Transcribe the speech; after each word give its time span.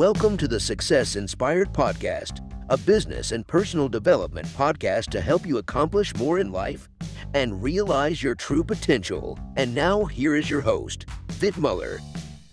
Welcome 0.00 0.38
to 0.38 0.48
the 0.48 0.58
Success 0.58 1.14
Inspired 1.16 1.74
Podcast, 1.74 2.40
a 2.70 2.78
business 2.78 3.32
and 3.32 3.46
personal 3.46 3.86
development 3.86 4.46
podcast 4.46 5.10
to 5.10 5.20
help 5.20 5.44
you 5.44 5.58
accomplish 5.58 6.16
more 6.16 6.38
in 6.38 6.50
life 6.50 6.88
and 7.34 7.62
realize 7.62 8.22
your 8.22 8.34
true 8.34 8.64
potential. 8.64 9.38
And 9.58 9.74
now, 9.74 10.06
here 10.06 10.36
is 10.36 10.48
your 10.48 10.62
host, 10.62 11.04
Vit 11.32 11.58
Muller. 11.58 12.00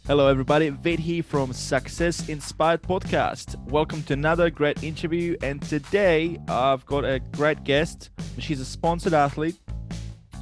Hello, 0.08 0.28
everybody. 0.28 0.68
Vit 0.72 1.00
here 1.00 1.24
from 1.24 1.54
Success 1.54 2.28
Inspired 2.28 2.82
Podcast. 2.82 3.56
Welcome 3.70 4.04
to 4.04 4.14
another 4.14 4.50
great 4.50 4.84
interview. 4.84 5.38
And 5.42 5.62
today, 5.62 6.38
I've 6.50 6.86
got 6.86 7.06
a 7.06 7.22
great 7.32 7.64
guest. 7.64 8.10
She's 8.40 8.60
a 8.60 8.66
sponsored 8.66 9.14
athlete. 9.14 9.56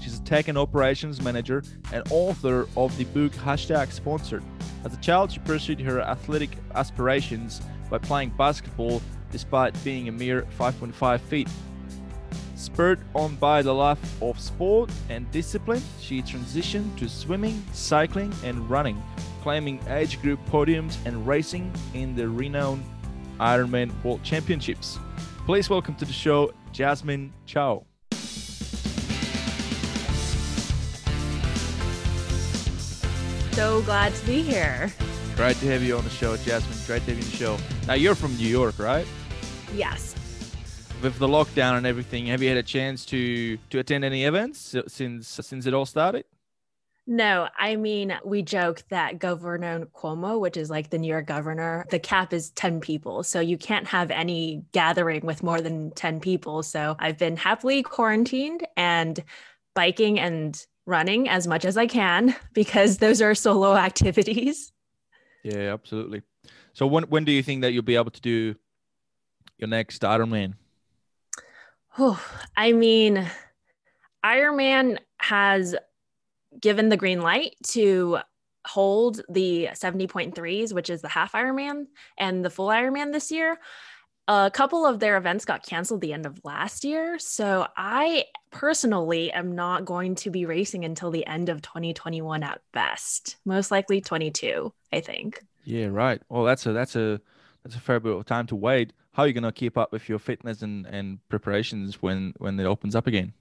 She's 0.02 0.18
a 0.18 0.24
tech 0.24 0.48
and 0.48 0.58
operations 0.58 1.22
manager 1.22 1.62
and 1.94 2.04
author 2.10 2.68
of 2.76 2.98
the 2.98 3.04
book 3.04 3.32
Hashtag 3.34 3.92
Sponsored. 3.92 4.44
As 4.86 4.94
a 4.94 4.98
child, 4.98 5.32
she 5.32 5.40
pursued 5.40 5.82
her 5.82 6.00
athletic 6.00 6.52
aspirations 6.76 7.60
by 7.90 7.98
playing 7.98 8.30
basketball 8.38 9.02
despite 9.32 9.84
being 9.84 10.08
a 10.08 10.12
mere 10.12 10.44
5.5 10.60 11.20
feet. 11.22 11.50
Spurred 12.56 13.00
on 13.16 13.36
by 13.36 13.64
the 13.64 13.74
love 13.74 14.00
of 14.22 14.40
sport 14.40 14.92
and 15.10 15.30
discipline, 15.32 15.82
she 16.00 16.22
transitioned 16.22 16.96
to 16.98 17.10
swimming, 17.10 17.66
cycling, 17.74 18.32
and 18.44 18.70
running, 18.70 19.02
claiming 19.42 19.82
age 19.90 20.22
group 20.22 20.40
podiums 20.46 20.98
and 21.06 21.28
racing 21.28 21.74
in 21.96 22.16
the 22.16 22.30
renowned 22.30 22.86
Ironman 23.40 23.92
World 24.04 24.24
Championships. 24.24 25.00
Please 25.48 25.68
welcome 25.68 25.96
to 25.96 26.06
the 26.06 26.14
show 26.14 26.54
Jasmine 26.72 27.34
Chow. 27.48 27.86
So 33.56 33.82
glad 33.84 34.14
to 34.14 34.26
be 34.26 34.42
here. 34.42 34.92
Great 35.38 35.56
to 35.58 35.68
have 35.68 35.82
you 35.82 35.96
on 35.96 36.04
the 36.04 36.10
show, 36.10 36.36
Jasmine. 36.36 36.78
Great 36.86 37.06
to 37.06 37.16
have 37.16 37.18
you 37.18 37.24
on 37.24 37.32
the 37.32 37.38
show. 37.38 37.58
Now 37.88 37.94
you're 37.94 38.14
from 38.14 38.36
New 38.36 38.50
York, 38.50 38.78
right? 38.78 39.08
Yes. 39.74 40.14
With 41.02 41.18
the 41.20 41.28
lockdown 41.30 41.78
and 41.78 41.88
everything, 41.88 42.26
have 42.26 42.44
you 42.44 42.50
had 42.50 42.58
a 42.58 42.64
chance 42.64 43.06
to 43.06 43.58
to 43.70 43.80
attend 43.80 44.04
any 44.04 44.26
events 44.26 44.76
since 44.88 45.30
since 45.30 45.66
it 45.66 45.74
all 45.74 45.86
started? 45.86 46.26
No, 47.08 47.48
I 47.58 47.78
mean, 47.78 48.18
we 48.26 48.42
joke 48.42 48.84
that 48.90 49.20
Governor 49.20 49.86
Cuomo, 49.86 50.38
which 50.38 50.58
is 50.58 50.70
like 50.70 50.90
the 50.90 50.98
New 50.98 51.08
York 51.08 51.26
governor, 51.26 51.86
the 51.92 52.00
cap 52.00 52.34
is 52.34 52.50
10 52.50 52.82
people. 52.82 53.24
So 53.24 53.40
you 53.40 53.58
can't 53.58 53.88
have 53.88 54.12
any 54.12 54.66
gathering 54.74 55.26
with 55.26 55.44
more 55.44 55.62
than 55.62 55.92
10 55.92 56.20
people. 56.20 56.62
So 56.62 56.98
I've 57.00 57.18
been 57.18 57.38
happily 57.38 57.84
quarantined 57.84 58.68
and 58.76 59.24
biking 59.76 60.20
and 60.20 60.66
running 60.86 61.28
as 61.28 61.48
much 61.48 61.66
as 61.66 61.78
I 61.78 61.88
can 61.88 62.36
because 62.54 62.98
those 62.98 63.22
are 63.22 63.36
solo 63.36 63.76
activities. 63.90 64.72
Yeah, 65.44 65.74
absolutely. 65.74 66.22
So 66.74 66.88
when 66.88 67.04
when 67.06 67.26
do 67.26 67.32
you 67.32 67.44
think 67.44 67.62
that 67.62 67.72
you'll 67.72 67.84
be 67.84 67.96
able 67.96 68.12
to 68.12 68.22
do 68.22 68.56
your 69.58 69.68
next 69.68 70.02
Ironman? 70.02 70.56
Oh, 71.98 72.22
I 72.58 72.74
mean, 72.74 73.26
Ironman 74.24 75.00
has 75.18 75.76
given 76.60 76.90
the 76.90 76.98
green 76.98 77.22
light 77.22 77.56
to 77.68 78.20
hold 78.66 79.22
the 79.30 79.70
70.3s, 79.74 80.74
which 80.74 80.90
is 80.90 81.02
the 81.02 81.08
half 81.08 81.34
Ironman 81.34 81.86
and 82.18 82.44
the 82.44 82.50
full 82.50 82.68
Ironman 82.68 83.14
this 83.14 83.32
year 83.32 83.58
a 84.28 84.52
couple 84.54 84.86
of 84.86 85.00
their 85.00 85.18
events 85.18 85.46
got 85.46 85.66
canceled 85.66 86.02
the 86.02 86.14
end 86.14 86.26
of 86.26 86.44
last 86.44 86.84
year. 86.84 87.20
So 87.20 87.68
I 87.78 88.26
personally 88.52 89.32
am 89.32 89.54
not 89.56 89.86
going 89.86 90.16
to 90.16 90.30
be 90.30 90.46
racing 90.46 90.86
until 90.86 91.12
the 91.12 91.26
end 91.28 91.50
of 91.50 91.62
2021 91.62 92.44
at 92.44 92.62
best. 92.72 93.38
Most 93.46 93.72
likely 93.72 94.02
22, 94.02 94.74
I 94.92 95.02
think. 95.02 95.44
Yeah, 95.64 95.88
right. 95.88 96.22
Well, 96.30 96.44
that's 96.44 96.66
a 96.66 96.74
that's 96.74 96.96
a 96.96 97.20
that's 97.64 97.76
a 97.76 97.80
fair 97.80 98.00
bit 98.00 98.16
of 98.16 98.26
time 98.26 98.48
to 98.48 98.56
wait. 98.56 98.94
How 99.14 99.24
are 99.24 99.28
you 99.28 99.34
going 99.34 99.44
to 99.44 99.52
keep 99.52 99.78
up 99.78 99.92
with 99.92 100.08
your 100.10 100.20
fitness 100.20 100.62
and 100.62 100.86
and 100.86 101.20
preparations 101.30 102.02
when 102.02 102.34
when 102.38 102.60
it 102.60 102.66
opens 102.66 102.96
up 102.96 103.08
again? 103.08 103.34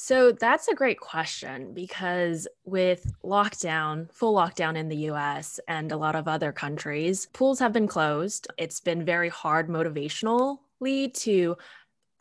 So 0.00 0.30
that's 0.30 0.68
a 0.68 0.76
great 0.76 1.00
question 1.00 1.74
because 1.74 2.46
with 2.64 3.12
lockdown, 3.24 4.08
full 4.12 4.32
lockdown 4.32 4.76
in 4.76 4.88
the 4.88 5.08
US 5.10 5.58
and 5.66 5.90
a 5.90 5.96
lot 5.96 6.14
of 6.14 6.28
other 6.28 6.52
countries, 6.52 7.26
pools 7.32 7.58
have 7.58 7.72
been 7.72 7.88
closed. 7.88 8.46
It's 8.56 8.78
been 8.78 9.04
very 9.04 9.28
hard 9.28 9.68
motivationally 9.68 11.12
to 11.14 11.56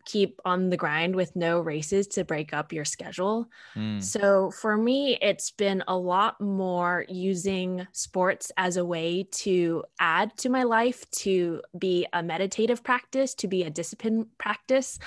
keep 0.05 0.41
on 0.43 0.69
the 0.69 0.77
grind 0.77 1.15
with 1.15 1.35
no 1.35 1.59
races 1.59 2.07
to 2.07 2.23
break 2.23 2.51
up 2.51 2.73
your 2.73 2.85
schedule. 2.85 3.47
Mm. 3.75 4.01
So 4.01 4.49
for 4.51 4.75
me, 4.75 5.19
it's 5.21 5.51
been 5.51 5.83
a 5.87 5.95
lot 5.95 6.41
more 6.41 7.05
using 7.09 7.85
sports 7.91 8.51
as 8.57 8.77
a 8.77 8.85
way 8.85 9.27
to 9.43 9.83
add 9.99 10.35
to 10.37 10.49
my 10.49 10.63
life, 10.63 11.07
to 11.11 11.61
be 11.77 12.07
a 12.13 12.23
meditative 12.23 12.83
practice, 12.83 13.35
to 13.35 13.47
be 13.47 13.63
a 13.63 13.69
discipline 13.69 14.27
practice 14.39 14.97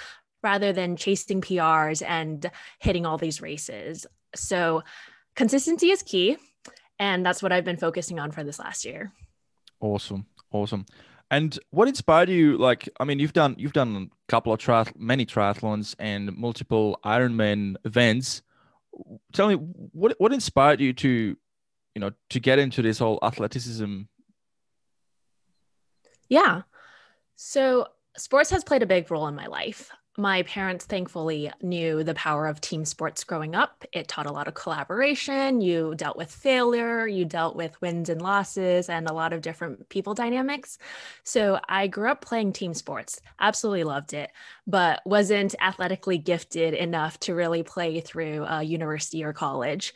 rather 0.42 0.72
than 0.72 0.96
chasing 0.96 1.40
PRs 1.40 2.02
and 2.06 2.50
hitting 2.78 3.06
all 3.06 3.18
these 3.18 3.40
races. 3.40 4.06
So 4.34 4.82
consistency 5.36 5.90
is 5.90 6.02
key. 6.02 6.36
And 6.98 7.24
that's 7.24 7.42
what 7.42 7.52
I've 7.52 7.64
been 7.64 7.78
focusing 7.78 8.18
on 8.18 8.30
for 8.30 8.44
this 8.44 8.58
last 8.58 8.84
year. 8.84 9.12
Awesome. 9.80 10.26
Awesome. 10.52 10.84
And 11.30 11.58
what 11.70 11.88
inspired 11.88 12.28
you? 12.28 12.58
Like, 12.58 12.88
I 12.98 13.04
mean, 13.04 13.18
you've 13.18 13.32
done 13.32 13.54
you've 13.56 13.72
done 13.72 14.10
a 14.12 14.30
couple 14.30 14.52
of 14.52 14.58
triath- 14.58 14.96
many 14.96 15.24
triathlons 15.24 15.94
and 15.98 16.36
multiple 16.36 16.98
Ironman 17.04 17.76
events. 17.84 18.42
Tell 19.32 19.48
me 19.48 19.54
what 19.54 20.16
what 20.18 20.32
inspired 20.32 20.80
you 20.80 20.92
to, 20.94 21.36
you 21.94 22.00
know, 22.00 22.10
to 22.30 22.40
get 22.40 22.58
into 22.58 22.82
this 22.82 22.98
whole 22.98 23.20
athleticism. 23.22 24.02
Yeah. 26.28 26.62
So 27.36 27.86
sports 28.16 28.50
has 28.50 28.64
played 28.64 28.82
a 28.82 28.86
big 28.86 29.10
role 29.10 29.28
in 29.28 29.34
my 29.34 29.46
life 29.46 29.90
my 30.20 30.42
parents 30.42 30.84
thankfully 30.84 31.50
knew 31.62 32.04
the 32.04 32.14
power 32.14 32.46
of 32.46 32.60
team 32.60 32.84
sports 32.84 33.24
growing 33.24 33.54
up. 33.54 33.84
It 33.92 34.06
taught 34.06 34.26
a 34.26 34.32
lot 34.32 34.46
of 34.46 34.54
collaboration. 34.54 35.60
You 35.60 35.94
dealt 35.96 36.16
with 36.16 36.30
failure, 36.30 37.06
you 37.06 37.24
dealt 37.24 37.56
with 37.56 37.80
wins 37.80 38.10
and 38.10 38.20
losses, 38.20 38.88
and 38.88 39.08
a 39.08 39.14
lot 39.14 39.32
of 39.32 39.40
different 39.40 39.88
people 39.88 40.12
dynamics. 40.14 40.78
So 41.24 41.58
I 41.68 41.86
grew 41.86 42.10
up 42.10 42.20
playing 42.20 42.52
team 42.52 42.74
sports, 42.74 43.20
absolutely 43.40 43.84
loved 43.84 44.12
it, 44.12 44.30
but 44.66 45.00
wasn't 45.06 45.54
athletically 45.60 46.18
gifted 46.18 46.74
enough 46.74 47.18
to 47.20 47.34
really 47.34 47.62
play 47.62 48.00
through 48.00 48.44
a 48.44 48.62
university 48.62 49.24
or 49.24 49.32
college. 49.32 49.94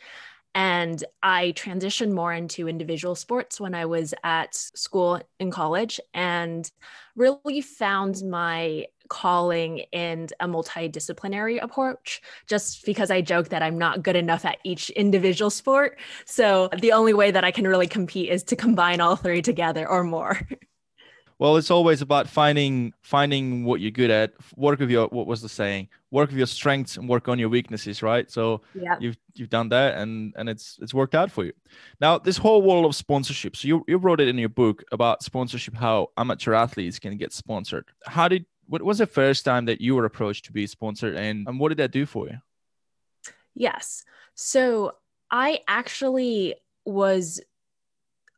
And 0.55 1.03
I 1.21 1.53
transitioned 1.57 2.13
more 2.13 2.33
into 2.33 2.69
individual 2.69 3.13
sports 3.13 3.59
when 3.59 3.75
I 3.75 3.85
was 3.85 4.13
at 4.23 4.55
school 4.55 5.21
in 5.37 5.51
college 5.51 5.99
and 6.13 6.71
really 7.17 7.59
found 7.59 8.23
my 8.23 8.85
calling 9.09 9.79
in 9.91 10.27
a 10.39 10.47
multidisciplinary 10.47 11.61
approach 11.61 12.21
just 12.47 12.85
because 12.85 13.11
I 13.11 13.21
joke 13.21 13.49
that 13.49 13.61
I'm 13.61 13.77
not 13.77 14.01
good 14.01 14.15
enough 14.15 14.45
at 14.45 14.57
each 14.63 14.89
individual 14.91 15.49
sport. 15.49 15.99
So 16.25 16.69
the 16.79 16.93
only 16.93 17.13
way 17.13 17.31
that 17.31 17.43
I 17.43 17.51
can 17.51 17.67
really 17.67 17.87
compete 17.87 18.29
is 18.29 18.41
to 18.43 18.55
combine 18.55 19.01
all 19.01 19.17
three 19.17 19.41
together 19.41 19.87
or 19.87 20.03
more. 20.03 20.39
Well, 21.37 21.57
it's 21.57 21.69
always 21.69 22.01
about 22.01 22.29
finding 22.29 22.93
finding 23.01 23.65
what 23.65 23.81
you're 23.81 23.91
good 23.91 24.09
at. 24.09 24.33
Work 24.55 24.79
with 24.79 24.89
your 24.89 25.07
what 25.07 25.27
was 25.27 25.41
the 25.41 25.49
saying? 25.49 25.89
Work 26.11 26.29
with 26.29 26.37
your 26.37 26.47
strengths 26.47 26.95
and 26.95 27.09
work 27.09 27.27
on 27.27 27.39
your 27.39 27.49
weaknesses, 27.49 28.01
right? 28.01 28.31
So 28.31 28.61
yeah. 28.73 28.95
you've 29.01 29.17
you've 29.33 29.49
done 29.49 29.69
that 29.69 29.97
and 29.97 30.33
and 30.37 30.47
it's 30.47 30.79
it's 30.81 30.93
worked 30.93 31.13
out 31.13 31.29
for 31.29 31.43
you. 31.43 31.51
Now, 31.99 32.17
this 32.17 32.37
whole 32.37 32.61
world 32.61 32.85
of 32.85 32.95
sponsorship. 32.95 33.57
So 33.57 33.67
you 33.67 33.83
you 33.87 33.97
wrote 33.97 34.21
it 34.21 34.29
in 34.29 34.37
your 34.37 34.49
book 34.49 34.83
about 34.93 35.23
sponsorship, 35.23 35.75
how 35.75 36.11
amateur 36.15 36.53
athletes 36.53 36.99
can 36.99 37.17
get 37.17 37.33
sponsored. 37.33 37.85
How 38.05 38.29
did 38.29 38.45
what 38.67 38.81
was 38.81 38.99
the 38.99 39.07
first 39.07 39.43
time 39.43 39.65
that 39.65 39.81
you 39.81 39.93
were 39.95 40.05
approached 40.05 40.45
to 40.45 40.53
be 40.53 40.67
sponsored 40.67 41.15
and, 41.15 41.47
and 41.47 41.59
what 41.59 41.69
did 41.69 41.77
that 41.79 41.91
do 41.91 42.05
for 42.05 42.27
you? 42.27 42.37
Yes. 43.53 44.03
So 44.35 44.95
I 45.31 45.59
actually 45.67 46.55
was 46.85 47.41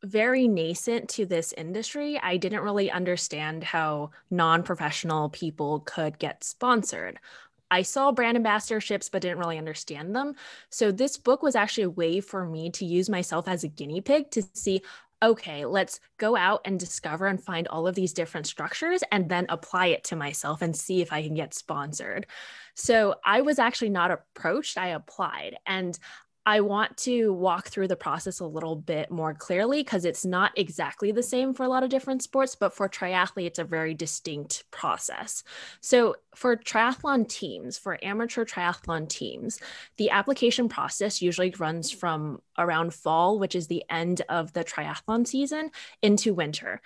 very 0.04 0.46
nascent 0.46 1.08
to 1.10 1.26
this 1.26 1.52
industry. 1.52 2.18
I 2.18 2.36
didn't 2.36 2.62
really 2.62 2.90
understand 2.90 3.64
how 3.64 4.10
non 4.30 4.62
professional 4.62 5.28
people 5.30 5.80
could 5.80 6.18
get 6.18 6.44
sponsored. 6.44 7.18
I 7.70 7.82
saw 7.82 8.12
brand 8.12 8.38
ambassadorships, 8.38 9.10
but 9.10 9.22
didn't 9.22 9.38
really 9.38 9.58
understand 9.58 10.14
them. 10.14 10.34
So, 10.70 10.90
this 10.90 11.16
book 11.16 11.42
was 11.42 11.54
actually 11.54 11.84
a 11.84 11.90
way 11.90 12.20
for 12.20 12.44
me 12.44 12.70
to 12.70 12.84
use 12.84 13.10
myself 13.10 13.48
as 13.48 13.64
a 13.64 13.68
guinea 13.68 14.00
pig 14.00 14.30
to 14.32 14.42
see 14.54 14.82
okay, 15.20 15.64
let's 15.64 15.98
go 16.16 16.36
out 16.36 16.60
and 16.64 16.78
discover 16.78 17.26
and 17.26 17.42
find 17.42 17.66
all 17.66 17.88
of 17.88 17.96
these 17.96 18.12
different 18.12 18.46
structures 18.46 19.02
and 19.10 19.28
then 19.28 19.46
apply 19.48 19.86
it 19.86 20.04
to 20.04 20.14
myself 20.14 20.62
and 20.62 20.76
see 20.76 21.02
if 21.02 21.12
I 21.12 21.22
can 21.22 21.34
get 21.34 21.54
sponsored. 21.54 22.26
So, 22.74 23.16
I 23.24 23.40
was 23.40 23.58
actually 23.58 23.90
not 23.90 24.12
approached, 24.12 24.78
I 24.78 24.88
applied. 24.88 25.56
And 25.66 25.98
I 26.48 26.60
want 26.60 26.96
to 26.98 27.30
walk 27.34 27.68
through 27.68 27.88
the 27.88 27.94
process 27.96 28.40
a 28.40 28.46
little 28.46 28.74
bit 28.74 29.10
more 29.10 29.34
clearly 29.34 29.82
because 29.82 30.06
it's 30.06 30.24
not 30.24 30.50
exactly 30.56 31.12
the 31.12 31.22
same 31.22 31.52
for 31.52 31.64
a 31.64 31.68
lot 31.68 31.82
of 31.82 31.90
different 31.90 32.22
sports, 32.22 32.54
but 32.54 32.72
for 32.72 32.88
triathlete, 32.88 33.48
it's 33.48 33.58
a 33.58 33.64
very 33.64 33.92
distinct 33.92 34.64
process. 34.70 35.44
So, 35.82 36.16
for 36.34 36.56
triathlon 36.56 37.28
teams, 37.28 37.76
for 37.76 38.02
amateur 38.02 38.46
triathlon 38.46 39.10
teams, 39.10 39.60
the 39.98 40.08
application 40.08 40.70
process 40.70 41.20
usually 41.20 41.54
runs 41.58 41.90
from 41.90 42.40
around 42.56 42.94
fall, 42.94 43.38
which 43.38 43.54
is 43.54 43.66
the 43.66 43.84
end 43.90 44.22
of 44.30 44.54
the 44.54 44.64
triathlon 44.64 45.26
season, 45.26 45.70
into 46.00 46.32
winter. 46.32 46.80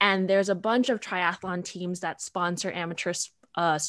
And 0.00 0.30
there's 0.30 0.48
a 0.48 0.54
bunch 0.54 0.90
of 0.90 1.00
triathlon 1.00 1.64
teams 1.64 1.98
that 2.00 2.22
sponsor 2.22 2.70
amateur 2.70 3.14
uh, 3.56 3.80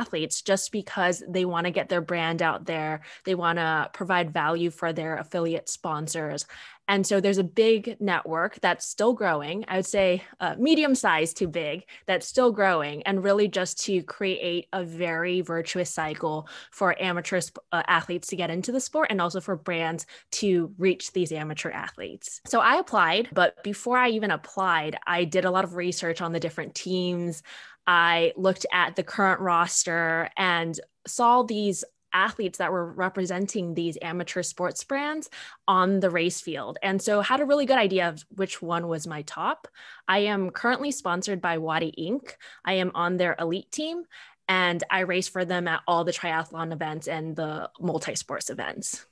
athletes 0.00 0.42
just 0.42 0.72
because 0.72 1.22
they 1.28 1.44
want 1.44 1.64
to 1.66 1.70
get 1.78 1.88
their 1.88 2.00
brand 2.00 2.40
out 2.42 2.66
there. 2.66 3.00
They 3.24 3.34
want 3.34 3.58
to 3.58 3.90
provide 3.92 4.32
value 4.32 4.70
for 4.70 4.92
their 4.92 5.16
affiliate 5.16 5.68
sponsors. 5.68 6.46
And 6.86 7.06
so 7.06 7.20
there's 7.20 7.38
a 7.38 7.44
big 7.44 7.96
network 7.98 8.60
that's 8.60 8.86
still 8.86 9.14
growing. 9.14 9.64
I 9.68 9.76
would 9.76 9.86
say 9.86 10.22
uh, 10.40 10.54
medium 10.58 10.94
size 10.94 11.32
to 11.34 11.46
big, 11.46 11.84
that's 12.06 12.26
still 12.26 12.52
growing, 12.52 13.02
and 13.04 13.24
really 13.24 13.48
just 13.48 13.82
to 13.86 14.02
create 14.02 14.66
a 14.72 14.84
very 14.84 15.40
virtuous 15.40 15.90
cycle 15.90 16.46
for 16.70 17.00
amateur 17.00 17.40
uh, 17.72 17.82
athletes 17.86 18.28
to 18.28 18.36
get 18.36 18.50
into 18.50 18.70
the 18.70 18.80
sport 18.80 19.08
and 19.10 19.20
also 19.20 19.40
for 19.40 19.56
brands 19.56 20.06
to 20.32 20.74
reach 20.78 21.12
these 21.12 21.32
amateur 21.32 21.70
athletes. 21.70 22.42
So 22.46 22.60
I 22.60 22.76
applied, 22.76 23.28
but 23.32 23.62
before 23.64 23.96
I 23.96 24.10
even 24.10 24.30
applied, 24.30 24.96
I 25.06 25.24
did 25.24 25.46
a 25.46 25.50
lot 25.50 25.64
of 25.64 25.76
research 25.76 26.20
on 26.20 26.32
the 26.32 26.40
different 26.40 26.74
teams. 26.74 27.42
I 27.86 28.32
looked 28.36 28.66
at 28.72 28.96
the 28.96 29.02
current 29.02 29.40
roster 29.40 30.30
and 30.36 30.78
saw 31.06 31.42
these 31.42 31.84
athletes 32.14 32.58
that 32.58 32.72
were 32.72 32.92
representing 32.92 33.74
these 33.74 33.98
amateur 34.00 34.42
sports 34.42 34.84
brands 34.84 35.28
on 35.66 36.00
the 36.00 36.08
race 36.08 36.40
field. 36.40 36.78
And 36.82 37.02
so 37.02 37.20
had 37.20 37.40
a 37.40 37.44
really 37.44 37.66
good 37.66 37.76
idea 37.76 38.08
of 38.08 38.24
which 38.36 38.62
one 38.62 38.86
was 38.86 39.06
my 39.06 39.22
top. 39.22 39.66
I 40.06 40.18
am 40.20 40.50
currently 40.50 40.92
sponsored 40.92 41.40
by 41.40 41.58
Wattie 41.58 41.88
Ink. 41.88 42.38
I 42.64 42.74
am 42.74 42.92
on 42.94 43.16
their 43.16 43.34
elite 43.38 43.70
team 43.72 44.04
and 44.48 44.82
I 44.90 45.00
race 45.00 45.28
for 45.28 45.44
them 45.44 45.66
at 45.66 45.82
all 45.86 46.04
the 46.04 46.12
triathlon 46.12 46.72
events 46.72 47.08
and 47.08 47.34
the 47.34 47.70
multi 47.80 48.14
sports 48.14 48.48
events. 48.48 49.04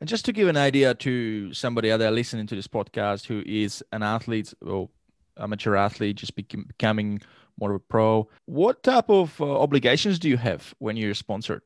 And 0.00 0.08
just 0.08 0.24
to 0.26 0.32
give 0.32 0.48
an 0.48 0.56
idea 0.56 0.94
to 0.94 1.52
somebody 1.54 1.90
out 1.92 1.98
there 1.98 2.10
listening 2.10 2.46
to 2.48 2.54
this 2.54 2.68
podcast 2.68 3.26
who 3.26 3.42
is 3.46 3.82
an 3.92 4.02
athlete 4.02 4.52
or 4.64 4.88
amateur 5.36 5.76
athlete, 5.76 6.16
just 6.16 6.34
becoming 6.36 7.20
more 7.58 7.70
of 7.70 7.76
a 7.76 7.80
pro. 7.80 8.28
What 8.46 8.82
type 8.82 9.10
of 9.10 9.40
uh, 9.40 9.60
obligations 9.60 10.18
do 10.18 10.28
you 10.28 10.36
have 10.36 10.74
when 10.78 10.96
you're 10.96 11.14
sponsored? 11.14 11.62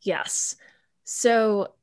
Yes. 0.00 0.56
So 1.04 1.74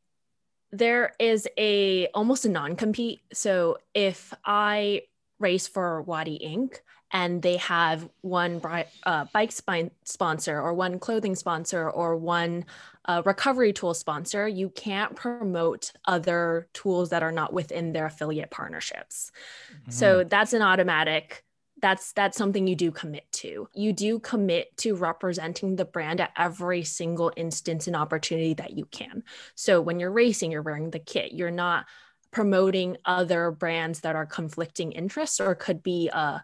there 0.72 1.14
is 1.20 1.48
a 1.58 2.08
almost 2.14 2.46
a 2.46 2.50
non-compete. 2.50 3.22
So 3.34 3.78
if 3.94 4.34
I 4.44 5.04
race 5.40 5.68
for 5.68 6.02
Wattie 6.02 6.36
Ink. 6.36 6.82
and 7.16 7.42
they 7.42 7.56
have 7.56 8.10
one 8.22 8.62
uh, 9.06 9.26
bike 9.32 9.54
spine 9.54 9.90
sponsor 10.04 10.60
or 10.60 10.74
one 10.74 11.00
clothing 11.00 11.34
sponsor 11.34 11.90
or 11.90 12.18
one 12.18 12.66
uh, 13.06 13.22
recovery 13.26 13.72
tool 13.72 13.94
sponsor, 13.94 14.50
you 14.50 14.70
can't 14.70 15.16
promote 15.16 15.94
other 16.04 16.68
tools 16.74 17.12
that 17.12 17.24
are 17.24 17.32
not 17.32 17.54
within 17.54 17.94
their 17.94 18.06
affiliate 18.06 18.52
partnerships. 18.52 19.32
Mm-hmm. 19.72 19.92
So 19.92 20.26
that's 20.26 20.52
an 20.52 20.62
automatic 20.62 21.45
that's 21.82 22.14
that's 22.14 22.38
something 22.38 22.68
you 22.68 22.76
do 22.76 22.92
commit 22.92 23.30
to. 23.34 23.68
You 23.74 23.94
do 23.94 24.20
commit 24.20 24.76
to 24.78 24.96
representing 24.96 25.76
the 25.76 25.86
brand 25.86 26.22
at 26.22 26.32
every 26.38 26.84
single 26.84 27.32
instance 27.36 27.88
and 27.88 27.96
opportunity 27.96 28.54
that 28.56 28.78
you 28.78 28.86
can. 28.86 29.24
So 29.56 29.82
when 29.82 30.00
you're 30.00 30.12
racing 30.12 30.52
you're 30.52 30.62
wearing 30.62 30.90
the 30.90 31.00
kit. 31.00 31.34
You're 31.34 31.52
not 31.52 31.86
promoting 32.32 32.98
other 33.06 33.52
brands 33.52 34.02
that 34.02 34.16
are 34.16 34.26
conflicting 34.26 34.92
interests 34.92 35.40
or 35.40 35.56
could 35.56 35.82
be 35.82 36.10
uh, 36.12 36.40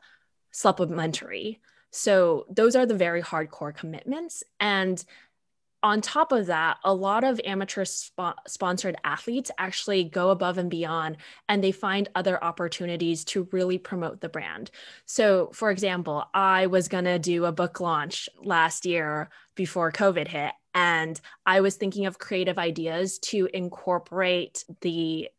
supplementary. 0.51 1.60
So 1.92 2.45
those 2.50 2.75
are 2.75 2.86
the 2.86 2.95
very 2.95 3.22
hardcore 3.22 3.75
commitments. 3.75 4.44
And 4.60 5.04
on 5.83 6.01
top 6.01 6.31
of 6.31 6.45
that, 6.48 6.78
a 6.83 6.94
lot 6.94 7.24
of 7.24 7.42
amateur 7.44 7.86
sp- 7.86 8.38
sponsored 8.48 8.95
athletes 9.04 9.50
actually 9.57 10.04
go 10.04 10.30
above 10.30 10.57
and 10.57 10.69
beyond 10.69 11.18
and 11.50 11.63
they 11.63 11.72
find 11.72 12.10
other 12.13 12.44
opportunities 12.44 13.25
to 13.25 13.48
really 13.51 13.78
promote 13.78 14.22
the 14.22 14.30
brand. 14.30 14.69
So, 15.06 15.50
for 15.54 15.72
example, 15.72 16.25
I 16.33 16.68
was 16.68 16.88
going 16.88 17.06
to 17.06 17.19
do 17.19 17.45
a 17.45 17.51
book 17.51 17.80
launch 17.80 18.30
last 18.44 18.86
year 18.86 19.30
before 19.56 19.92
COVID 19.92 20.28
hit, 20.28 20.51
and 20.74 21.19
I 21.45 21.62
was 21.62 21.75
thinking 21.75 22.06
of 22.06 22.19
creative 22.19 22.57
ideas 22.57 23.19
to 23.19 23.50
incorporate 23.54 24.63
the 24.81 25.30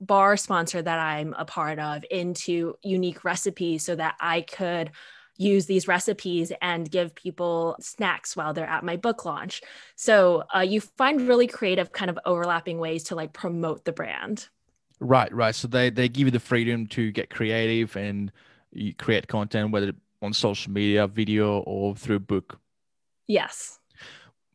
bar 0.00 0.36
sponsor 0.36 0.82
that 0.82 0.98
I'm 0.98 1.34
a 1.38 1.44
part 1.44 1.78
of 1.78 2.04
into 2.10 2.74
unique 2.82 3.24
recipes 3.24 3.84
so 3.84 3.94
that 3.94 4.16
I 4.20 4.42
could 4.42 4.90
use 5.36 5.66
these 5.66 5.88
recipes 5.88 6.52
and 6.62 6.90
give 6.90 7.14
people 7.14 7.76
snacks 7.80 8.36
while 8.36 8.52
they're 8.52 8.66
at 8.66 8.84
my 8.84 8.96
book 8.96 9.24
launch. 9.24 9.62
So 9.96 10.44
uh, 10.54 10.60
you 10.60 10.80
find 10.80 11.28
really 11.28 11.46
creative, 11.46 11.92
kind 11.92 12.10
of 12.10 12.18
overlapping 12.24 12.78
ways 12.78 13.04
to 13.04 13.14
like 13.14 13.32
promote 13.32 13.84
the 13.84 13.92
brand. 13.92 14.48
Right, 15.00 15.32
right. 15.34 15.54
So 15.54 15.68
they 15.68 15.90
they 15.90 16.08
give 16.08 16.28
you 16.28 16.30
the 16.30 16.40
freedom 16.40 16.86
to 16.88 17.10
get 17.10 17.30
creative 17.30 17.96
and 17.96 18.30
you 18.72 18.94
create 18.94 19.28
content, 19.28 19.70
whether 19.70 19.92
on 20.22 20.32
social 20.32 20.72
media, 20.72 21.06
video, 21.06 21.58
or 21.60 21.94
through 21.94 22.20
book. 22.20 22.60
Yes. 23.26 23.78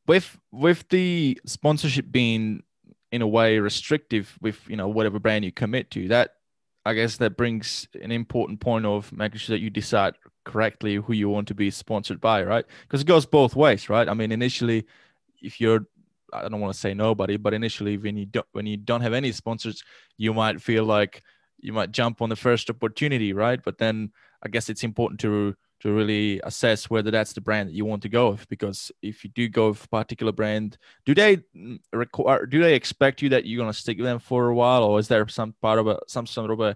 With 0.08 0.40
with 0.52 0.88
the 0.90 1.40
sponsorship 1.46 2.12
being 2.12 2.64
in 3.12 3.22
a 3.22 3.28
way 3.28 3.60
restrictive 3.60 4.38
with 4.42 4.60
you 4.68 4.76
know 4.76 4.88
whatever 4.88 5.20
brand 5.20 5.46
you 5.46 5.52
commit 5.52 5.92
to, 5.92 6.08
that 6.08 6.36
I 6.86 6.94
guess 6.94 7.18
that 7.18 7.38
brings 7.38 7.88
an 8.02 8.12
important 8.12 8.60
point 8.62 8.86
of 8.86 9.12
making 9.12 9.40
sure 9.40 9.56
that 9.56 9.62
you 9.62 9.70
decide 9.70 10.16
correctly 10.50 10.96
who 10.96 11.13
you 11.13 11.30
want 11.30 11.48
to 11.48 11.54
be 11.54 11.69
sponsored 11.69 12.19
by, 12.19 12.44
right? 12.44 12.66
Because 12.81 13.01
it 13.01 13.07
goes 13.07 13.25
both 13.25 13.56
ways, 13.56 13.90
right? 13.90 14.10
I 14.10 14.13
mean, 14.13 14.31
initially, 14.31 14.86
if 15.42 15.62
you're 15.62 15.86
I 16.34 16.48
don't 16.48 16.60
want 16.60 16.74
to 16.74 16.80
say 16.80 16.94
nobody, 16.94 17.38
but 17.38 17.54
initially 17.54 17.98
when 17.98 18.18
you 18.18 18.25
don't 18.25 18.46
when 18.51 18.66
you 18.66 18.78
don't 18.78 19.01
have 19.01 19.13
any 19.13 19.31
sponsors, 19.31 19.84
you 20.18 20.34
might 20.34 20.62
feel 20.62 20.84
like 20.84 21.24
you 21.60 21.74
might 21.74 21.92
jump 21.92 22.22
on 22.22 22.30
the 22.30 22.36
first 22.36 22.69
opportunity, 22.69 23.34
right? 23.34 23.62
But 23.63 23.78
then 23.78 24.12
I 24.44 24.50
guess 24.50 24.69
it's 24.69 24.84
important 24.84 25.19
to 25.22 25.56
to 25.81 25.94
really 25.94 26.42
assess 26.44 26.90
whether 26.90 27.10
that's 27.10 27.34
the 27.34 27.42
brand 27.42 27.69
that 27.69 27.75
you 27.75 27.86
want 27.86 28.02
to 28.02 28.10
go 28.10 28.31
with 28.31 28.48
because 28.50 28.92
if 29.02 29.24
you 29.24 29.30
do 29.30 29.48
go 29.48 29.69
with 29.69 29.84
a 29.86 29.88
particular 29.88 30.34
brand 30.34 30.78
do 31.06 31.16
they 31.16 31.42
require 31.94 32.45
do 32.45 32.62
they 32.62 32.75
expect 32.75 33.22
you 33.22 33.30
that 33.30 33.45
you're 33.45 33.62
going 33.62 33.72
to 33.72 33.80
stick 33.80 33.98
with 33.98 34.06
them 34.06 34.19
for 34.19 34.50
a 34.50 34.54
while 34.54 34.84
or 34.84 35.00
is 35.00 35.07
there 35.07 35.25
some 35.30 35.56
part 35.62 35.80
of 35.80 35.88
a 35.88 35.98
some 36.06 36.25
sort 36.25 36.52
of 36.52 36.60
a 36.60 36.75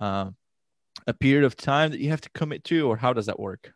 uh, 0.00 0.30
a 1.08 1.14
period 1.14 1.44
of 1.44 1.56
time 1.56 1.90
that 1.90 2.00
you 2.00 2.10
have 2.10 2.20
to 2.20 2.30
commit 2.30 2.62
to 2.62 2.86
or 2.86 2.96
how 2.96 3.12
does 3.12 3.26
that 3.26 3.40
work 3.40 3.72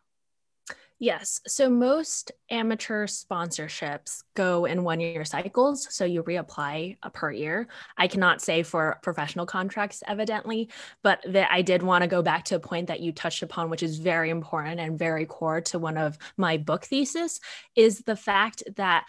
Yes. 1.03 1.41
So 1.47 1.69
most 1.69 2.31
amateur 2.49 3.07
sponsorships 3.07 4.23
go 4.35 4.63
in 4.63 4.85
one 4.85 5.01
year 5.01 5.25
cycles. 5.25 5.93
So 5.93 6.05
you 6.05 6.23
reapply 6.23 6.95
uh, 7.03 7.09
per 7.09 7.29
year. 7.29 7.67
I 7.97 8.07
cannot 8.07 8.41
say 8.41 8.63
for 8.63 8.99
professional 9.03 9.45
contracts, 9.45 10.01
evidently, 10.07 10.69
but 11.01 11.19
that 11.27 11.51
I 11.51 11.61
did 11.61 11.83
want 11.83 12.03
to 12.03 12.07
go 12.07 12.21
back 12.21 12.45
to 12.45 12.55
a 12.55 12.59
point 12.59 12.87
that 12.87 13.01
you 13.01 13.11
touched 13.11 13.43
upon, 13.43 13.69
which 13.69 13.83
is 13.83 13.97
very 13.97 14.29
important 14.29 14.79
and 14.79 14.97
very 14.97 15.25
core 15.25 15.59
to 15.61 15.77
one 15.77 15.97
of 15.97 16.17
my 16.37 16.55
book 16.55 16.85
thesis, 16.85 17.41
is 17.75 17.99
the 17.99 18.15
fact 18.15 18.63
that 18.77 19.03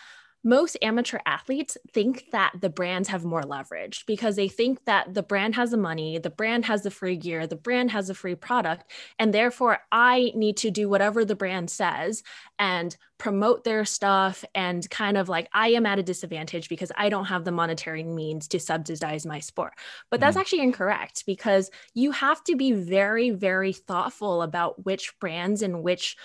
most 0.45 0.77
amateur 0.83 1.19
athletes 1.25 1.79
think 1.93 2.27
that 2.31 2.53
the 2.61 2.69
brands 2.69 3.09
have 3.09 3.25
more 3.25 3.43
leverage 3.43 4.05
because 4.07 4.37
they 4.37 4.49
think 4.49 4.85
that 4.85 5.15
the 5.15 5.23
brand 5.23 5.55
has 5.55 5.71
the 5.71 5.79
money, 5.79 6.19
the 6.19 6.29
brand 6.29 6.67
has 6.67 6.83
the 6.83 6.91
free 6.91 7.17
gear, 7.17 7.47
the 7.47 7.57
brand 7.57 7.91
has 7.91 8.09
the 8.09 8.15
free 8.15 8.35
product. 8.35 8.91
And 9.19 9.33
therefore, 9.33 9.79
I 9.91 10.33
need 10.35 10.59
to 10.59 10.71
do 10.71 10.89
whatever 10.89 11.25
the 11.25 11.35
brand 11.35 11.71
says 11.71 12.23
and 12.59 12.95
promote 13.17 13.65
their 13.65 13.87
stuff. 13.87 14.45
And 14.55 14.89
kind 14.91 15.17
of 15.17 15.31
like, 15.31 15.49
I 15.55 15.69
am 15.69 15.87
at 15.87 15.99
a 15.99 16.03
disadvantage 16.03 16.69
because 16.69 16.93
I 16.95 17.09
don't 17.09 17.25
have 17.27 17.45
the 17.45 17.51
monetary 17.51 18.05
means 18.05 18.47
to 18.49 18.61
subsidize 18.61 19.25
my 19.25 19.41
sport. 19.41 19.73
But 20.11 20.21
that's 20.21 20.37
mm. 20.37 20.41
actually 20.41 20.63
incorrect 20.63 21.25
because 21.25 21.71
you 21.95 22.11
have 22.11 22.45
to 22.45 22.55
be 22.55 22.73
very, 22.73 23.31
very 23.31 23.73
thoughtful 23.73 24.43
about 24.43 24.85
which 24.85 25.19
brands 25.21 25.63
and 25.63 25.83
which 25.83 26.19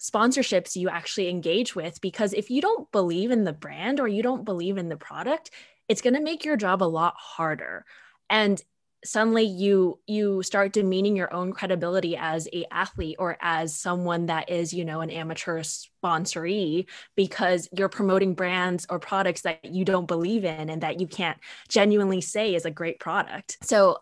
sponsorships 0.00 0.76
you 0.76 0.88
actually 0.88 1.28
engage 1.28 1.74
with 1.74 2.00
because 2.00 2.32
if 2.32 2.50
you 2.50 2.60
don't 2.60 2.90
believe 2.92 3.30
in 3.30 3.44
the 3.44 3.52
brand 3.52 3.98
or 3.98 4.06
you 4.06 4.22
don't 4.22 4.44
believe 4.44 4.76
in 4.76 4.88
the 4.88 4.96
product 4.96 5.50
it's 5.88 6.02
going 6.02 6.14
to 6.14 6.20
make 6.20 6.44
your 6.44 6.56
job 6.56 6.82
a 6.82 6.84
lot 6.84 7.14
harder. 7.16 7.84
And 8.28 8.60
suddenly 9.04 9.44
you 9.44 10.00
you 10.06 10.42
start 10.42 10.72
demeaning 10.72 11.14
your 11.14 11.32
own 11.32 11.52
credibility 11.52 12.16
as 12.16 12.48
a 12.52 12.64
athlete 12.72 13.16
or 13.20 13.36
as 13.40 13.78
someone 13.78 14.26
that 14.26 14.50
is 14.50 14.74
you 14.74 14.84
know 14.84 15.00
an 15.00 15.10
amateur 15.10 15.62
sponsoree 15.62 16.86
because 17.14 17.68
you're 17.76 17.88
promoting 17.88 18.34
brands 18.34 18.86
or 18.90 18.98
products 18.98 19.42
that 19.42 19.64
you 19.64 19.84
don't 19.84 20.08
believe 20.08 20.44
in 20.44 20.70
and 20.70 20.82
that 20.82 20.98
you 20.98 21.06
can't 21.06 21.38
genuinely 21.68 22.20
say 22.20 22.54
is 22.54 22.64
a 22.64 22.70
great 22.70 22.98
product. 22.98 23.58
So 23.62 23.98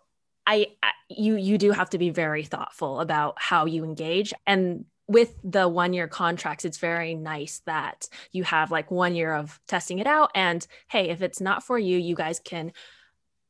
I, 0.46 0.68
I 0.82 0.92
you 1.10 1.36
you 1.36 1.58
do 1.58 1.72
have 1.72 1.90
to 1.90 1.98
be 1.98 2.10
very 2.10 2.44
thoughtful 2.44 3.00
about 3.00 3.34
how 3.36 3.66
you 3.66 3.84
engage. 3.84 4.32
And 4.46 4.86
with 5.06 5.34
the 5.44 5.68
one 5.68 5.92
year 5.92 6.08
contracts, 6.08 6.64
it's 6.64 6.78
very 6.78 7.14
nice 7.14 7.60
that 7.66 8.08
you 8.32 8.44
have 8.44 8.70
like 8.70 8.90
one 8.90 9.14
year 9.14 9.34
of 9.34 9.60
testing 9.68 9.98
it 9.98 10.06
out. 10.06 10.30
And 10.34 10.66
hey, 10.88 11.10
if 11.10 11.22
it's 11.22 11.40
not 11.40 11.62
for 11.62 11.78
you, 11.78 11.98
you 11.98 12.14
guys 12.14 12.40
can 12.40 12.72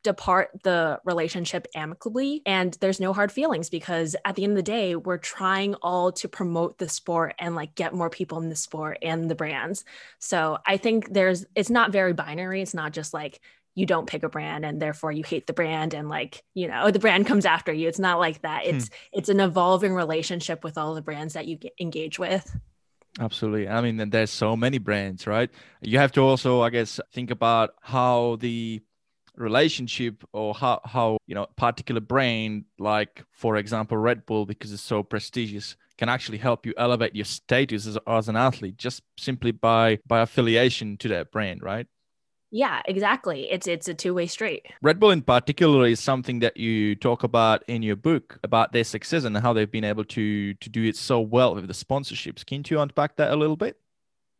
depart 0.05 0.51
the 0.63 1.01
relationship 1.05 1.67
amicably 1.75 2.43
and 2.45 2.77
there's 2.81 3.01
no 3.01 3.15
hard 3.15 3.33
feelings 3.33 3.71
because 3.71 4.15
at 4.27 4.35
the 4.35 4.45
end 4.45 4.53
of 4.53 4.57
the 4.57 4.63
day 4.63 4.95
we're 4.95 5.17
trying 5.17 5.75
all 5.77 6.13
to 6.13 6.29
promote 6.29 6.77
the 6.77 6.89
sport 6.89 7.35
and 7.39 7.57
like 7.57 7.75
get 7.75 7.95
more 7.95 8.11
people 8.11 8.39
in 8.43 8.51
the 8.51 8.55
sport 8.55 8.99
and 9.01 9.31
the 9.31 9.35
brands 9.35 9.83
so 10.19 10.59
i 10.67 10.77
think 10.77 11.11
there's 11.11 11.47
it's 11.55 11.71
not 11.71 11.91
very 11.91 12.13
binary 12.13 12.61
it's 12.61 12.75
not 12.75 12.93
just 12.93 13.15
like 13.15 13.41
you 13.75 13.87
don't 13.87 14.07
pick 14.07 14.23
a 14.23 14.29
brand 14.29 14.65
and 14.65 14.81
therefore 14.81 15.13
you 15.13 15.25
hate 15.25 15.47
the 15.47 15.53
brand 15.53 15.95
and 15.95 16.09
like 16.09 16.43
you 16.55 16.69
know 16.69 16.91
the 16.91 16.99
brand 16.99 17.27
comes 17.27 17.45
after 17.45 17.73
you. 17.73 17.89
It's 17.89 17.99
not 17.99 18.19
like 18.19 18.43
that. 18.43 18.67
It's 18.67 18.89
hmm. 18.89 18.95
it's 19.13 19.29
an 19.29 19.41
evolving 19.41 19.95
relationship 19.95 20.65
with 20.65 20.79
all 20.79 20.95
the 20.95 21.03
brands 21.03 21.35
that 21.35 21.47
you 21.47 21.59
engage 21.81 22.19
with. 22.19 22.57
Absolutely. 23.21 23.69
I 23.69 23.81
mean 23.81 24.11
there's 24.11 24.31
so 24.31 24.57
many 24.57 24.79
brands 24.79 25.27
right? 25.27 25.51
You 25.81 25.99
have 25.99 26.13
to 26.13 26.21
also 26.21 26.63
i 26.63 26.71
guess 26.71 27.01
think 27.13 27.31
about 27.31 27.75
how 27.81 28.37
the 28.41 28.83
relationship 29.37 30.25
or 30.33 30.55
how 30.55 30.81
how 30.85 31.19
you 31.27 31.35
know 31.35 31.47
particular 31.57 32.01
brand 32.01 32.65
like 32.79 33.25
for 33.33 33.57
example 33.57 33.97
red 33.97 34.25
bull 34.27 34.47
because 34.47 34.73
it's 34.73 34.83
so 34.83 35.03
prestigious 35.03 35.77
can 35.99 36.09
actually 36.09 36.39
help 36.39 36.67
you 36.67 36.75
elevate 36.77 37.15
your 37.15 37.25
status 37.25 37.87
as, 37.87 37.99
as 38.07 38.29
an 38.29 38.37
athlete 38.37 38.77
just 38.77 39.03
simply 39.19 39.51
by 39.51 39.99
by 40.07 40.21
affiliation 40.21 40.97
to 40.97 41.09
that 41.09 41.33
brand 41.33 41.63
right 41.63 41.87
yeah 42.55 42.81
exactly 42.87 43.51
it's 43.51 43.67
it's 43.67 43.89
a 43.89 43.95
two-way 43.95 44.29
street 44.29 44.65
red 44.81 45.01
bull 45.01 45.11
in 45.11 45.21
particular 45.21 45.87
is 45.87 45.99
something 45.99 46.39
that 46.39 46.57
you 46.57 46.95
talk 46.95 47.25
about 47.25 47.65
in 47.67 47.83
your 47.83 47.97
book 47.97 48.39
about 48.45 48.73
their 48.73 48.85
success 48.85 49.25
and 49.25 49.37
how 49.37 49.53
they've 49.53 49.73
been 49.73 49.83
able 49.83 50.05
to 50.05 50.55
to 50.55 50.71
do 50.71 50.85
it 50.85 50.95
so 50.97 51.21
well 51.21 51.57
with 51.57 51.67
the 51.67 51.75
sponsorships 51.75 52.47
can 52.47 52.63
you 52.69 52.81
unpack 52.81 53.17
that 53.17 53.33
a 53.33 53.37
little 53.37 53.57
bit 53.57 53.77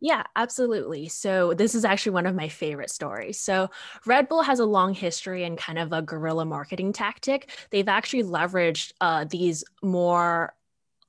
yeah, 0.01 0.25
absolutely. 0.37 1.09
So, 1.09 1.55
this 1.55 1.75
is 1.75 1.83
actually 1.83 2.13
one 2.13 2.27
of 2.27 2.35
my 2.35 2.49
favorite 2.49 2.91
stories. 2.91 3.41
So, 3.41 3.71
Red 4.05 4.29
Bull 4.29 4.43
has 4.43 4.59
a 4.59 4.67
long 4.67 4.93
history 4.93 5.45
and 5.45 5.57
kind 5.57 5.79
of 5.79 5.95
a 5.95 6.03
guerrilla 6.03 6.45
marketing 6.45 6.93
tactic. 6.93 7.49
They've 7.71 7.89
actually 7.89 8.25
leveraged 8.25 8.93
uh, 9.01 9.25
these 9.25 9.65
more 9.83 10.53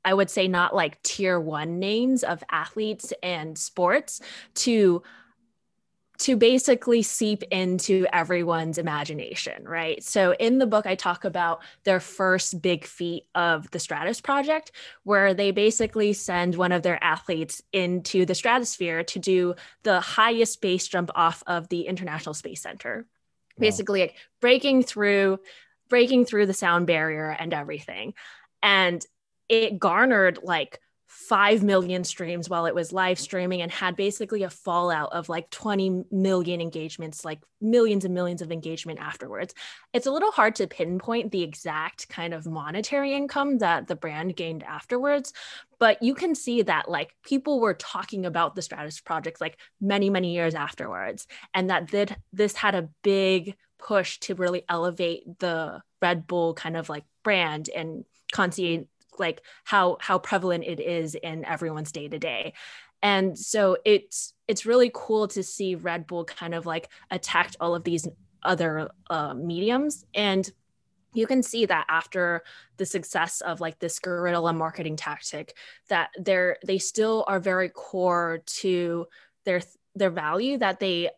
I 0.05 0.13
would 0.13 0.29
say 0.29 0.47
not 0.47 0.73
like 0.73 1.01
tier 1.01 1.39
one 1.39 1.79
names 1.79 2.23
of 2.23 2.43
athletes 2.51 3.11
and 3.21 3.57
sports 3.57 4.21
to 4.53 5.01
to 6.19 6.35
basically 6.35 7.01
seep 7.01 7.43
into 7.51 8.05
everyone's 8.13 8.77
imagination, 8.77 9.67
right? 9.67 10.03
So 10.03 10.33
in 10.39 10.57
the 10.57 10.65
book, 10.65 10.85
I 10.85 10.95
talk 10.95 11.25
about 11.25 11.61
their 11.83 11.99
first 11.99 12.61
big 12.61 12.85
feat 12.85 13.25
of 13.35 13.69
the 13.71 13.79
Stratos 13.79 14.23
project, 14.23 14.71
where 15.03 15.33
they 15.33 15.51
basically 15.51 16.13
send 16.13 16.55
one 16.55 16.71
of 16.71 16.83
their 16.83 17.03
athletes 17.03 17.61
into 17.73 18.25
the 18.25 18.35
stratosphere 18.35 19.03
to 19.03 19.19
do 19.19 19.55
the 19.83 19.99
highest 19.99 20.61
base 20.61 20.87
jump 20.87 21.11
off 21.15 21.43
of 21.47 21.69
the 21.69 21.81
International 21.81 22.33
Space 22.33 22.61
Center. 22.61 23.05
Wow. 23.57 23.61
Basically, 23.61 24.01
like 24.01 24.15
breaking 24.41 24.83
through, 24.83 25.39
breaking 25.89 26.25
through 26.25 26.45
the 26.45 26.53
sound 26.53 26.87
barrier 26.87 27.29
and 27.29 27.53
everything. 27.53 28.13
And 28.61 29.05
it 29.47 29.77
garnered 29.79 30.39
like 30.43 30.79
5 31.07 31.63
million 31.63 32.03
streams 32.03 32.49
while 32.49 32.65
it 32.65 32.75
was 32.75 32.91
live 32.91 33.19
streaming 33.19 33.61
and 33.61 33.71
had 33.71 33.95
basically 33.95 34.43
a 34.43 34.49
fallout 34.49 35.13
of 35.13 35.29
like 35.29 35.49
20 35.49 36.05
million 36.11 36.61
engagements, 36.61 37.23
like 37.23 37.39
millions 37.61 38.05
and 38.05 38.13
millions 38.13 38.41
of 38.41 38.51
engagement 38.51 38.99
afterwards. 38.99 39.53
It's 39.93 40.07
a 40.07 40.11
little 40.11 40.31
hard 40.31 40.55
to 40.55 40.67
pinpoint 40.67 41.31
the 41.31 41.43
exact 41.43 42.09
kind 42.09 42.33
of 42.33 42.45
monetary 42.45 43.13
income 43.13 43.59
that 43.59 43.87
the 43.87 43.95
brand 43.95 44.35
gained 44.35 44.63
afterwards, 44.63 45.31
but 45.79 46.01
you 46.01 46.15
can 46.15 46.33
see 46.35 46.63
that 46.63 46.89
like 46.89 47.15
people 47.23 47.59
were 47.59 47.75
talking 47.75 48.25
about 48.25 48.55
the 48.55 48.61
Stratos 48.61 49.03
project 49.03 49.39
like 49.39 49.57
many, 49.79 50.09
many 50.09 50.33
years 50.33 50.55
afterwards, 50.55 51.27
and 51.53 51.69
that 51.69 52.17
this 52.33 52.55
had 52.55 52.75
a 52.75 52.89
big 53.03 53.55
push 53.77 54.19
to 54.19 54.35
really 54.35 54.63
elevate 54.67 55.23
the 55.39 55.81
Red 56.01 56.25
Bull 56.27 56.53
kind 56.53 56.75
of 56.75 56.89
like 56.89 57.03
brand 57.23 57.69
and 57.75 58.05
concierge 58.31 58.85
like 59.19 59.41
how 59.63 59.97
how 59.99 60.17
prevalent 60.19 60.63
it 60.63 60.79
is 60.79 61.15
in 61.15 61.45
everyone's 61.45 61.91
day 61.91 62.07
to 62.07 62.19
day 62.19 62.53
and 63.01 63.37
so 63.37 63.77
it's 63.85 64.33
it's 64.47 64.65
really 64.65 64.89
cool 64.93 65.27
to 65.27 65.43
see 65.43 65.75
red 65.75 66.07
bull 66.07 66.25
kind 66.25 66.55
of 66.55 66.65
like 66.65 66.89
attacked 67.11 67.55
all 67.59 67.75
of 67.75 67.83
these 67.83 68.07
other 68.45 68.89
uh, 69.09 69.33
mediums. 69.33 70.05
And 70.13 70.49
you 71.13 71.27
can 71.27 71.43
see 71.43 71.65
that 71.65 71.85
after 71.89 72.43
the 72.77 72.85
success 72.85 73.41
of 73.41 73.61
like 73.61 73.79
this 73.79 73.99
guerrilla 73.99 74.53
marketing 74.53 74.95
tactic 74.95 75.55
that 75.87 76.09
they're 76.19 76.57
they 76.65 76.77
still 76.77 77.23
are 77.27 77.39
very 77.39 77.69
core 77.69 78.41
to 78.45 79.07
their 79.45 79.61
their 79.95 80.09
value 80.09 80.57
that 80.57 80.79
they 80.79 81.09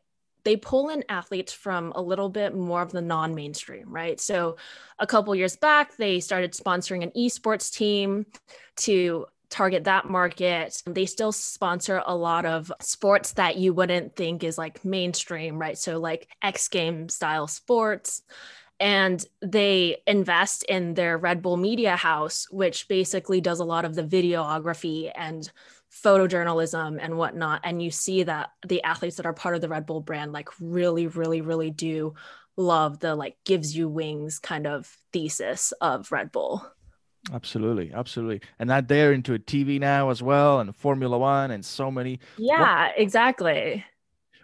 they 0.47 0.55
pull 0.55 0.87
in 0.87 1.03
athletes 1.09 1.51
from 1.51 1.91
a 1.93 2.01
little 2.01 2.29
bit 2.29 2.55
more 2.55 2.81
of 2.81 2.93
the 2.93 3.01
non-mainstream, 3.01 3.93
right? 3.93 4.17
So 4.17 4.55
a 4.97 5.05
couple 5.05 5.35
years 5.35 5.57
back, 5.57 5.97
they 5.97 6.21
started 6.21 6.53
sponsoring 6.53 7.03
an 7.03 7.11
esports 7.17 7.69
team 7.69 8.25
to 8.77 9.25
target 9.49 9.83
that 9.83 10.09
market. 10.09 10.81
They 10.85 11.05
still 11.05 11.33
sponsor 11.33 12.01
a 12.05 12.15
lot 12.15 12.45
of 12.45 12.71
sports 12.79 13.33
that 13.33 13.57
you 13.57 13.73
wouldn't 13.73 14.15
think 14.15 14.45
is 14.45 14.57
like 14.57 14.85
mainstream, 14.85 15.59
right? 15.59 15.77
So 15.77 15.99
like 15.99 16.29
X 16.41 16.69
game 16.69 17.09
style 17.09 17.47
sports. 17.47 18.21
And 18.79 19.25
they 19.41 19.97
invest 20.07 20.63
in 20.63 20.93
their 20.93 21.17
Red 21.17 21.41
Bull 21.41 21.57
Media 21.57 21.97
House, 21.97 22.47
which 22.51 22.87
basically 22.87 23.41
does 23.41 23.59
a 23.59 23.65
lot 23.65 23.83
of 23.83 23.95
the 23.95 24.03
videography 24.03 25.11
and 25.13 25.51
photojournalism 26.03 26.97
and 27.01 27.17
whatnot 27.17 27.61
and 27.63 27.81
you 27.81 27.91
see 27.91 28.23
that 28.23 28.51
the 28.67 28.83
athletes 28.83 29.17
that 29.17 29.25
are 29.25 29.33
part 29.33 29.55
of 29.55 29.61
the 29.61 29.69
red 29.69 29.85
bull 29.85 30.01
brand 30.01 30.31
like 30.31 30.49
really 30.59 31.07
really 31.07 31.41
really 31.41 31.69
do 31.69 32.13
love 32.57 32.99
the 32.99 33.15
like 33.15 33.37
gives 33.45 33.75
you 33.75 33.87
wings 33.87 34.39
kind 34.39 34.67
of 34.67 34.97
thesis 35.13 35.71
of 35.79 36.11
red 36.11 36.31
bull. 36.31 36.65
Absolutely 37.33 37.91
absolutely. 37.93 38.41
And 38.57 38.69
that 38.69 38.87
they're 38.87 39.13
into 39.13 39.33
a 39.33 39.39
tv 39.39 39.79
now 39.79 40.09
as 40.09 40.23
well 40.23 40.59
and 40.59 40.75
formula 40.75 41.17
one 41.17 41.51
and 41.51 41.63
so 41.63 41.91
many. 41.91 42.19
Yeah 42.37 42.87
what, 42.87 42.99
exactly. 42.99 43.85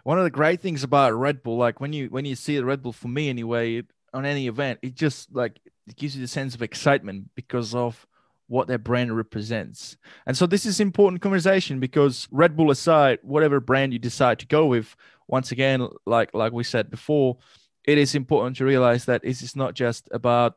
One 0.04 0.18
of 0.18 0.24
the 0.24 0.30
great 0.30 0.60
things 0.60 0.82
about 0.82 1.14
red 1.14 1.42
bull 1.42 1.56
like 1.56 1.80
when 1.80 1.92
you 1.92 2.06
when 2.08 2.24
you 2.24 2.36
see 2.36 2.56
the 2.56 2.64
red 2.64 2.82
bull 2.82 2.92
for 2.92 3.08
me 3.08 3.28
anyway 3.28 3.82
on 4.12 4.24
any 4.24 4.46
event 4.46 4.78
it 4.82 4.94
just 4.94 5.34
like 5.34 5.58
it 5.88 5.96
gives 5.96 6.14
you 6.14 6.22
the 6.22 6.28
sense 6.28 6.54
of 6.54 6.62
excitement 6.62 7.30
because 7.34 7.74
of 7.74 8.06
what 8.54 8.68
their 8.68 8.78
brand 8.78 9.16
represents. 9.16 9.96
And 10.26 10.36
so 10.36 10.46
this 10.46 10.64
is 10.64 10.78
important 10.78 11.20
conversation 11.20 11.80
because 11.80 12.28
Red 12.30 12.56
Bull 12.56 12.70
aside, 12.70 13.18
whatever 13.22 13.58
brand 13.58 13.92
you 13.92 13.98
decide 13.98 14.38
to 14.38 14.46
go 14.46 14.66
with, 14.66 14.94
once 15.26 15.50
again, 15.50 15.88
like 16.06 16.32
like 16.34 16.52
we 16.52 16.62
said 16.62 16.88
before, 16.88 17.38
it 17.84 17.98
is 17.98 18.14
important 18.14 18.56
to 18.58 18.64
realize 18.64 19.06
that 19.06 19.24
it 19.24 19.42
is 19.42 19.56
not 19.56 19.74
just 19.74 20.08
about 20.12 20.54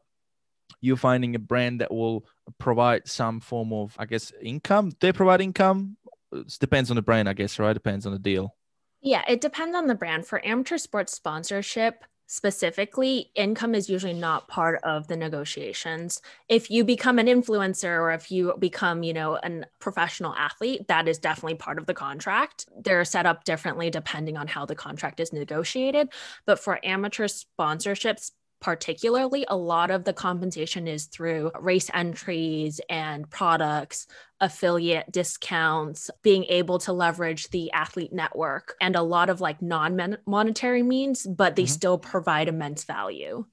you 0.79 0.95
finding 0.95 1.33
a 1.33 1.39
brand 1.39 1.81
that 1.81 1.91
will 1.91 2.23
provide 2.59 3.07
some 3.07 3.39
form 3.39 3.73
of, 3.73 3.95
I 3.97 4.05
guess, 4.05 4.31
income. 4.43 4.91
They 4.99 5.11
provide 5.11 5.41
income. 5.41 5.97
It 6.31 6.55
depends 6.59 6.91
on 6.91 6.97
the 6.97 7.01
brand, 7.01 7.27
I 7.27 7.33
guess, 7.33 7.57
right? 7.57 7.73
Depends 7.73 8.05
on 8.05 8.11
the 8.11 8.19
deal. 8.19 8.55
Yeah, 9.01 9.23
it 9.27 9.41
depends 9.41 9.75
on 9.75 9.87
the 9.87 9.95
brand. 9.95 10.27
For 10.27 10.45
amateur 10.45 10.77
sports 10.77 11.15
sponsorship, 11.15 12.03
specifically, 12.27 13.31
income 13.35 13.73
is 13.73 13.89
usually 13.89 14.13
not 14.13 14.47
part 14.47 14.79
of 14.83 15.07
the 15.07 15.15
negotiations. 15.15 16.21
If 16.49 16.69
you 16.69 16.83
become 16.83 17.17
an 17.19 17.27
influencer 17.27 17.99
or 17.99 18.11
if 18.11 18.29
you 18.29 18.53
become, 18.59 19.01
you 19.01 19.13
know, 19.13 19.39
a 19.41 19.63
professional 19.79 20.35
athlete, 20.35 20.87
that 20.89 21.07
is 21.07 21.17
definitely 21.17 21.55
part 21.55 21.79
of 21.79 21.85
the 21.85 21.93
contract. 21.93 22.67
They're 22.77 23.05
set 23.05 23.25
up 23.25 23.45
differently 23.45 23.89
depending 23.89 24.37
on 24.37 24.47
how 24.47 24.65
the 24.65 24.75
contract 24.75 25.19
is 25.19 25.33
negotiated. 25.33 26.09
But 26.45 26.59
for 26.59 26.79
amateur 26.85 27.27
sponsorships, 27.27 28.31
particularly 28.59 29.45
a 29.47 29.55
lot 29.55 29.91
of 29.91 30.03
the 30.03 30.13
compensation 30.13 30.87
is 30.87 31.05
through 31.05 31.51
race 31.59 31.89
entries 31.93 32.81
and 32.89 33.29
products 33.29 34.07
affiliate 34.39 35.11
discounts 35.11 36.09
being 36.23 36.43
able 36.45 36.79
to 36.79 36.93
leverage 36.93 37.49
the 37.49 37.71
athlete 37.71 38.13
network 38.13 38.75
and 38.81 38.95
a 38.95 39.01
lot 39.01 39.29
of 39.29 39.41
like 39.41 39.61
non-monetary 39.61 40.83
means 40.83 41.25
but 41.27 41.55
they 41.55 41.63
mm-hmm. 41.63 41.69
still 41.69 41.97
provide 41.97 42.47
immense 42.47 42.83
value. 42.83 43.45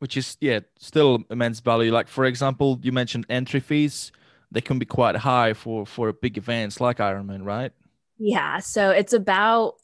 Which 0.00 0.16
is 0.16 0.36
yeah 0.40 0.60
still 0.78 1.24
immense 1.30 1.60
value. 1.60 1.92
Like 1.92 2.08
for 2.08 2.24
example 2.24 2.78
you 2.82 2.92
mentioned 2.92 3.26
entry 3.28 3.60
fees. 3.60 4.12
They 4.50 4.60
can 4.60 4.78
be 4.78 4.86
quite 4.86 5.16
high 5.16 5.52
for 5.52 5.86
for 5.86 6.12
big 6.12 6.38
events 6.38 6.80
like 6.80 6.98
ironman 6.98 7.44
right? 7.44 7.72
Yeah 8.18 8.58
so 8.58 8.90
it's 8.90 9.12
about 9.12 9.74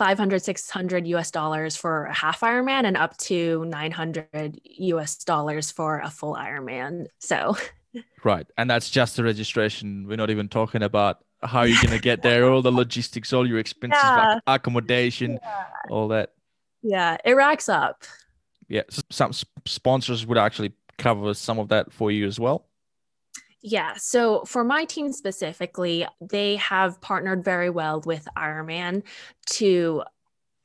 500 0.00 0.42
600 0.42 1.06
us 1.08 1.30
dollars 1.30 1.76
for 1.76 2.06
a 2.06 2.14
half 2.14 2.40
ironman 2.40 2.86
and 2.86 2.96
up 2.96 3.18
to 3.18 3.66
900 3.66 4.58
us 4.64 5.16
dollars 5.24 5.70
for 5.70 5.98
a 5.98 6.08
full 6.08 6.36
ironman. 6.36 7.04
So 7.18 7.54
right. 8.24 8.46
And 8.56 8.70
that's 8.70 8.88
just 8.88 9.16
the 9.16 9.24
registration. 9.24 10.06
We're 10.08 10.16
not 10.16 10.30
even 10.30 10.48
talking 10.48 10.82
about 10.82 11.22
how 11.42 11.64
you're 11.64 11.82
going 11.82 11.94
to 11.94 12.00
get 12.02 12.22
there 12.22 12.50
all 12.50 12.62
the 12.62 12.72
logistics 12.72 13.34
all 13.34 13.46
your 13.46 13.58
expenses 13.58 14.00
yeah. 14.02 14.34
like 14.34 14.42
accommodation 14.46 15.38
yeah. 15.42 15.64
all 15.90 16.08
that. 16.08 16.32
Yeah 16.82 17.18
it 17.22 17.34
racks 17.34 17.68
up. 17.68 18.04
Yeah 18.68 18.84
so 18.88 19.02
some 19.10 19.32
sponsors 19.66 20.24
would 20.24 20.38
actually 20.38 20.72
cover 20.96 21.34
some 21.34 21.58
of 21.58 21.68
that 21.68 21.92
for 21.92 22.10
you 22.10 22.26
as 22.26 22.40
well 22.40 22.69
Yeah. 23.62 23.94
So 23.96 24.44
for 24.44 24.64
my 24.64 24.84
team 24.84 25.12
specifically, 25.12 26.06
they 26.20 26.56
have 26.56 27.00
partnered 27.00 27.44
very 27.44 27.68
well 27.68 28.00
with 28.04 28.26
Ironman 28.36 29.02
to 29.50 30.02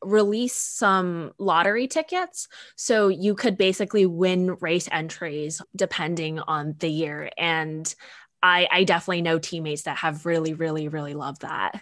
release 0.01 0.53
some 0.53 1.33
lottery 1.37 1.87
tickets. 1.87 2.47
So 2.75 3.07
you 3.07 3.35
could 3.35 3.57
basically 3.57 4.05
win 4.05 4.55
race 4.61 4.87
entries 4.91 5.61
depending 5.75 6.39
on 6.39 6.75
the 6.79 6.89
year. 6.89 7.29
And 7.37 7.93
I, 8.41 8.67
I 8.71 8.83
definitely 8.83 9.23
know 9.23 9.39
teammates 9.39 9.83
that 9.83 9.97
have 9.97 10.25
really, 10.25 10.53
really, 10.53 10.87
really 10.87 11.15
loved 11.15 11.41
that. 11.41 11.81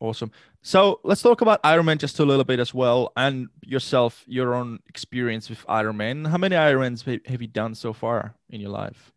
Awesome. 0.00 0.32
So 0.62 1.00
let's 1.04 1.22
talk 1.22 1.42
about 1.42 1.62
Ironman 1.62 1.98
just 1.98 2.18
a 2.18 2.24
little 2.24 2.44
bit 2.44 2.58
as 2.58 2.74
well, 2.74 3.12
and 3.16 3.48
yourself, 3.62 4.24
your 4.26 4.54
own 4.54 4.80
experience 4.88 5.48
with 5.48 5.64
Ironman. 5.66 6.28
How 6.28 6.38
many 6.38 6.56
Ironmans 6.56 7.26
have 7.26 7.40
you 7.40 7.48
done 7.48 7.74
so 7.74 7.92
far 7.92 8.34
in 8.50 8.60
your 8.60 8.70
life? 8.70 9.11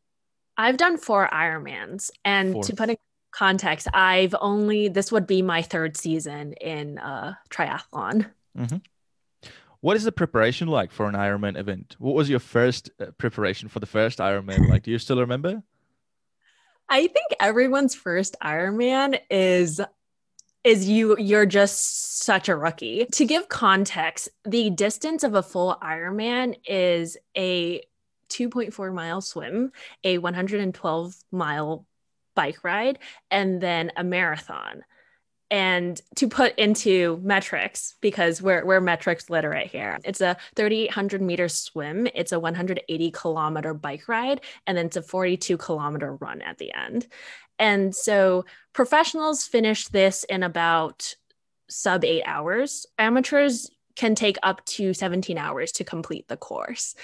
I've 0.57 0.77
done 0.77 0.97
four 0.97 1.29
Ironmans, 1.31 2.11
and 2.23 2.53
four. 2.53 2.63
to 2.63 2.75
put 2.75 2.89
in 2.89 2.97
context, 3.31 3.87
I've 3.93 4.35
only 4.39 4.87
this 4.87 5.11
would 5.11 5.27
be 5.27 5.41
my 5.41 5.61
third 5.61 5.97
season 5.97 6.53
in 6.53 6.97
uh, 6.97 7.33
triathlon. 7.49 8.31
Mm-hmm. 8.57 8.77
What 9.81 9.97
is 9.97 10.03
the 10.03 10.11
preparation 10.11 10.67
like 10.67 10.91
for 10.91 11.07
an 11.07 11.15
Ironman 11.15 11.57
event? 11.57 11.95
What 11.99 12.15
was 12.15 12.29
your 12.29 12.39
first 12.39 12.89
uh, 12.99 13.07
preparation 13.17 13.69
for 13.69 13.79
the 13.79 13.85
first 13.85 14.19
Ironman? 14.19 14.69
Like, 14.69 14.83
do 14.83 14.91
you 14.91 14.97
still 14.97 15.19
remember? 15.19 15.61
I 16.89 17.01
think 17.07 17.27
everyone's 17.39 17.95
first 17.95 18.35
Ironman 18.43 19.19
is 19.29 19.81
is 20.63 20.89
you 20.89 21.15
you're 21.19 21.45
just 21.45 22.23
such 22.23 22.49
a 22.49 22.55
rookie. 22.55 23.05
To 23.11 23.25
give 23.25 23.49
context, 23.49 24.29
the 24.43 24.71
distance 24.71 25.23
of 25.23 25.35
a 25.35 25.43
full 25.43 25.77
Ironman 25.83 26.55
is 26.65 27.17
a 27.37 27.83
2.4 28.35 28.93
mile 28.93 29.21
swim, 29.21 29.71
a 30.03 30.17
112 30.17 31.15
mile 31.31 31.85
bike 32.35 32.63
ride, 32.63 32.99
and 33.31 33.61
then 33.61 33.91
a 33.95 34.03
marathon. 34.03 34.83
And 35.51 36.01
to 36.15 36.27
put 36.27 36.57
into 36.57 37.19
metrics, 37.23 37.95
because 38.01 38.41
we're, 38.41 38.65
we're 38.65 38.81
metrics 38.81 39.29
literate 39.29 39.67
here, 39.67 39.99
it's 40.03 40.19
a 40.19 40.37
3,800 40.55 41.21
meter 41.21 41.47
swim, 41.47 42.07
it's 42.15 42.31
a 42.31 42.39
180 42.39 43.11
kilometer 43.11 43.73
bike 43.73 44.07
ride, 44.07 44.41
and 44.65 44.77
then 44.77 44.87
it's 44.87 44.97
a 44.97 45.03
42 45.03 45.57
kilometer 45.57 46.15
run 46.15 46.41
at 46.41 46.57
the 46.57 46.73
end. 46.73 47.07
And 47.59 47.95
so 47.95 48.45
professionals 48.73 49.45
finish 49.45 49.87
this 49.87 50.23
in 50.25 50.43
about 50.43 51.15
sub 51.69 52.03
eight 52.03 52.23
hours. 52.25 52.85
Amateurs 52.97 53.69
can 53.95 54.15
take 54.15 54.37
up 54.43 54.63
to 54.65 54.93
17 54.93 55.37
hours 55.37 55.71
to 55.73 55.83
complete 55.83 56.27
the 56.27 56.37
course. 56.37 56.95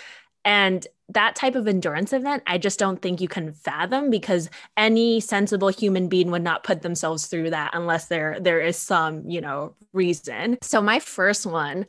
And 0.43 0.85
that 1.09 1.35
type 1.35 1.55
of 1.55 1.67
endurance 1.67 2.13
event, 2.13 2.43
I 2.47 2.57
just 2.57 2.79
don't 2.79 3.01
think 3.01 3.19
you 3.19 3.27
can 3.27 3.51
fathom 3.53 4.09
because 4.09 4.49
any 4.77 5.19
sensible 5.19 5.67
human 5.67 6.07
being 6.07 6.31
would 6.31 6.41
not 6.41 6.63
put 6.63 6.81
themselves 6.81 7.27
through 7.27 7.49
that 7.49 7.71
unless 7.73 8.07
there 8.07 8.39
there 8.39 8.61
is 8.61 8.77
some, 8.77 9.27
you 9.29 9.41
know, 9.41 9.75
reason. 9.93 10.57
So 10.61 10.81
my 10.81 10.99
first 10.99 11.45
one 11.45 11.85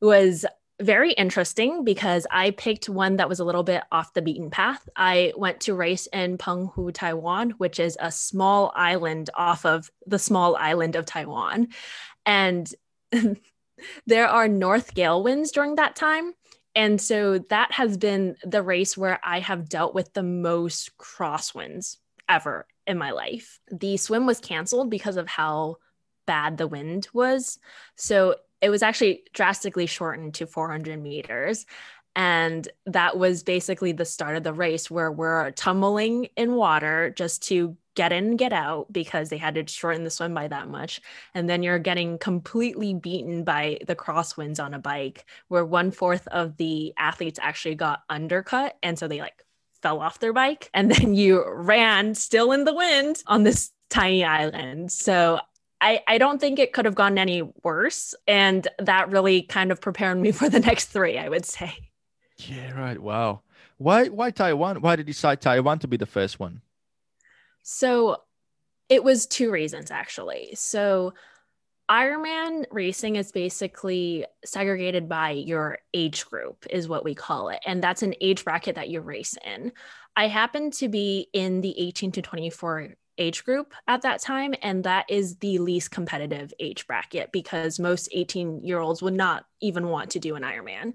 was 0.00 0.46
very 0.80 1.12
interesting 1.12 1.84
because 1.84 2.26
I 2.30 2.50
picked 2.52 2.88
one 2.88 3.16
that 3.16 3.28
was 3.28 3.38
a 3.38 3.44
little 3.44 3.62
bit 3.62 3.82
off 3.92 4.14
the 4.14 4.22
beaten 4.22 4.50
path. 4.50 4.88
I 4.96 5.32
went 5.36 5.60
to 5.60 5.74
race 5.74 6.06
in 6.08 6.38
Penghu, 6.38 6.92
Taiwan, 6.92 7.50
which 7.52 7.78
is 7.78 7.96
a 8.00 8.10
small 8.10 8.72
island 8.74 9.30
off 9.34 9.64
of 9.64 9.90
the 10.06 10.18
small 10.18 10.56
island 10.56 10.96
of 10.96 11.06
Taiwan. 11.06 11.68
And 12.26 12.72
there 14.06 14.28
are 14.28 14.48
north 14.48 14.94
gale 14.94 15.22
winds 15.22 15.52
during 15.52 15.76
that 15.76 15.94
time. 15.94 16.32
And 16.74 17.00
so 17.00 17.38
that 17.50 17.72
has 17.72 17.96
been 17.96 18.36
the 18.44 18.62
race 18.62 18.96
where 18.96 19.20
I 19.22 19.40
have 19.40 19.68
dealt 19.68 19.94
with 19.94 20.12
the 20.14 20.22
most 20.22 20.96
crosswinds 20.98 21.98
ever 22.28 22.66
in 22.86 22.98
my 22.98 23.10
life. 23.10 23.60
The 23.70 23.96
swim 23.96 24.26
was 24.26 24.40
canceled 24.40 24.90
because 24.90 25.16
of 25.16 25.28
how 25.28 25.76
bad 26.26 26.56
the 26.56 26.66
wind 26.66 27.08
was. 27.12 27.58
So 27.96 28.36
it 28.60 28.70
was 28.70 28.82
actually 28.82 29.24
drastically 29.34 29.86
shortened 29.86 30.34
to 30.34 30.46
400 30.46 31.02
meters. 31.02 31.66
And 32.14 32.66
that 32.86 33.18
was 33.18 33.42
basically 33.42 33.92
the 33.92 34.04
start 34.04 34.36
of 34.36 34.42
the 34.42 34.52
race 34.52 34.90
where 34.90 35.10
we're 35.10 35.50
tumbling 35.52 36.28
in 36.36 36.54
water 36.54 37.10
just 37.10 37.42
to 37.48 37.76
get 37.94 38.12
in 38.12 38.36
get 38.36 38.52
out 38.52 38.92
because 38.92 39.28
they 39.28 39.36
had 39.36 39.54
to 39.54 39.66
shorten 39.66 40.04
the 40.04 40.10
swim 40.10 40.34
by 40.34 40.48
that 40.48 40.68
much. 40.68 41.00
And 41.34 41.48
then 41.48 41.62
you're 41.62 41.78
getting 41.78 42.18
completely 42.18 42.94
beaten 42.94 43.44
by 43.44 43.78
the 43.86 43.96
crosswinds 43.96 44.62
on 44.62 44.74
a 44.74 44.78
bike, 44.78 45.26
where 45.48 45.64
one 45.64 45.90
fourth 45.90 46.26
of 46.28 46.56
the 46.56 46.94
athletes 46.96 47.38
actually 47.42 47.74
got 47.74 48.02
undercut. 48.08 48.76
And 48.82 48.98
so 48.98 49.08
they 49.08 49.20
like 49.20 49.44
fell 49.82 50.00
off 50.00 50.20
their 50.20 50.32
bike. 50.32 50.70
And 50.72 50.90
then 50.94 51.14
you 51.14 51.44
ran 51.46 52.14
still 52.14 52.52
in 52.52 52.64
the 52.64 52.74
wind 52.74 53.22
on 53.26 53.42
this 53.42 53.70
tiny 53.90 54.24
island. 54.24 54.90
So 54.90 55.40
I, 55.80 56.00
I 56.06 56.18
don't 56.18 56.40
think 56.40 56.58
it 56.58 56.72
could 56.72 56.84
have 56.84 56.94
gone 56.94 57.18
any 57.18 57.42
worse. 57.62 58.14
And 58.26 58.66
that 58.78 59.10
really 59.10 59.42
kind 59.42 59.72
of 59.72 59.80
prepared 59.80 60.18
me 60.18 60.32
for 60.32 60.48
the 60.48 60.60
next 60.60 60.86
three, 60.86 61.18
I 61.18 61.28
would 61.28 61.44
say. 61.44 61.90
Yeah, 62.38 62.72
right. 62.72 62.98
Wow. 62.98 63.42
Why 63.78 64.08
why 64.08 64.30
Taiwan? 64.30 64.80
Why 64.80 64.96
did 64.96 65.08
you 65.08 65.12
decide 65.12 65.40
Taiwan 65.40 65.80
to 65.80 65.88
be 65.88 65.96
the 65.96 66.06
first 66.06 66.38
one? 66.38 66.62
So 67.62 68.18
it 68.88 69.02
was 69.02 69.26
two 69.26 69.50
reasons 69.50 69.90
actually. 69.90 70.50
So 70.54 71.14
Ironman 71.90 72.64
racing 72.70 73.16
is 73.16 73.32
basically 73.32 74.24
segregated 74.44 75.08
by 75.08 75.30
your 75.32 75.78
age 75.92 76.24
group, 76.26 76.64
is 76.70 76.88
what 76.88 77.04
we 77.04 77.14
call 77.14 77.48
it. 77.48 77.60
And 77.66 77.82
that's 77.82 78.02
an 78.02 78.14
age 78.20 78.44
bracket 78.44 78.76
that 78.76 78.88
you 78.88 79.00
race 79.00 79.36
in. 79.44 79.72
I 80.16 80.28
happen 80.28 80.70
to 80.72 80.88
be 80.88 81.28
in 81.32 81.60
the 81.60 81.78
18 81.78 82.12
to 82.12 82.22
24 82.22 82.94
age 83.18 83.44
group 83.44 83.74
at 83.86 84.02
that 84.02 84.20
time. 84.20 84.54
And 84.62 84.84
that 84.84 85.06
is 85.10 85.36
the 85.36 85.58
least 85.58 85.90
competitive 85.90 86.52
age 86.58 86.86
bracket 86.86 87.30
because 87.32 87.78
most 87.78 88.08
18 88.12 88.64
year 88.64 88.78
olds 88.78 89.02
would 89.02 89.14
not 89.14 89.44
even 89.60 89.88
want 89.88 90.10
to 90.12 90.18
do 90.18 90.34
an 90.34 90.42
Ironman. 90.42 90.94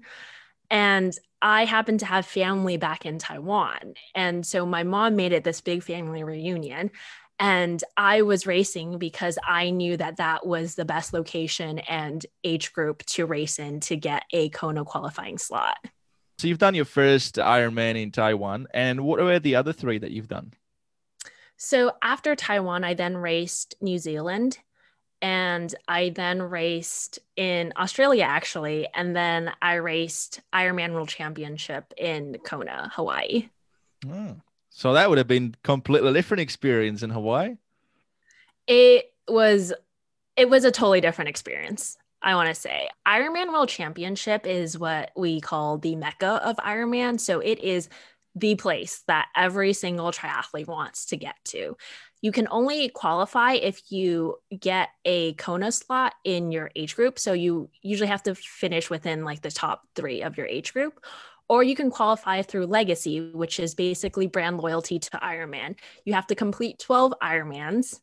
And 0.70 1.16
I 1.40 1.64
happen 1.64 1.98
to 1.98 2.06
have 2.06 2.26
family 2.26 2.76
back 2.76 3.06
in 3.06 3.18
Taiwan. 3.18 3.94
And 4.14 4.44
so 4.44 4.66
my 4.66 4.82
mom 4.82 5.16
made 5.16 5.32
it 5.32 5.44
this 5.44 5.60
big 5.60 5.82
family 5.82 6.24
reunion. 6.24 6.90
And 7.38 7.82
I 7.96 8.22
was 8.22 8.46
racing 8.46 8.98
because 8.98 9.38
I 9.46 9.70
knew 9.70 9.96
that 9.96 10.16
that 10.16 10.44
was 10.44 10.74
the 10.74 10.84
best 10.84 11.12
location 11.12 11.78
and 11.80 12.26
age 12.42 12.72
group 12.72 13.04
to 13.06 13.26
race 13.26 13.60
in 13.60 13.78
to 13.80 13.96
get 13.96 14.24
a 14.32 14.48
Kona 14.48 14.84
qualifying 14.84 15.38
slot. 15.38 15.78
So 16.38 16.48
you've 16.48 16.58
done 16.58 16.74
your 16.74 16.84
first 16.84 17.36
Ironman 17.36 18.00
in 18.00 18.10
Taiwan. 18.10 18.66
And 18.74 19.04
what 19.04 19.20
were 19.20 19.38
the 19.38 19.54
other 19.54 19.72
three 19.72 19.98
that 19.98 20.10
you've 20.10 20.28
done? 20.28 20.52
So 21.56 21.92
after 22.02 22.34
Taiwan, 22.34 22.84
I 22.84 22.94
then 22.94 23.16
raced 23.16 23.74
New 23.80 23.98
Zealand 23.98 24.58
and 25.20 25.74
I 25.86 26.10
then 26.10 26.42
raced 26.42 27.18
in 27.36 27.72
Australia 27.76 28.24
actually, 28.24 28.88
and 28.94 29.14
then 29.14 29.52
I 29.60 29.74
raced 29.74 30.40
Ironman 30.52 30.92
World 30.92 31.08
Championship 31.08 31.92
in 31.96 32.38
Kona, 32.44 32.90
Hawaii. 32.94 33.48
Oh. 34.08 34.36
So 34.70 34.92
that 34.92 35.08
would 35.08 35.18
have 35.18 35.26
been 35.26 35.56
completely 35.64 36.12
different 36.12 36.40
experience 36.40 37.02
in 37.02 37.10
Hawaii. 37.10 37.56
It 38.68 39.12
was 39.26 39.72
it 40.36 40.48
was 40.48 40.64
a 40.64 40.70
totally 40.70 41.00
different 41.00 41.30
experience. 41.30 41.96
I 42.22 42.36
want 42.36 42.48
to 42.48 42.54
say 42.54 42.88
Ironman 43.06 43.48
World 43.48 43.68
Championship 43.68 44.46
is 44.46 44.78
what 44.78 45.10
we 45.16 45.40
call 45.40 45.78
the 45.78 45.96
mecca 45.96 46.40
of 46.44 46.56
Ironman. 46.56 47.18
So 47.18 47.40
it 47.40 47.58
is 47.58 47.88
the 48.36 48.54
place 48.54 49.02
that 49.08 49.28
every 49.34 49.72
single 49.72 50.12
triathlete 50.12 50.68
wants 50.68 51.06
to 51.06 51.16
get 51.16 51.34
to. 51.46 51.76
You 52.20 52.32
can 52.32 52.48
only 52.50 52.88
qualify 52.88 53.52
if 53.52 53.92
you 53.92 54.36
get 54.58 54.88
a 55.04 55.34
Kona 55.34 55.70
slot 55.70 56.14
in 56.24 56.50
your 56.50 56.70
age 56.74 56.96
group. 56.96 57.18
So 57.18 57.32
you 57.32 57.70
usually 57.82 58.08
have 58.08 58.22
to 58.24 58.34
finish 58.34 58.90
within 58.90 59.24
like 59.24 59.42
the 59.42 59.50
top 59.50 59.82
three 59.94 60.22
of 60.22 60.36
your 60.36 60.46
age 60.46 60.72
group. 60.72 61.04
Or 61.48 61.62
you 61.62 61.74
can 61.74 61.90
qualify 61.90 62.42
through 62.42 62.66
Legacy, 62.66 63.30
which 63.32 63.58
is 63.58 63.74
basically 63.74 64.26
brand 64.26 64.58
loyalty 64.58 64.98
to 64.98 65.10
Ironman. 65.18 65.76
You 66.04 66.12
have 66.14 66.26
to 66.26 66.34
complete 66.34 66.78
12 66.78 67.14
Ironmans 67.22 68.00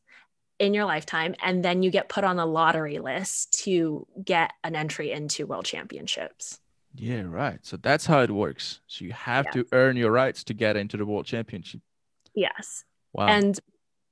in 0.57 0.73
your 0.73 0.85
lifetime, 0.85 1.35
and 1.43 1.63
then 1.63 1.83
you 1.83 1.91
get 1.91 2.09
put 2.09 2.23
on 2.23 2.39
a 2.39 2.45
lottery 2.45 2.99
list 2.99 3.63
to 3.65 4.07
get 4.23 4.53
an 4.63 4.75
entry 4.75 5.11
into 5.11 5.45
World 5.45 5.65
Championships. 5.65 6.59
Yeah, 6.95 7.23
right. 7.27 7.59
So 7.61 7.77
that's 7.77 8.05
how 8.05 8.21
it 8.21 8.31
works. 8.31 8.79
So 8.87 9.05
you 9.05 9.11
have 9.11 9.51
to 9.51 9.67
earn 9.73 9.97
your 9.97 10.11
rights 10.11 10.43
to 10.45 10.53
get 10.53 10.77
into 10.77 10.97
the 10.97 11.05
world 11.05 11.25
championship. 11.25 11.81
Yes. 12.33 12.85
Wow. 13.13 13.27
And 13.27 13.59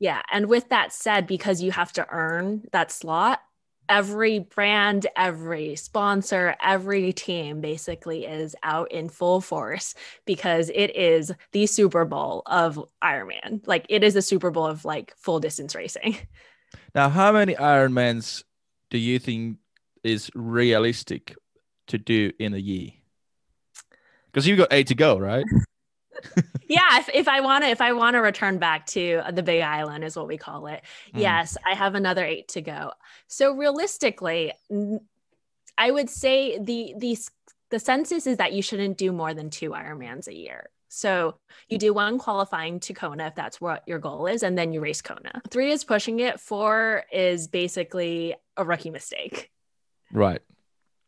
yeah, 0.03 0.21
and 0.29 0.47
with 0.47 0.67
that 0.67 0.91
said, 0.91 1.27
because 1.27 1.63
you 1.63 1.71
have 1.71 1.93
to 1.93 2.05
earn 2.09 2.67
that 2.73 2.91
slot, 2.91 3.39
every 3.87 4.39
brand, 4.39 5.07
every 5.15 5.77
sponsor, 5.77 6.57
every 6.61 7.13
team 7.13 7.61
basically 7.61 8.25
is 8.25 8.53
out 8.63 8.91
in 8.91 9.07
full 9.07 9.39
force 9.39 9.95
because 10.25 10.69
it 10.75 10.93
is 10.97 11.31
the 11.53 11.65
Super 11.67 12.03
Bowl 12.03 12.43
of 12.47 12.83
Ironman. 13.01 13.65
Like 13.65 13.85
it 13.87 14.03
is 14.03 14.13
the 14.13 14.21
Super 14.21 14.51
Bowl 14.51 14.67
of 14.67 14.83
like 14.83 15.15
full 15.15 15.39
distance 15.39 15.73
racing. 15.73 16.17
Now, 16.95 17.09
how 17.09 17.31
many 17.31 17.55
Ironmans 17.55 18.43
do 18.89 18.97
you 18.97 19.19
think 19.19 19.57
is 20.03 20.29
realistic 20.35 21.35
to 21.87 21.97
do 21.97 22.31
in 22.39 22.53
a 22.53 22.57
year? 22.57 22.89
Because 24.25 24.47
you've 24.47 24.57
got 24.57 24.73
eight 24.73 24.87
to 24.87 24.95
go, 24.95 25.17
right? 25.17 25.45
Yeah, 26.67 26.99
if, 26.99 27.09
if 27.13 27.27
I 27.27 27.41
want 27.41 27.63
to, 27.63 27.69
if 27.69 27.81
I 27.81 27.93
want 27.93 28.15
to 28.15 28.19
return 28.19 28.57
back 28.57 28.85
to 28.87 29.21
the 29.31 29.43
Big 29.43 29.61
Island, 29.61 30.03
is 30.03 30.15
what 30.15 30.27
we 30.27 30.37
call 30.37 30.67
it. 30.67 30.81
Mm. 31.13 31.21
Yes, 31.21 31.57
I 31.65 31.75
have 31.75 31.95
another 31.95 32.23
eight 32.25 32.47
to 32.49 32.61
go. 32.61 32.91
So 33.27 33.55
realistically, 33.55 34.53
I 35.77 35.91
would 35.91 36.09
say 36.09 36.57
the 36.59 36.93
the 36.97 37.17
the 37.69 37.79
census 37.79 38.27
is 38.27 38.37
that 38.37 38.53
you 38.53 38.61
shouldn't 38.61 38.97
do 38.97 39.11
more 39.11 39.33
than 39.33 39.49
two 39.49 39.71
Ironmans 39.71 40.27
a 40.27 40.33
year. 40.33 40.69
So 40.89 41.39
you 41.69 41.79
do 41.79 41.91
one 41.91 42.19
qualifying 42.19 42.79
to 42.81 42.93
Kona 42.93 43.25
if 43.25 43.35
that's 43.35 43.59
what 43.59 43.81
your 43.87 43.97
goal 43.97 44.27
is, 44.27 44.43
and 44.43 44.55
then 44.55 44.71
you 44.71 44.79
race 44.79 45.01
Kona. 45.01 45.41
Three 45.49 45.71
is 45.71 45.83
pushing 45.83 46.19
it. 46.19 46.39
Four 46.39 47.05
is 47.11 47.47
basically 47.47 48.35
a 48.57 48.63
rookie 48.63 48.91
mistake. 48.91 49.49
Right. 50.11 50.41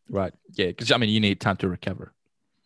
Right. 0.09 0.33
Yeah. 0.53 0.67
Because 0.67 0.91
I 0.91 0.97
mean, 0.97 1.11
you 1.11 1.19
need 1.19 1.39
time 1.39 1.57
to 1.57 1.69
recover. 1.69 2.13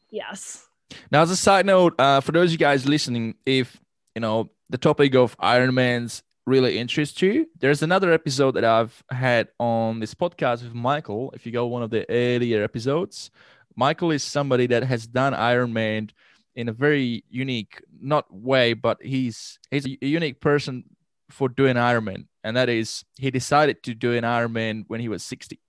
Yes. 0.10 0.69
Now, 1.12 1.22
as 1.22 1.32
a 1.32 1.36
side 1.36 1.66
note, 1.66 1.96
uh, 2.00 2.22
for 2.22 2.32
those 2.32 2.50
of 2.50 2.52
you 2.54 2.58
guys 2.58 2.88
listening, 2.88 3.36
if 3.46 3.80
you 4.16 4.22
know 4.22 4.50
the 4.70 4.78
topic 4.78 5.16
of 5.16 5.38
Ironmans 5.38 6.22
really 6.46 6.78
interests 6.78 7.22
you, 7.22 7.48
there's 7.60 7.84
another 7.84 8.12
episode 8.12 8.52
that 8.52 8.66
I've 8.66 9.04
had 9.10 9.50
on 9.60 10.00
this 10.00 10.14
podcast 10.14 10.64
with 10.64 10.74
Michael. 10.74 11.32
If 11.36 11.46
you 11.46 11.52
go 11.52 11.68
one 11.68 11.84
of 11.84 11.92
the 11.92 12.10
earlier 12.10 12.64
episodes, 12.64 13.30
Michael 13.76 14.12
is 14.12 14.24
somebody 14.24 14.68
that 14.68 14.84
has 14.84 15.08
done 15.08 15.34
Ironman 15.34 16.10
in 16.56 16.68
a 16.68 16.74
very 16.74 17.24
unique, 17.30 17.82
not 18.02 18.26
way, 18.34 18.74
but 18.74 19.02
he's 19.02 19.60
he's 19.72 19.86
a 19.86 20.06
unique 20.06 20.42
person 20.42 20.84
for 21.30 21.48
doing 21.48 21.76
Ironman, 21.76 22.26
and 22.44 22.58
that 22.58 22.70
is 22.70 23.06
he 23.18 23.32
decided 23.32 23.84
to 23.84 23.94
do 23.94 24.14
an 24.14 24.24
Ironman 24.24 24.86
when 24.88 25.00
he 25.00 25.08
was 25.08 25.24
60. 25.24 25.60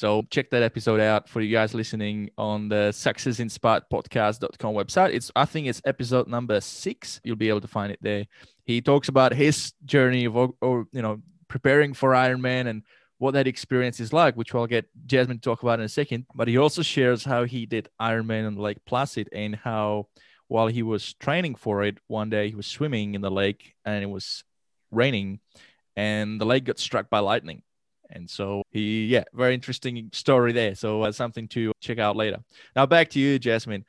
So 0.00 0.22
check 0.30 0.48
that 0.48 0.62
episode 0.62 0.98
out 0.98 1.28
for 1.28 1.42
you 1.42 1.52
guys 1.52 1.74
listening 1.74 2.30
on 2.38 2.70
the 2.70 2.88
successinspiredpodcast.com 2.90 4.74
website. 4.74 5.12
It's 5.12 5.30
I 5.36 5.44
think 5.44 5.66
it's 5.66 5.82
episode 5.84 6.26
number 6.26 6.58
six. 6.62 7.20
You'll 7.22 7.36
be 7.36 7.50
able 7.50 7.60
to 7.60 7.68
find 7.68 7.92
it 7.92 7.98
there. 8.00 8.24
He 8.64 8.80
talks 8.80 9.08
about 9.08 9.34
his 9.34 9.74
journey 9.84 10.24
of 10.24 10.34
or 10.34 10.86
you 10.90 11.02
know 11.02 11.20
preparing 11.48 11.92
for 11.92 12.12
Ironman 12.12 12.66
and 12.66 12.82
what 13.18 13.32
that 13.32 13.46
experience 13.46 14.00
is 14.00 14.10
like, 14.10 14.36
which 14.36 14.54
I'll 14.54 14.66
get 14.66 14.86
Jasmine 15.04 15.36
to 15.36 15.42
talk 15.42 15.62
about 15.62 15.80
in 15.80 15.84
a 15.84 15.88
second. 15.90 16.24
But 16.34 16.48
he 16.48 16.56
also 16.56 16.80
shares 16.80 17.22
how 17.22 17.44
he 17.44 17.66
did 17.66 17.90
Ironman 18.00 18.46
on 18.46 18.56
Lake 18.56 18.82
Placid 18.86 19.28
and 19.34 19.54
how 19.54 20.06
while 20.48 20.68
he 20.68 20.82
was 20.82 21.12
training 21.12 21.56
for 21.56 21.82
it, 21.84 21.98
one 22.06 22.30
day 22.30 22.48
he 22.48 22.54
was 22.54 22.66
swimming 22.66 23.14
in 23.14 23.20
the 23.20 23.30
lake 23.30 23.74
and 23.84 24.02
it 24.02 24.08
was 24.08 24.44
raining 24.90 25.40
and 25.94 26.40
the 26.40 26.46
lake 26.46 26.64
got 26.64 26.78
struck 26.78 27.10
by 27.10 27.18
lightning 27.18 27.60
and 28.12 28.28
so 28.28 28.62
he, 28.70 29.06
yeah, 29.06 29.24
very 29.32 29.54
interesting 29.54 30.10
story 30.12 30.52
there. 30.52 30.74
So 30.74 31.02
uh, 31.02 31.12
something 31.12 31.48
to 31.48 31.72
check 31.80 31.98
out 31.98 32.16
later. 32.16 32.38
Now 32.74 32.86
back 32.86 33.10
to 33.10 33.20
you, 33.20 33.38
Jasmine. 33.38 33.84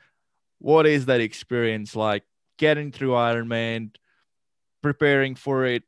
What 0.59 0.85
is 0.85 1.07
that 1.07 1.21
experience 1.21 1.95
like 1.95 2.23
getting 2.57 2.91
through 2.91 3.11
Ironman, 3.11 3.95
preparing 4.81 5.35
for 5.35 5.65
it, 5.65 5.83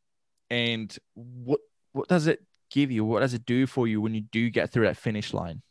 and 0.49 0.95
what 1.13 1.59
what 1.91 2.07
does 2.07 2.27
it 2.27 2.43
give 2.71 2.91
you? 2.91 3.05
What 3.05 3.19
does 3.19 3.33
it 3.33 3.45
do 3.45 3.67
for 3.67 3.87
you 3.87 4.01
when 4.01 4.13
you 4.13 4.21
do 4.21 4.49
get 4.49 4.71
through 4.71 4.85
that 4.85 4.97
finish 4.97 5.33
line? 5.33 5.61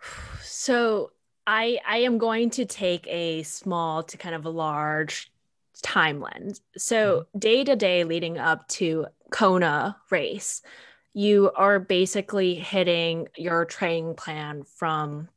So 0.40 1.12
I 1.46 1.78
I 1.86 1.98
am 1.98 2.18
going 2.18 2.50
to 2.50 2.66
take 2.66 3.06
a 3.06 3.42
small 3.42 4.02
to 4.02 4.16
kind 4.18 4.34
of 4.34 4.44
a 4.44 4.50
large 4.50 5.30
time 5.82 6.20
lens. 6.20 6.60
So 6.76 7.20
mm-hmm. 7.20 7.38
day 7.38 7.64
to 7.64 7.76
day 7.76 8.04
leading 8.04 8.38
up 8.38 8.68
to 8.68 9.06
Kona 9.30 9.96
race, 10.10 10.62
you 11.14 11.50
are 11.54 11.78
basically 11.78 12.54
hitting 12.54 13.28
your 13.36 13.64
training 13.64 14.14
plan 14.14 14.64
from 14.64 15.28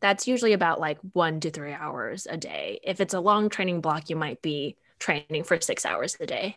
that's 0.00 0.28
usually 0.28 0.52
about 0.52 0.78
like 0.78 0.98
one 1.12 1.40
to 1.40 1.50
three 1.50 1.72
hours 1.72 2.26
a 2.30 2.36
day. 2.36 2.80
If 2.84 3.00
it's 3.00 3.14
a 3.14 3.20
long 3.20 3.48
training 3.48 3.80
block, 3.80 4.08
you 4.08 4.16
might 4.16 4.40
be 4.42 4.76
training 5.00 5.44
for 5.44 5.60
six 5.60 5.84
hours 5.84 6.16
a 6.20 6.26
day 6.26 6.56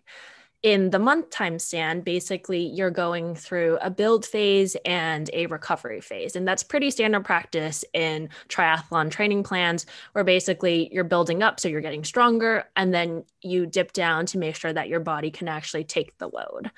in 0.63 0.91
the 0.91 0.99
month 0.99 1.31
time 1.31 1.57
stand, 1.57 2.03
basically 2.03 2.61
you're 2.67 2.91
going 2.91 3.33
through 3.33 3.79
a 3.81 3.89
build 3.89 4.25
phase 4.25 4.75
and 4.85 5.29
a 5.33 5.47
recovery 5.47 6.01
phase. 6.01 6.35
And 6.35 6.47
that's 6.47 6.61
pretty 6.61 6.91
standard 6.91 7.25
practice 7.25 7.83
in 7.93 8.29
triathlon 8.47 9.09
training 9.09 9.43
plans, 9.43 9.87
where 10.11 10.23
basically 10.23 10.93
you're 10.93 11.03
building 11.03 11.41
up 11.41 11.59
so 11.59 11.67
you're 11.67 11.81
getting 11.81 12.03
stronger, 12.03 12.65
and 12.75 12.93
then 12.93 13.23
you 13.41 13.65
dip 13.65 13.91
down 13.91 14.27
to 14.27 14.37
make 14.37 14.55
sure 14.55 14.71
that 14.71 14.87
your 14.87 14.99
body 14.99 15.31
can 15.31 15.47
actually 15.47 15.83
take 15.83 16.17
the 16.19 16.27
load. 16.27 16.69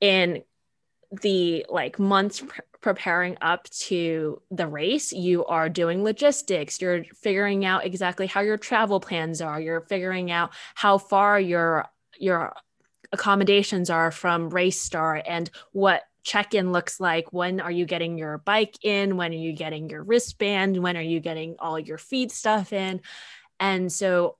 In 0.00 0.44
the 1.22 1.64
like 1.68 1.98
months 1.98 2.40
pr- 2.40 2.60
preparing 2.80 3.36
up 3.40 3.64
to 3.70 4.40
the 4.50 4.66
race 4.66 5.10
you 5.10 5.44
are 5.46 5.70
doing 5.70 6.04
logistics 6.04 6.82
you're 6.82 7.02
figuring 7.22 7.64
out 7.64 7.86
exactly 7.86 8.26
how 8.26 8.42
your 8.42 8.58
travel 8.58 9.00
plans 9.00 9.40
are 9.40 9.58
you're 9.58 9.80
figuring 9.80 10.30
out 10.30 10.50
how 10.74 10.98
far 10.98 11.40
your 11.40 11.86
your 12.18 12.52
accommodations 13.12 13.90
are 13.90 14.10
from 14.10 14.50
race 14.50 14.80
start 14.80 15.24
and 15.26 15.50
what 15.72 16.02
check-in 16.24 16.72
looks 16.72 17.00
like. 17.00 17.32
When 17.32 17.60
are 17.60 17.70
you 17.70 17.86
getting 17.86 18.18
your 18.18 18.38
bike 18.38 18.76
in? 18.82 19.16
When 19.16 19.32
are 19.32 19.36
you 19.36 19.52
getting 19.52 19.88
your 19.88 20.02
wristband? 20.02 20.82
When 20.82 20.96
are 20.96 21.02
you 21.02 21.20
getting 21.20 21.56
all 21.58 21.78
your 21.78 21.98
feed 21.98 22.30
stuff 22.30 22.72
in? 22.72 23.00
And 23.58 23.90
so 23.90 24.36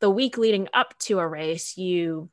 the 0.00 0.10
week 0.10 0.36
leading 0.36 0.68
up 0.74 0.98
to 0.98 1.18
a 1.18 1.26
race 1.26 1.78
you 1.78 2.28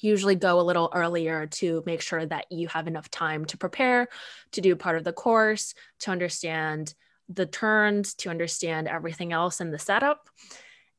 usually 0.00 0.34
go 0.34 0.60
a 0.60 0.62
little 0.62 0.90
earlier 0.94 1.46
to 1.46 1.82
make 1.86 2.00
sure 2.00 2.24
that 2.26 2.46
you 2.50 2.68
have 2.68 2.86
enough 2.86 3.10
time 3.10 3.44
to 3.46 3.56
prepare 3.56 4.08
to 4.52 4.60
do 4.60 4.76
part 4.76 4.96
of 4.96 5.04
the 5.04 5.12
course 5.12 5.74
to 6.00 6.10
understand 6.10 6.94
the 7.28 7.46
turns 7.46 8.14
to 8.14 8.30
understand 8.30 8.88
everything 8.88 9.32
else 9.32 9.60
in 9.60 9.70
the 9.70 9.78
setup 9.78 10.28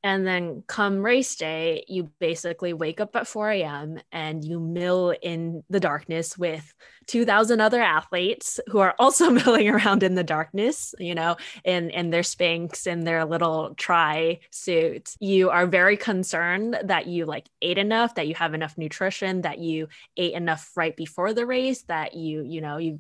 and 0.06 0.28
then 0.28 0.64
come 0.68 1.04
race 1.04 1.36
day, 1.36 1.84
you 1.88 2.12
basically 2.20 2.74
wake 2.74 3.02
up 3.02 3.16
at 3.16 3.28
4 3.28 3.50
a.m. 3.50 4.00
and 4.12 4.46
you 4.46 4.60
mill 4.60 5.16
in 5.20 5.64
the 5.72 5.80
darkness 5.80 6.38
with 6.38 6.76
2,000 7.08 7.60
other 7.60 7.82
athletes 7.82 8.60
who 8.68 8.78
are 8.78 8.94
also 9.00 9.30
milling 9.32 9.68
around 9.68 10.04
in 10.04 10.14
the 10.14 10.24
darkness, 10.24 10.94
you 11.00 11.16
know, 11.16 11.38
in, 11.64 11.90
in 11.90 12.12
their 12.12 12.22
Spanx 12.22 12.86
and 12.86 13.06
their 13.06 13.26
little 13.26 13.74
tri 13.78 14.42
suits. 14.52 15.18
You 15.20 15.50
are 15.50 15.66
very 15.66 15.98
concerned 15.98 16.78
that 16.84 17.08
you 17.08 17.26
like 17.26 17.50
ate 17.64 17.80
enough, 17.80 18.14
that 18.14 18.28
you 18.28 18.36
have 18.36 18.54
enough 18.54 18.78
nutrition, 18.78 19.42
that 19.42 19.58
you 19.58 19.88
ate 20.18 20.34
enough 20.36 20.72
right 20.76 20.96
before 20.96 21.34
the 21.34 21.48
race, 21.48 21.82
that 21.88 22.14
you, 22.14 22.44
you 22.44 22.62
know, 22.62 22.78
you 22.78 23.00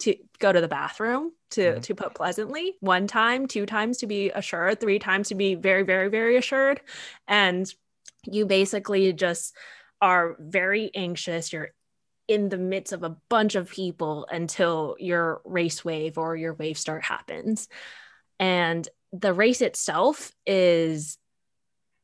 to 0.00 0.14
go 0.38 0.52
to 0.52 0.60
the 0.60 0.68
bathroom 0.68 1.32
to 1.50 1.60
mm-hmm. 1.60 1.80
to 1.80 1.94
put 1.94 2.14
pleasantly. 2.14 2.76
One 2.80 3.06
time 3.06 3.46
two 3.46 3.66
times 3.66 3.98
to 3.98 4.06
be 4.06 4.30
assured 4.30 4.80
three 4.80 4.98
times 4.98 5.28
to 5.28 5.34
be 5.34 5.54
very 5.54 5.82
very 5.82 6.08
very 6.08 6.36
assured. 6.36 6.80
And 7.26 7.72
you 8.24 8.46
basically 8.46 9.12
just 9.12 9.54
are 10.00 10.36
very 10.38 10.90
anxious. 10.94 11.52
You're 11.52 11.72
in 12.28 12.48
the 12.48 12.58
midst 12.58 12.92
of 12.92 13.02
a 13.02 13.16
bunch 13.28 13.54
of 13.54 13.70
people 13.70 14.26
until 14.30 14.96
your 14.98 15.40
race 15.44 15.84
wave 15.84 16.18
or 16.18 16.36
your 16.36 16.54
wave 16.54 16.76
start 16.76 17.04
happens. 17.04 17.68
And 18.38 18.86
the 19.12 19.32
race 19.32 19.62
itself 19.62 20.32
is 20.44 21.18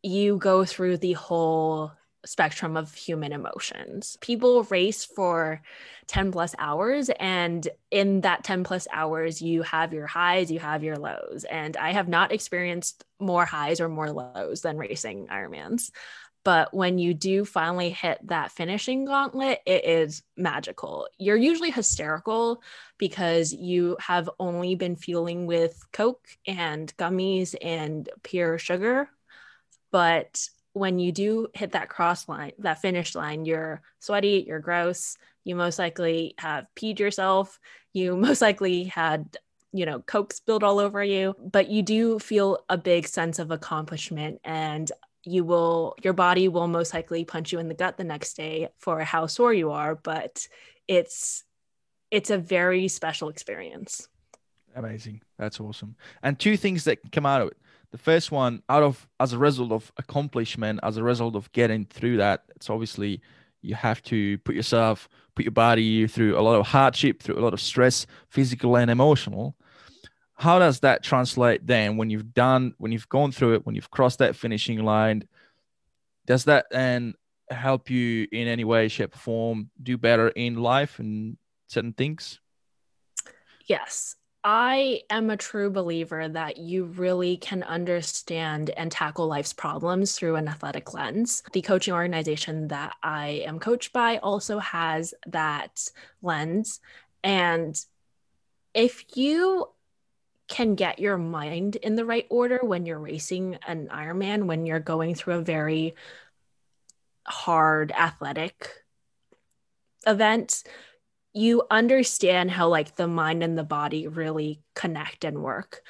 you 0.03 0.37
go 0.39 0.65
through 0.65 0.99
the 0.99 1.13
whole 1.13 1.93
spectrum 2.25 2.77
of 2.77 2.95
human 2.95 3.33
emotions. 3.33 4.17
People 4.21 4.63
race 4.65 5.05
for 5.05 5.63
10 6.07 6.33
plus 6.33 6.55
hours, 6.59 7.11
and 7.19 7.67
in 7.91 8.21
that 8.23 8.45
10 8.45 8.65
plus 8.65 8.87
hours, 8.93 9.43
you 9.43 9.63
have 9.63 9.93
your 9.93 10.07
highs, 10.07 10.51
you 10.51 10.59
have 10.59 10.85
your 10.85 10.97
lows. 10.97 11.45
And 11.51 11.77
I 11.77 11.93
have 11.93 12.09
not 12.09 12.33
experienced 12.33 13.05
more 13.19 13.45
highs 13.45 13.81
or 13.81 13.89
more 13.89 14.11
lows 14.11 14.63
than 14.63 14.79
racing 14.79 15.29
Ironmans. 15.29 15.91
But 16.45 16.75
when 16.75 16.99
you 16.99 17.15
do 17.15 17.45
finally 17.45 17.91
hit 17.91 18.19
that 18.25 18.51
finishing 18.51 19.05
gauntlet, 19.05 19.61
it 19.65 19.85
is 19.85 20.23
magical. 20.37 21.07
You're 21.17 21.37
usually 21.37 21.71
hysterical 21.71 22.63
because 22.99 23.53
you 23.53 23.97
have 24.01 24.29
only 24.41 24.75
been 24.75 24.97
fueling 24.97 25.47
with 25.47 25.81
Coke 25.93 26.27
and 26.47 26.93
gummies 26.97 27.55
and 27.63 28.09
pure 28.25 28.59
sugar. 28.59 29.09
But 29.93 30.49
when 30.73 30.99
you 30.99 31.13
do 31.13 31.49
hit 31.55 31.73
that 31.73 31.89
cross 31.89 32.29
line, 32.29 32.53
that 32.59 32.81
finish 32.81 33.15
line, 33.15 33.45
you're 33.45 33.83
sweaty, 34.01 34.45
you're 34.47 34.61
gross, 34.61 35.17
you 35.45 35.55
most 35.55 35.79
likely 35.79 36.35
have 36.39 36.67
peed 36.77 36.99
yourself, 36.99 37.59
you 37.93 38.17
most 38.29 38.41
likely 38.41 38.85
had, 38.85 39.37
you 39.73 39.87
know, 39.87 40.01
Coke 40.01 40.33
spilled 40.33 40.65
all 40.65 40.79
over 40.79 41.03
you, 41.03 41.35
but 41.39 41.69
you 41.69 41.83
do 41.83 42.19
feel 42.19 42.59
a 42.69 42.79
big 42.79 43.07
sense 43.07 43.39
of 43.39 43.51
accomplishment 43.51 44.41
and 44.45 44.91
you 45.25 45.45
will, 45.45 45.95
your 46.03 46.15
body 46.15 46.49
will 46.49 46.67
most 46.67 46.93
likely 46.93 47.25
punch 47.25 47.53
you 47.53 47.59
in 47.59 47.69
the 47.69 47.75
gut 47.75 47.97
the 47.97 48.05
next 48.05 48.35
day 48.35 48.69
for 48.79 49.01
how 49.01 49.27
sore 49.27 49.55
you 49.55 49.71
are, 49.71 49.95
but 49.95 50.47
it's, 50.89 51.45
it's 52.11 52.31
a 52.31 52.39
very 52.39 52.89
special 52.89 53.29
experience. 53.29 54.09
Amazing. 54.75 55.21
That's 55.39 55.61
awesome. 55.61 55.97
And 56.23 56.39
two 56.39 56.57
things 56.57 56.85
that 56.85 57.13
come 57.13 57.27
out 57.27 57.43
of 57.43 57.49
it 57.49 57.57
the 57.93 57.99
first 57.99 58.33
one 58.33 58.63
out 58.69 58.83
of 58.83 59.07
as 59.21 59.33
a 59.33 59.39
result 59.39 59.71
of 59.71 59.93
accomplishment 59.97 60.81
as 60.83 60.97
a 60.97 61.03
result 61.03 61.37
of 61.37 61.53
getting 61.53 61.85
through 61.85 62.17
that 62.17 62.45
it's 62.57 62.69
obviously 62.69 63.21
you 63.63 63.75
have 63.75 64.03
to 64.03 64.39
put 64.39 64.55
yourself 64.55 65.09
put 65.35 65.45
your 65.45 65.53
body 65.53 66.07
through 66.07 66.39
a 66.39 66.43
lot 66.43 66.59
of 66.59 66.67
hardship 66.67 67.23
through 67.23 67.39
a 67.39 67.41
lot 67.41 67.55
of 67.55 67.61
stress 67.61 68.07
physical 68.29 68.77
and 68.77 68.91
emotional. 68.91 69.55
How 70.35 70.59
does 70.59 70.81
that 70.81 71.03
translate 71.03 71.67
then 71.67 71.97
when 71.97 72.11
you've 72.11 72.35
done 72.35 72.75
when 72.79 72.93
you've 72.93 73.09
gone 73.09 73.33
through 73.33 73.55
it 73.55 73.67
when 73.67 73.75
you've 73.75 73.91
crossed 73.91 74.19
that 74.19 74.37
finishing 74.37 74.83
line? 74.85 75.29
Does 76.27 76.45
that 76.45 76.67
then 76.71 77.15
help 77.51 77.91
you 77.91 78.27
in 78.33 78.49
any 78.49 78.65
way 78.65 78.89
shape 78.89 79.15
or 79.15 79.19
form 79.19 79.71
do 79.83 79.97
better 79.97 80.29
in 80.29 80.57
life 80.57 80.99
and 80.99 81.37
certain 81.69 81.93
things? 81.93 82.41
Yes 83.67 84.17
I 84.45 85.03
am 85.09 85.31
a 85.31 85.37
true 85.37 85.71
believer 85.71 86.29
that 86.29 86.57
you 86.57 86.85
really 86.85 87.37
can 87.37 87.63
understand 87.63 88.71
and 88.71 88.91
tackle 88.91 89.29
life's 89.29 89.53
problems 89.53 90.17
through 90.17 90.35
an 90.35 90.49
athletic 90.49 90.93
lens. 90.93 91.45
The 91.53 91.63
coaching 91.63 91.95
organization 91.95 92.69
that 92.69 92.95
I 93.03 93.45
am 93.47 93.61
coached 93.61 93.93
by 93.93 94.19
also 94.19 94.59
has 94.59 95.15
that 95.29 95.89
lens. 96.23 96.81
And 97.23 97.81
if 98.75 99.17
you 99.17 99.69
can 100.49 100.75
get 100.75 100.99
your 100.99 101.19
mind 101.19 101.77
in 101.77 101.95
the 101.95 102.05
right 102.05 102.27
order 102.29 102.59
when 102.63 102.85
you're 102.85 102.99
racing 102.99 103.59
an 103.67 103.89
Ironman, 103.93 104.47
when 104.47 104.67
you're 104.67 104.81
going 104.81 105.15
through 105.15 105.35
a 105.35 105.43
very 105.43 105.95
hard 107.25 107.93
athletic 107.93 108.69
event, 110.05 110.65
you 111.33 111.63
understand 111.71 112.51
how 112.51 112.69
like 112.69 112.97
the 112.97 113.09
mind 113.09 113.43
and 113.43 113.57
the 113.57 113.65
body 113.65 114.07
really 114.07 114.61
connect 114.75 115.25
and 115.25 115.43
work. 115.43 115.83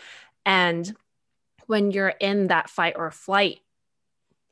And 0.46 0.94
when 1.66 1.90
you're 1.90 2.14
in 2.20 2.48
that 2.48 2.70
fight 2.70 2.94
or 2.96 3.11
flight 3.11 3.61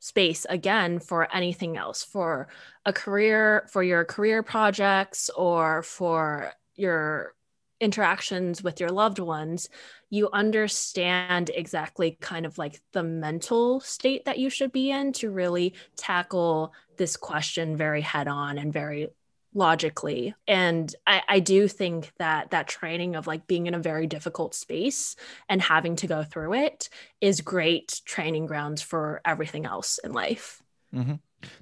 space 0.01 0.47
again 0.49 0.99
for 0.99 1.33
anything 1.35 1.77
else, 1.77 2.03
for 2.03 2.49
a 2.85 2.93
career, 2.93 3.69
for 3.71 3.83
your 3.83 4.05
career 4.05 4.43
projects 4.43 5.31
or 5.37 5.83
for 5.83 6.53
your 6.75 7.35
interactions 7.81 8.63
with 8.63 8.81
your 8.81 8.91
loved 8.91 9.19
ones, 9.19 9.69
you 10.11 10.29
understand 10.33 11.51
exactly 11.55 12.17
kind 12.21 12.45
of 12.45 12.59
like 12.59 12.81
the 12.93 13.03
mental 13.03 13.81
state 13.81 14.25
that 14.25 14.39
you 14.39 14.51
should 14.51 14.73
be 14.73 14.91
in 14.91 15.13
to 15.13 15.31
really 15.31 15.75
tackle 15.97 16.73
this 16.97 17.17
question 17.17 17.77
very 17.77 18.01
head 18.01 18.29
on 18.29 18.59
and 18.59 18.73
very 18.73 19.09
logically 19.55 20.35
and 20.47 20.95
I, 21.07 21.23
I 21.29 21.41
do 21.41 21.67
think 21.67 22.13
that 22.19 22.51
that 22.51 22.69
training 22.69 23.17
of 23.17 23.27
like 23.27 23.47
being 23.49 23.67
in 23.67 23.75
a 23.75 23.81
very 23.81 24.07
difficult 24.07 24.55
space 24.55 25.17
and 25.49 25.61
having 25.61 25.97
to 25.97 26.07
go 26.07 26.23
through 26.23 26.55
it 26.55 26.89
is 27.21 27.41
great 27.41 28.01
training 28.05 28.47
grounds 28.47 28.81
for 28.81 29.21
everything 29.25 29.67
else 29.67 29.99
in 30.05 30.13
life 30.13 30.63
mm-hmm. 30.95 31.15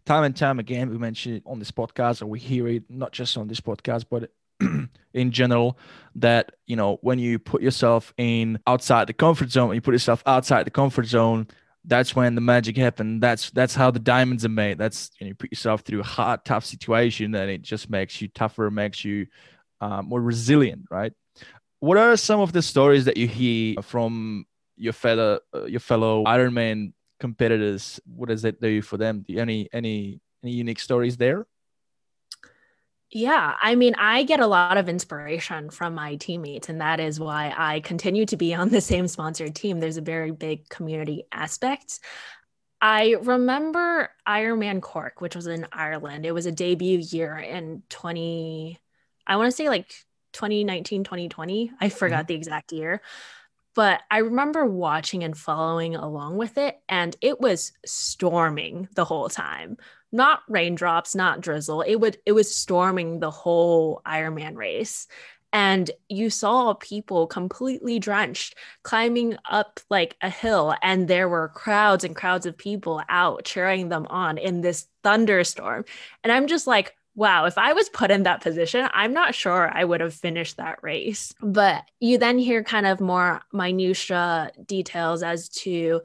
time 0.05 0.24
and 0.24 0.37
time 0.37 0.59
again 0.59 0.90
we 0.90 0.98
mention 0.98 1.37
it 1.37 1.42
on 1.46 1.59
this 1.59 1.70
podcast 1.70 2.20
or 2.20 2.27
we 2.27 2.38
hear 2.38 2.68
it 2.68 2.83
not 2.90 3.12
just 3.12 3.38
on 3.38 3.48
this 3.48 3.61
podcast 3.61 4.05
but 4.11 4.31
in 5.14 5.31
general 5.31 5.79
that 6.14 6.53
you 6.66 6.77
know 6.77 6.98
when 7.01 7.18
you 7.18 7.38
put 7.38 7.62
yourself 7.62 8.12
in 8.18 8.59
outside 8.66 9.07
the 9.07 9.14
comfort 9.14 9.51
zone 9.51 9.74
you 9.74 9.81
put 9.81 9.94
yourself 9.94 10.22
outside 10.27 10.66
the 10.66 10.70
comfort 10.70 11.07
zone 11.07 11.46
that's 11.85 12.14
when 12.14 12.35
the 12.35 12.41
magic 12.41 12.77
happened. 12.77 13.23
That's 13.23 13.51
that's 13.51 13.75
how 13.75 13.91
the 13.91 13.99
diamonds 13.99 14.45
are 14.45 14.51
made. 14.51 14.79
That's 14.79 15.11
you, 15.19 15.27
know, 15.27 15.29
you 15.29 15.35
put 15.35 15.53
yourself 15.53 15.83
through 15.83 16.01
a 16.01 16.05
hard, 16.05 16.45
tough 16.45 16.64
situation, 16.64 17.35
and 17.35 17.51
it 17.51 17.62
just 17.62 17.88
makes 17.91 18.21
you 18.21 18.29
tougher, 18.29 18.71
makes 18.71 19.05
you 19.05 19.27
uh, 19.81 20.03
more 20.03 20.21
resilient, 20.21 20.87
right? 20.91 21.12
What 21.81 21.97
are 21.97 22.17
some 22.17 22.41
of 22.41 22.53
the 22.53 22.62
stories 22.62 23.05
that 23.05 23.17
you 23.17 23.29
hear 23.29 23.77
from 23.83 24.47
your 24.77 24.93
fellow 24.93 25.41
uh, 25.55 25.64
your 25.64 25.81
fellow 25.81 26.25
Ironman 26.25 26.93
competitors? 27.21 28.01
What 28.05 28.29
does 28.29 28.43
that 28.43 28.61
do 28.61 28.83
for 28.83 28.97
them? 28.97 29.25
Any 29.29 29.69
any 29.73 30.21
any 30.43 30.53
unique 30.53 30.81
stories 30.81 31.17
there? 31.17 31.47
Yeah, 33.11 33.55
I 33.62 33.75
mean, 33.75 33.94
I 33.97 34.23
get 34.25 34.40
a 34.40 34.47
lot 34.47 34.77
of 34.77 34.88
inspiration 34.88 35.71
from 35.71 35.94
my 35.94 36.16
teammates, 36.16 36.68
and 36.68 36.83
that 36.83 37.01
is 37.01 37.18
why 37.18 37.55
I 37.57 37.81
continue 37.81 38.27
to 38.27 38.37
be 38.37 38.55
on 38.55 38.68
the 38.68 38.81
same 38.81 39.09
sponsored 39.09 39.55
team. 39.55 39.81
There's 39.81 39.97
a 39.97 40.03
very 40.03 40.31
big 40.31 40.68
community 40.68 41.25
aspect. 41.33 42.01
I 42.81 43.16
remember 43.23 44.11
Ironman 44.27 44.83
Cork, 44.83 45.21
which 45.21 45.35
was 45.35 45.47
in 45.47 45.66
Ireland. 45.73 46.27
It 46.27 46.33
was 46.33 46.47
a 46.47 46.53
debut 46.53 46.99
year 46.99 47.37
in 47.37 47.83
20, 47.88 48.79
I 49.27 49.37
want 49.37 49.49
to 49.49 49.57
say 49.57 49.68
like 49.68 49.88
2019, 50.33 51.03
2020. 51.03 51.73
I 51.81 51.88
forgot 51.88 52.21
mm-hmm. 52.21 52.27
the 52.27 52.35
exact 52.35 52.73
year. 52.73 53.01
But 53.75 54.01
I 54.11 54.18
remember 54.18 54.66
watching 54.66 55.25
and 55.25 55.37
following 55.37 55.94
along 55.97 56.37
with 56.37 56.59
it, 56.59 56.81
and 56.88 57.16
it 57.21 57.40
was 57.40 57.73
storming 57.85 58.88
the 58.94 59.05
whole 59.05 59.29
time 59.29 59.77
not 60.12 60.40
raindrops, 60.49 61.14
not 61.14 61.40
drizzle. 61.40 61.83
It 61.83 61.97
would 61.97 62.18
it 62.27 62.33
was 62.33 62.55
storming 62.55 63.21
the 63.21 63.31
whole 63.31 64.03
Ironman 64.07 64.57
race. 64.57 65.07
And 65.51 65.90
you 66.11 66.29
saw 66.29 66.75
people 66.75 67.27
completely 67.27 67.99
drenched 67.99 68.55
climbing 68.83 69.38
up 69.49 69.81
like 69.88 70.14
a 70.21 70.29
hill, 70.29 70.75
and 70.83 71.09
there 71.09 71.29
were 71.29 71.49
crowds 71.49 72.05
and 72.05 72.14
crowds 72.14 72.44
of 72.44 72.59
people 72.59 73.03
out 73.09 73.44
cheering 73.44 73.88
them 73.88 74.07
on 74.11 74.37
in 74.37 74.61
this 74.61 74.87
thunderstorm. 75.03 75.87
And 76.23 76.31
I'm 76.31 76.49
just 76.49 76.66
like, 76.66 76.94
wow, 77.14 77.47
if 77.47 77.57
I 77.59 77.73
was 77.73 77.88
put 77.88 78.11
in 78.11 78.25
that 78.25 78.42
position, 78.42 78.88
I'm 78.92 79.12
not 79.12 79.35
sure 79.35 79.71
I 79.73 79.85
would 79.85 80.01
have 80.01 80.14
finished 80.14 80.59
that 80.59 80.83
race. 80.83 81.33
But 81.40 81.83
you 81.99 82.18
then 82.18 82.38
hear 82.38 82.62
kind 82.62 82.87
of 82.87 83.01
more 83.01 83.40
minutia 83.53 84.53
details 84.66 85.23
as 85.23 85.49
to 85.49 86.03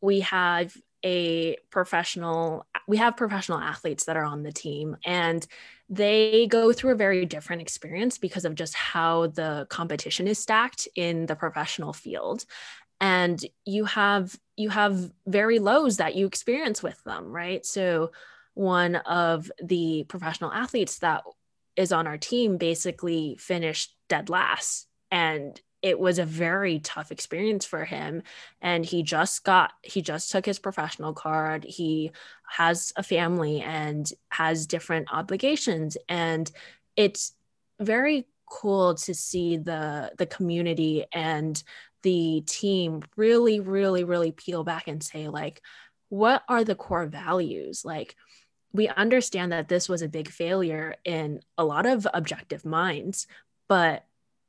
we 0.00 0.20
have 0.20 0.74
a 1.04 1.56
professional 1.70 2.66
we 2.86 2.96
have 2.96 3.16
professional 3.16 3.58
athletes 3.58 4.04
that 4.04 4.16
are 4.16 4.24
on 4.24 4.42
the 4.42 4.52
team 4.52 4.96
and 5.04 5.46
they 5.88 6.46
go 6.46 6.72
through 6.72 6.92
a 6.92 6.96
very 6.96 7.26
different 7.26 7.62
experience 7.62 8.18
because 8.18 8.44
of 8.44 8.54
just 8.54 8.74
how 8.74 9.26
the 9.28 9.66
competition 9.70 10.28
is 10.28 10.38
stacked 10.38 10.86
in 10.94 11.26
the 11.26 11.34
professional 11.34 11.92
field. 11.92 12.44
And 13.00 13.42
you 13.64 13.86
have 13.86 14.38
you 14.56 14.70
have 14.70 15.10
very 15.26 15.58
lows 15.58 15.96
that 15.96 16.14
you 16.14 16.26
experience 16.26 16.82
with 16.82 17.02
them 17.04 17.32
right? 17.32 17.64
So 17.64 18.12
one 18.54 18.96
of 18.96 19.50
the 19.62 20.04
professional 20.08 20.52
athletes 20.52 20.98
that 20.98 21.22
is 21.76 21.92
on 21.92 22.06
our 22.06 22.18
team 22.18 22.56
basically 22.56 23.36
finished 23.38 23.96
dead 24.08 24.28
last 24.28 24.86
and 25.10 25.60
it 25.82 25.98
was 25.98 26.18
a 26.18 26.24
very 26.24 26.78
tough 26.80 27.10
experience 27.10 27.64
for 27.64 27.84
him 27.84 28.22
and 28.60 28.84
he 28.84 29.02
just 29.02 29.44
got 29.44 29.72
he 29.82 30.02
just 30.02 30.30
took 30.30 30.44
his 30.44 30.58
professional 30.58 31.14
card. 31.14 31.64
He 31.64 32.12
has 32.48 32.92
a 32.96 33.02
family 33.02 33.60
and 33.60 34.10
has 34.28 34.66
different 34.66 35.08
obligations 35.12 35.96
and 36.08 36.50
it's 36.96 37.32
very 37.80 38.26
cool 38.46 38.94
to 38.94 39.14
see 39.14 39.56
the 39.56 40.12
the 40.18 40.26
community 40.26 41.06
and 41.12 41.62
the 42.02 42.42
team 42.46 43.02
really 43.16 43.60
really 43.60 44.04
really 44.04 44.32
peel 44.32 44.64
back 44.64 44.88
and 44.88 45.02
say 45.02 45.28
like 45.28 45.62
what 46.08 46.42
are 46.48 46.64
the 46.64 46.74
core 46.74 47.06
values? 47.06 47.84
Like 47.84 48.16
we 48.72 48.88
understand 48.88 49.52
that 49.52 49.68
this 49.68 49.88
was 49.88 50.02
a 50.02 50.08
big 50.08 50.28
failure 50.28 50.96
in 51.04 51.40
a 51.56 51.64
lot 51.64 51.86
of 51.86 52.06
objective 52.12 52.64
minds 52.64 53.26
but 53.68 54.04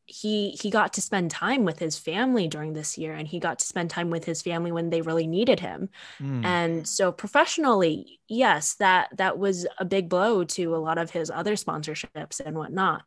he 0.05 0.51
he 0.61 0.69
got 0.69 0.93
to 0.93 1.01
spend 1.01 1.31
time 1.31 1.63
with 1.63 1.79
his 1.79 1.97
family 1.97 2.47
during 2.47 2.73
this 2.73 2.97
year 2.97 3.13
and 3.13 3.27
he 3.27 3.39
got 3.39 3.59
to 3.59 3.65
spend 3.65 3.89
time 3.89 4.09
with 4.09 4.25
his 4.25 4.41
family 4.41 4.71
when 4.71 4.89
they 4.89 5.01
really 5.01 5.27
needed 5.27 5.59
him 5.59 5.89
mm. 6.19 6.43
and 6.43 6.87
so 6.87 7.11
professionally 7.11 8.19
yes 8.27 8.73
that 8.75 9.09
that 9.15 9.37
was 9.37 9.65
a 9.77 9.85
big 9.85 10.09
blow 10.09 10.43
to 10.43 10.75
a 10.75 10.77
lot 10.77 10.97
of 10.97 11.11
his 11.11 11.29
other 11.29 11.53
sponsorships 11.53 12.39
and 12.39 12.57
whatnot 12.57 13.03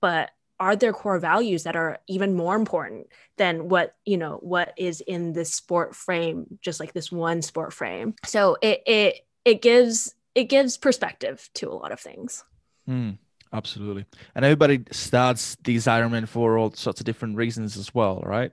but 0.00 0.30
are 0.60 0.76
there 0.76 0.92
core 0.92 1.18
values 1.18 1.64
that 1.64 1.76
are 1.76 1.98
even 2.06 2.34
more 2.34 2.54
important 2.54 3.08
than 3.36 3.68
what 3.68 3.96
you 4.04 4.16
know 4.16 4.38
what 4.42 4.72
is 4.76 5.00
in 5.00 5.32
this 5.32 5.52
sport 5.52 5.94
frame 5.94 6.46
just 6.60 6.78
like 6.78 6.92
this 6.92 7.10
one 7.10 7.42
sport 7.42 7.72
frame 7.72 8.14
so 8.24 8.56
it 8.62 8.82
it 8.86 9.26
it 9.44 9.62
gives 9.62 10.14
it 10.34 10.44
gives 10.44 10.76
perspective 10.76 11.48
to 11.54 11.68
a 11.68 11.74
lot 11.74 11.92
of 11.92 12.00
things 12.00 12.44
mm. 12.88 13.16
Absolutely. 13.54 14.04
And 14.34 14.44
everybody 14.44 14.82
starts 14.90 15.56
these 15.62 15.84
Ironman 15.84 16.26
for 16.26 16.58
all 16.58 16.72
sorts 16.72 17.00
of 17.00 17.06
different 17.06 17.36
reasons 17.36 17.76
as 17.76 17.94
well, 17.94 18.20
right? 18.26 18.50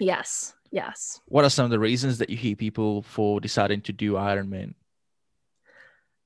Yes. 0.00 0.52
Yes. 0.72 1.20
What 1.26 1.44
are 1.44 1.50
some 1.50 1.64
of 1.64 1.70
the 1.70 1.78
reasons 1.78 2.18
that 2.18 2.28
you 2.28 2.36
hear 2.36 2.56
people 2.56 3.02
for 3.02 3.40
deciding 3.40 3.82
to 3.82 3.92
do 3.92 4.14
Ironman? 4.14 4.74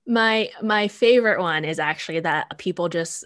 My 0.07 0.51
my 0.63 0.89
favorite 0.89 1.41
one 1.41 1.65
is 1.65 1.79
actually 1.79 2.21
that 2.21 2.59
people 2.59 2.89
just 2.89 3.25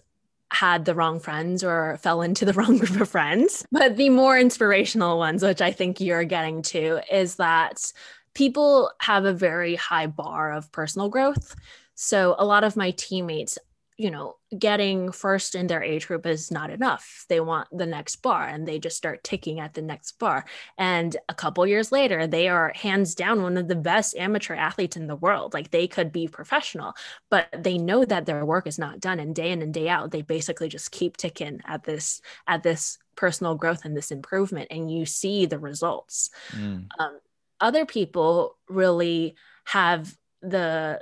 had 0.50 0.84
the 0.84 0.94
wrong 0.94 1.20
friends 1.20 1.62
or 1.62 1.96
fell 2.02 2.20
into 2.20 2.44
the 2.44 2.52
wrong 2.58 2.78
group 2.78 3.00
of 3.00 3.08
friends. 3.08 3.64
But 3.70 3.96
the 3.96 4.10
more 4.10 4.37
inspirational 4.37 5.18
ones, 5.18 5.42
which 5.42 5.62
I 5.62 5.70
think 5.70 6.00
you're 6.00 6.24
getting 6.24 6.62
to, 6.62 7.00
is 7.14 7.37
that 7.37 7.92
people 8.34 8.90
have 9.00 9.24
a 9.24 9.32
very 9.32 9.76
high 9.76 10.08
bar 10.08 10.52
of 10.52 10.70
personal 10.72 11.08
growth. 11.08 11.54
So 11.94 12.34
a 12.38 12.44
lot 12.44 12.64
of 12.64 12.76
my 12.76 12.90
teammates 12.90 13.56
you 13.96 14.11
know, 14.11 14.35
getting 14.59 15.12
first 15.12 15.54
in 15.54 15.68
their 15.68 15.83
age 15.83 16.09
group 16.09 16.26
is 16.26 16.50
not 16.50 16.70
enough. 16.70 17.24
They 17.28 17.38
want 17.38 17.68
the 17.70 17.87
next 17.87 18.16
bar 18.16 18.46
and 18.46 18.66
they 18.66 18.80
just 18.80 18.96
start 18.96 19.22
ticking 19.22 19.61
at 19.61 19.74
the 19.74 19.83
next 19.83 20.18
bar. 20.18 20.44
And 20.76 21.16
a 21.28 21.35
couple 21.35 21.64
years 21.64 21.92
later, 21.92 22.26
they 22.26 22.48
are 22.48 22.72
hands 22.74 23.14
down 23.14 23.42
one 23.42 23.57
of 23.57 23.68
the 23.68 23.76
best 23.76 24.16
amateur 24.16 24.54
athletes 24.54 24.96
in 24.96 25.07
the 25.07 25.14
world. 25.14 25.54
Like 25.54 25.70
they 25.70 25.87
could 25.87 26.11
be 26.11 26.26
professional, 26.26 26.94
but 27.30 27.46
they 27.57 27.78
know 27.78 28.04
that 28.04 28.26
their 28.26 28.44
work 28.44 28.66
is 28.66 28.80
not 28.80 28.98
done. 28.98 29.20
And 29.20 29.35
day 29.35 29.52
in 29.52 29.62
and 29.62 29.72
day 29.72 29.88
out, 29.88 30.11
they 30.11 30.22
basically 30.22 30.68
just 30.68 30.90
keep 30.90 31.16
ticking 31.16 31.61
at 31.64 31.85
this, 31.85 32.20
at 32.48 32.64
this 32.64 32.98
personal 33.14 33.54
growth 33.54 33.85
and 33.85 33.96
this 33.96 34.11
improvement. 34.11 34.68
And 34.72 34.90
you 34.90 35.07
see 35.07 35.46
the 35.46 35.59
results. 35.61 36.30
Mm. 36.50 36.88
Um, 36.98 37.20
other 37.61 37.87
people 37.87 38.57
really 38.68 39.37
have 39.66 40.16
the 40.42 41.00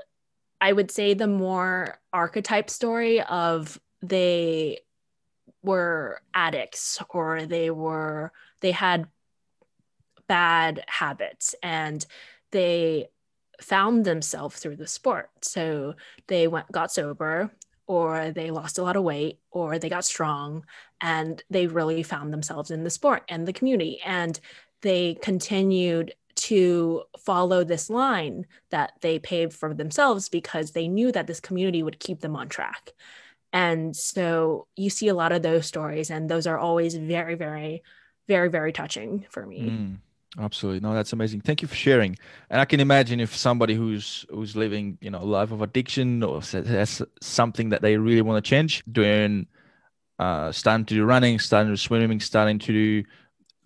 I 0.63 0.73
would 0.73 0.93
say 0.93 1.13
the 1.13 1.27
more 1.27 1.99
archetype 2.13 2.71
story 2.71 3.21
of 3.21 3.81
they 4.01 4.79
were 5.65 6.23
addicts 6.33 7.03
or 7.11 7.47
they 7.47 7.71
were 7.71 8.31
they 8.61 8.71
had 8.71 9.09
bad 10.29 10.85
habits 10.87 11.57
and 11.65 12.07
they 12.53 13.09
found 13.61 14.05
themselves 14.05 14.61
through 14.61 14.77
the 14.77 14.87
sport. 14.87 15.31
So 15.43 15.95
they 16.29 16.47
went 16.47 16.71
got 16.71 16.93
sober 16.93 17.51
or 17.89 18.31
they 18.31 18.53
lost 18.53 18.79
a 18.79 18.83
lot 18.85 18.95
of 18.95 19.03
weight 19.03 19.41
or 19.51 19.81
they 19.81 19.89
got 19.89 20.05
strong 20.05 20.65
and 21.01 21.43
they 21.51 21.67
really 21.67 22.05
found 22.05 22.33
themselves 22.33 22.71
in 22.71 22.85
the 22.85 22.91
sport 22.91 23.25
and 23.29 23.49
the 23.49 23.53
community 23.53 24.01
and 24.05 24.39
they 24.83 25.15
continued 25.23 26.15
to 26.43 27.05
follow 27.19 27.63
this 27.63 27.89
line 27.89 28.47
that 28.71 28.93
they 29.01 29.19
paved 29.19 29.53
for 29.53 29.73
themselves 29.75 30.29
because 30.29 30.73
they 30.73 30.89
knew 30.89 31.13
that 31.13 31.29
this 31.29 31.39
community 31.39 31.83
would 31.85 32.01
keep 32.01 32.21
them 32.21 32.35
on 32.35 32.49
track. 32.49 32.93
And 33.53 33.95
so 33.95 34.67
you 34.75 34.91
see 34.91 35.07
a 35.09 35.15
lot 35.15 35.31
of 35.31 35.43
those 35.43 35.67
stories, 35.67 36.11
and 36.11 36.29
those 36.29 36.49
are 36.49 36.59
always 36.59 36.97
very, 36.97 37.37
very, 37.37 37.83
very, 38.27 38.49
very 38.49 38.73
touching 38.73 39.25
for 39.31 39.47
me. 39.47 39.61
Mm, 39.61 39.97
absolutely, 40.43 40.81
no, 40.81 40.95
that's 40.95 41.13
amazing. 41.13 41.43
Thank 41.43 41.63
you 41.63 41.69
for 41.69 41.77
sharing. 41.77 42.19
And 42.51 42.61
I 42.61 42.65
can 42.65 42.81
imagine 42.81 43.21
if 43.21 43.37
somebody 43.37 43.75
who's 43.75 44.27
who's 44.31 44.57
living, 44.57 44.99
you 45.01 45.11
know, 45.11 45.23
a 45.23 45.31
life 45.39 45.53
of 45.53 45.63
addiction 45.63 46.25
or 46.25 46.41
has 46.41 47.03
something 47.21 47.69
that 47.69 47.83
they 47.83 47.99
really 47.99 48.23
want 48.23 48.45
to 48.45 48.49
change, 48.49 48.83
doing, 48.91 49.47
uh, 50.19 50.51
starting 50.51 50.87
to 50.87 50.95
do 50.95 51.05
running, 51.05 51.39
starting 51.39 51.73
to 51.73 51.77
swimming, 51.77 52.19
starting 52.19 52.59
to 52.59 52.73
do 52.73 53.05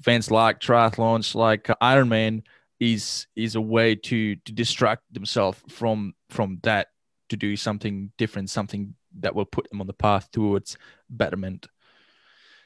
events 0.00 0.30
like 0.30 0.60
triathlons, 0.60 1.34
like 1.34 1.64
Ironman, 1.80 2.42
is 2.80 3.26
is 3.36 3.54
a 3.54 3.60
way 3.60 3.94
to 3.94 4.36
to 4.36 4.52
distract 4.52 5.02
themselves 5.12 5.60
from 5.68 6.14
from 6.28 6.58
that 6.62 6.88
to 7.28 7.36
do 7.36 7.56
something 7.56 8.12
different 8.18 8.50
something 8.50 8.94
that 9.20 9.34
will 9.34 9.46
put 9.46 9.68
them 9.70 9.80
on 9.80 9.86
the 9.86 9.94
path 9.94 10.30
towards 10.30 10.76
betterment. 11.08 11.66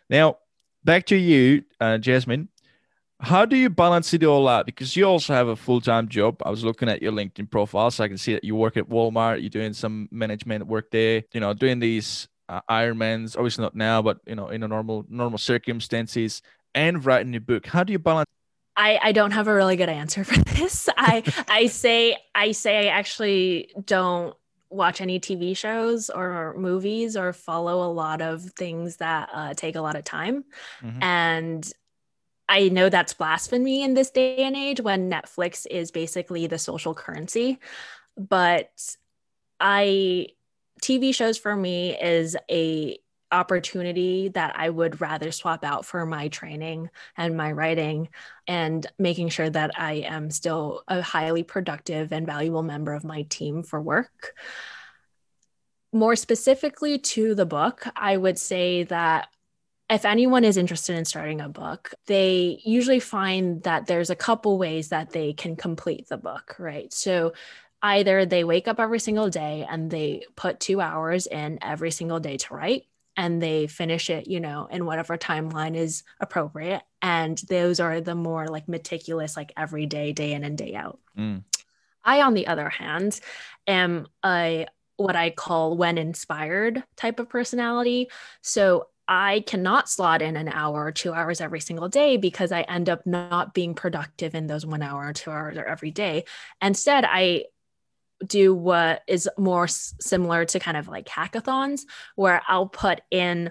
Now 0.09 0.39
back 0.85 1.07
to 1.07 1.17
you 1.17 1.65
uh, 1.81 1.99
jasmine. 1.99 2.49
How 3.23 3.45
do 3.45 3.55
you 3.55 3.69
balance 3.69 4.15
it 4.15 4.25
all 4.25 4.49
out? 4.49 4.65
Because 4.65 4.97
you 4.97 5.05
also 5.05 5.35
have 5.35 5.49
a 5.49 5.55
full-time 5.55 6.09
job. 6.09 6.41
I 6.43 6.49
was 6.49 6.65
looking 6.65 6.89
at 6.89 7.03
your 7.03 7.13
linkedin 7.13 7.51
profile 7.51 7.91
so 7.91 8.03
i 8.03 8.09
can 8.09 8.17
see 8.17 8.33
that 8.33 8.45
you 8.45 8.57
work 8.57 8.79
at 8.79 8.89
walmart. 8.89 9.43
You're 9.43 9.51
doing 9.51 9.75
some 9.75 10.09
management 10.11 10.67
work 10.67 10.91
there 10.91 11.23
you 11.33 11.41
know 11.41 11.55
doing 11.55 11.79
these 11.79 12.29
uh, 12.49 12.63
ironmans. 12.69 13.37
Obviously 13.37 13.63
not 13.63 13.77
now 13.77 14.03
but 14.03 14.19
you 14.27 14.35
know 14.35 14.49
in 14.49 14.63
a 14.63 14.69
normal 14.69 15.05
normal 15.09 15.39
circumstances. 15.39 16.43
And 16.73 17.05
writing 17.05 17.35
a 17.35 17.41
book. 17.41 17.67
How 17.67 17.83
do 17.83 17.93
you 17.93 17.99
balance 17.99 18.31
I, 18.81 18.99
I 19.03 19.13
don't 19.13 19.33
have 19.33 19.47
a 19.47 19.55
really 19.55 19.77
good 19.77 19.91
answer 19.91 20.25
for 20.25 20.37
this. 20.55 20.89
I 20.97 21.23
I 21.49 21.67
say 21.67 22.17
I 22.35 22.53
say 22.53 22.89
I 22.89 22.93
actually 22.93 23.71
don't 23.85 24.35
watch 24.71 25.01
any 25.01 25.21
TV 25.21 25.57
shows 25.57 26.09
or 26.09 26.55
movies 26.57 27.17
or 27.17 27.33
follow 27.33 27.85
a 27.85 27.93
lot 27.93 28.23
of 28.23 28.43
things 28.43 28.97
that 28.97 29.29
uh, 29.33 29.53
take 29.55 29.77
a 29.77 29.81
lot 29.81 29.97
of 29.97 30.05
time, 30.05 30.45
mm-hmm. 30.83 31.03
and 31.03 31.73
I 32.49 32.69
know 32.69 32.89
that's 32.89 33.13
blasphemy 33.13 33.83
in 33.83 33.95
this 33.95 34.11
day 34.11 34.39
and 34.39 34.57
age 34.57 34.81
when 34.81 35.11
Netflix 35.11 35.67
is 35.71 35.91
basically 35.91 36.47
the 36.47 36.59
social 36.59 36.95
currency, 36.95 37.59
but 38.17 38.97
I 39.61 40.29
TV 40.83 41.15
shows 41.15 41.37
for 41.37 41.55
me 41.55 42.01
is 42.01 42.35
a 42.51 42.99
opportunity 43.33 44.29
that 44.29 44.55
I 44.57 44.71
would 44.71 45.01
rather 45.01 45.31
swap 45.33 45.65
out 45.65 45.85
for 45.85 46.05
my 46.07 46.29
training 46.29 46.91
and 47.17 47.37
my 47.37 47.53
writing 47.53 48.09
and 48.47 48.87
making 48.99 49.29
sure 49.29 49.51
that 49.51 49.71
I 49.79 50.05
am 50.07 50.31
still 50.31 50.83
a 50.89 51.01
highly 51.01 51.43
productive 51.43 52.13
and 52.13 52.27
valuable 52.27 52.63
member 52.63 52.93
of 52.93 53.05
my 53.05 53.23
team 53.23 53.63
for 53.63 53.81
work. 53.81 54.35
More 55.93 56.17
specifically 56.17 56.99
to 56.99 57.35
the 57.35 57.47
book, 57.47 57.87
I 57.97 58.17
would 58.17 58.39
say 58.39 58.85
that 58.85 59.29
if 59.89 60.05
anyone 60.05 60.45
is 60.45 60.57
interested 60.57 60.97
in 60.97 61.05
starting 61.05 61.41
a 61.41 61.49
book, 61.49 61.93
they 62.07 62.61
usually 62.65 63.01
find 63.01 63.61
that 63.65 63.87
there's 63.87 64.11
a 64.11 64.17
couple 64.17 64.57
ways 64.57 64.91
that 64.91 65.11
they 65.11 65.33
can 65.33 65.57
complete 65.57 66.09
the 66.09 66.17
book, 66.17 66.55
right? 66.61 66.93
So 66.93 67.33
either 67.83 68.25
they 68.25 68.45
wake 68.45 68.69
up 68.69 68.79
every 68.79 69.01
single 69.01 69.31
day 69.31 69.67
and 69.69 69.91
they 69.91 70.23
put 70.37 70.61
two 70.61 70.81
hours 70.81 71.27
in 71.27 71.59
every 71.61 71.91
single 71.91 72.21
day 72.21 72.37
to 72.37 72.55
write, 72.55 72.85
and 73.21 73.43
they 73.43 73.67
finish 73.67 74.09
it, 74.09 74.29
you 74.29 74.41
know, 74.41 74.67
in 74.71 74.87
whatever 74.87 75.19
timeline 75.19 75.77
is 75.77 76.05
appropriate. 76.21 76.81
And 77.03 77.37
those 77.51 77.79
are 77.79 78.01
the 78.01 78.15
more 78.15 78.49
like 78.49 78.67
meticulous, 78.67 79.37
like 79.37 79.53
every 79.59 79.85
day, 79.85 80.13
day 80.13 80.33
in 80.33 80.43
and 80.43 80.57
day 80.57 80.75
out. 80.75 80.99
Mm. 81.19 81.45
I, 82.03 82.23
on 82.23 82.33
the 82.33 82.47
other 82.47 82.71
hand, 82.71 83.21
am 83.67 84.07
a 84.25 84.67
what 84.97 85.17
I 85.17 85.29
call 85.29 85.77
when 85.77 85.99
inspired 85.99 86.83
type 86.97 87.21
of 87.21 87.29
personality. 87.29 88.09
So 88.41 88.87
I 89.07 89.45
cannot 89.47 89.91
slot 89.91 90.23
in 90.23 90.35
an 90.37 90.49
hour 90.49 90.87
or 90.87 90.93
two 90.93 91.13
hours 91.13 91.43
every 91.43 91.61
single 91.61 91.91
day 91.91 92.17
because 92.17 92.53
I 92.53 92.63
end 92.63 92.89
up 92.89 93.07
not 93.07 93.53
being 93.53 93.75
productive 93.75 94.35
in 94.35 94.47
those 94.47 94.65
one 94.65 94.81
hour 94.81 95.07
or 95.07 95.13
two 95.13 95.31
hours 95.31 95.59
or 95.59 95.65
every 95.67 95.91
day. 95.91 96.25
Instead, 96.63 97.05
I 97.07 97.45
do 98.27 98.55
what 98.55 99.03
is 99.07 99.29
more 99.39 99.65
s- 99.65 99.95
similar 100.01 100.45
to 100.45 100.61
kind 100.61 100.77
of 100.77 100.89
like 100.89 101.07
hackathons 101.07 101.83
where 102.17 102.43
I'll 102.47 102.69
put 102.69 103.01
in 103.11 103.51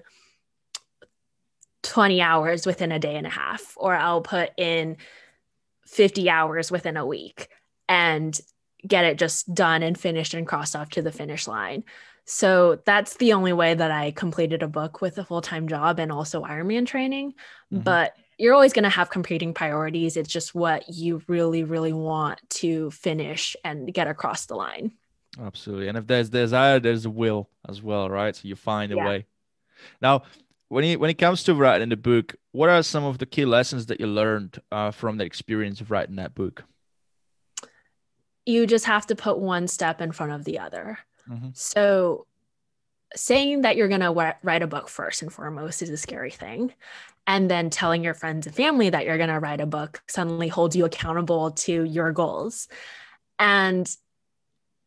20 1.83 2.21
hours 2.21 2.65
within 2.65 2.91
a 2.91 2.99
day 2.99 3.15
and 3.15 3.25
a 3.25 3.31
half 3.31 3.73
or 3.77 3.95
I'll 3.95 4.21
put 4.21 4.51
in 4.57 4.97
50 5.87 6.29
hours 6.29 6.71
within 6.71 6.97
a 6.97 7.05
week 7.05 7.49
and 7.87 8.39
get 8.87 9.05
it 9.05 9.17
just 9.17 9.53
done 9.53 9.83
and 9.83 9.97
finished 9.97 10.33
and 10.33 10.47
crossed 10.47 10.75
off 10.75 10.89
to 10.91 11.01
the 11.01 11.11
finish 11.11 11.47
line. 11.47 11.83
So 12.25 12.79
that's 12.85 13.17
the 13.17 13.33
only 13.33 13.53
way 13.53 13.73
that 13.73 13.91
I 13.91 14.11
completed 14.11 14.61
a 14.61 14.67
book 14.67 15.01
with 15.01 15.17
a 15.17 15.25
full-time 15.25 15.67
job 15.67 15.99
and 15.99 16.11
also 16.11 16.43
Ironman 16.43 16.85
training. 16.85 17.33
Mm-hmm. 17.73 17.81
But 17.81 18.13
you're 18.39 18.53
always 18.53 18.73
going 18.73 18.83
to 18.83 18.89
have 18.89 19.09
competing 19.09 19.53
priorities. 19.53 20.15
It's 20.15 20.31
just 20.31 20.55
what 20.55 20.87
you 20.87 21.21
really, 21.27 21.65
really 21.65 21.91
want 21.91 22.39
to 22.49 22.89
finish 22.91 23.55
and 23.65 23.93
get 23.93 24.07
across 24.07 24.45
the 24.45 24.55
line. 24.55 24.93
Absolutely. 25.39 25.89
And 25.89 25.97
if 25.97 26.07
there's 26.07 26.29
desire, 26.29 26.79
there's 26.79 27.05
a 27.05 27.09
will 27.09 27.49
as 27.67 27.83
well, 27.83 28.09
right? 28.09 28.35
So 28.35 28.47
you 28.47 28.55
find 28.55 28.93
a 28.93 28.95
yeah. 28.95 29.05
way. 29.05 29.25
Now, 30.01 30.23
when 30.69 30.85
it, 30.85 30.99
when 31.01 31.09
it 31.09 31.17
comes 31.17 31.43
to 31.43 31.53
writing 31.53 31.89
the 31.89 31.97
book, 31.97 32.35
what 32.51 32.69
are 32.69 32.81
some 32.81 33.03
of 33.03 33.17
the 33.17 33.25
key 33.25 33.45
lessons 33.45 33.87
that 33.87 33.99
you 33.99 34.07
learned 34.07 34.59
uh, 34.71 34.91
from 34.91 35.17
the 35.17 35.25
experience 35.25 35.81
of 35.81 35.91
writing 35.91 36.15
that 36.15 36.33
book? 36.33 36.63
You 38.45 38.65
just 38.65 38.85
have 38.85 39.05
to 39.07 39.15
put 39.15 39.37
one 39.37 39.67
step 39.67 39.99
in 39.99 40.13
front 40.13 40.31
of 40.31 40.45
the 40.45 40.59
other. 40.59 40.97
Mm-hmm. 41.29 41.49
So 41.53 42.25
saying 43.15 43.61
that 43.61 43.75
you're 43.75 43.87
going 43.89 44.01
to 44.01 44.35
write 44.43 44.61
a 44.61 44.67
book 44.67 44.87
first 44.87 45.21
and 45.21 45.33
foremost 45.33 45.81
is 45.81 45.89
a 45.89 45.97
scary 45.97 46.31
thing 46.31 46.73
and 47.29 47.49
then 47.49 47.69
telling 47.69 48.03
your 48.03 48.15
friends 48.15 48.47
and 48.47 48.55
family 48.55 48.89
that 48.89 49.05
you're 49.05 49.17
going 49.17 49.29
to 49.29 49.39
write 49.39 49.61
a 49.61 49.67
book 49.67 50.01
suddenly 50.07 50.47
holds 50.47 50.75
you 50.75 50.83
accountable 50.83 51.51
to 51.51 51.83
your 51.83 52.11
goals. 52.11 52.67
And 53.37 53.87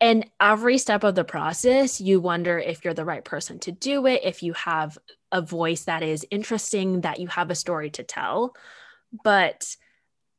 in 0.01 0.25
every 0.41 0.77
step 0.79 1.05
of 1.05 1.15
the 1.15 1.23
process 1.23 2.01
you 2.01 2.21
wonder 2.21 2.59
if 2.59 2.85
you're 2.85 2.95
the 2.95 3.05
right 3.05 3.25
person 3.25 3.61
to 3.61 3.71
do 3.71 4.07
it 4.09 4.23
if 4.25 4.43
you 4.43 4.55
have 4.55 4.99
a 5.31 5.41
voice 5.41 5.85
that 5.85 6.03
is 6.03 6.27
interesting 6.33 7.03
that 7.03 7.21
you 7.21 7.29
have 7.29 7.49
a 7.53 7.55
story 7.55 7.91
to 7.91 8.03
tell. 8.03 8.57
But 9.23 9.77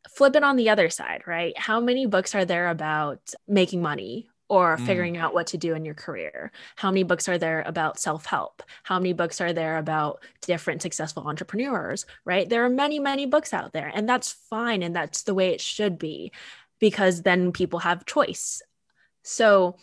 flip 0.10 0.36
it 0.36 0.44
on 0.44 0.58
the 0.58 0.72
other 0.72 0.90
side 0.90 1.24
right? 1.26 1.58
How 1.58 1.80
many 1.80 2.06
books 2.06 2.36
are 2.36 2.44
there 2.44 2.68
about 2.68 3.34
making 3.48 3.82
money 3.82 4.28
or 4.54 4.78
mm. 4.78 4.86
figuring 4.86 5.18
out 5.18 5.34
what 5.34 5.48
to 5.48 5.58
do 5.58 5.74
in 5.74 5.84
your 5.84 5.96
career? 5.96 6.52
How 6.76 6.92
many 6.92 7.02
books 7.02 7.28
are 7.28 7.40
there 7.40 7.64
about 7.66 8.00
self 8.00 8.28
help? 8.28 8.62
How 8.84 9.00
many 9.00 9.14
books 9.14 9.42
are 9.42 9.52
there 9.52 9.80
about 9.80 10.22
different 10.42 10.84
successful 10.84 11.28
entrepreneurs, 11.28 12.06
right? 12.24 12.48
There 12.48 12.64
are 12.64 12.70
many, 12.70 13.00
many 13.00 13.26
books 13.26 13.52
out 13.52 13.74
there, 13.74 13.92
and 13.94 14.08
that's 14.08 14.32
fine. 14.32 14.84
And 14.84 14.96
that's 14.96 15.24
the 15.24 15.34
way 15.34 15.50
it 15.50 15.62
should 15.62 15.98
be 15.98 16.32
because 16.80 17.24
then 17.24 17.52
people 17.52 17.80
have 17.80 18.06
choice. 18.06 18.62
So 19.24 19.78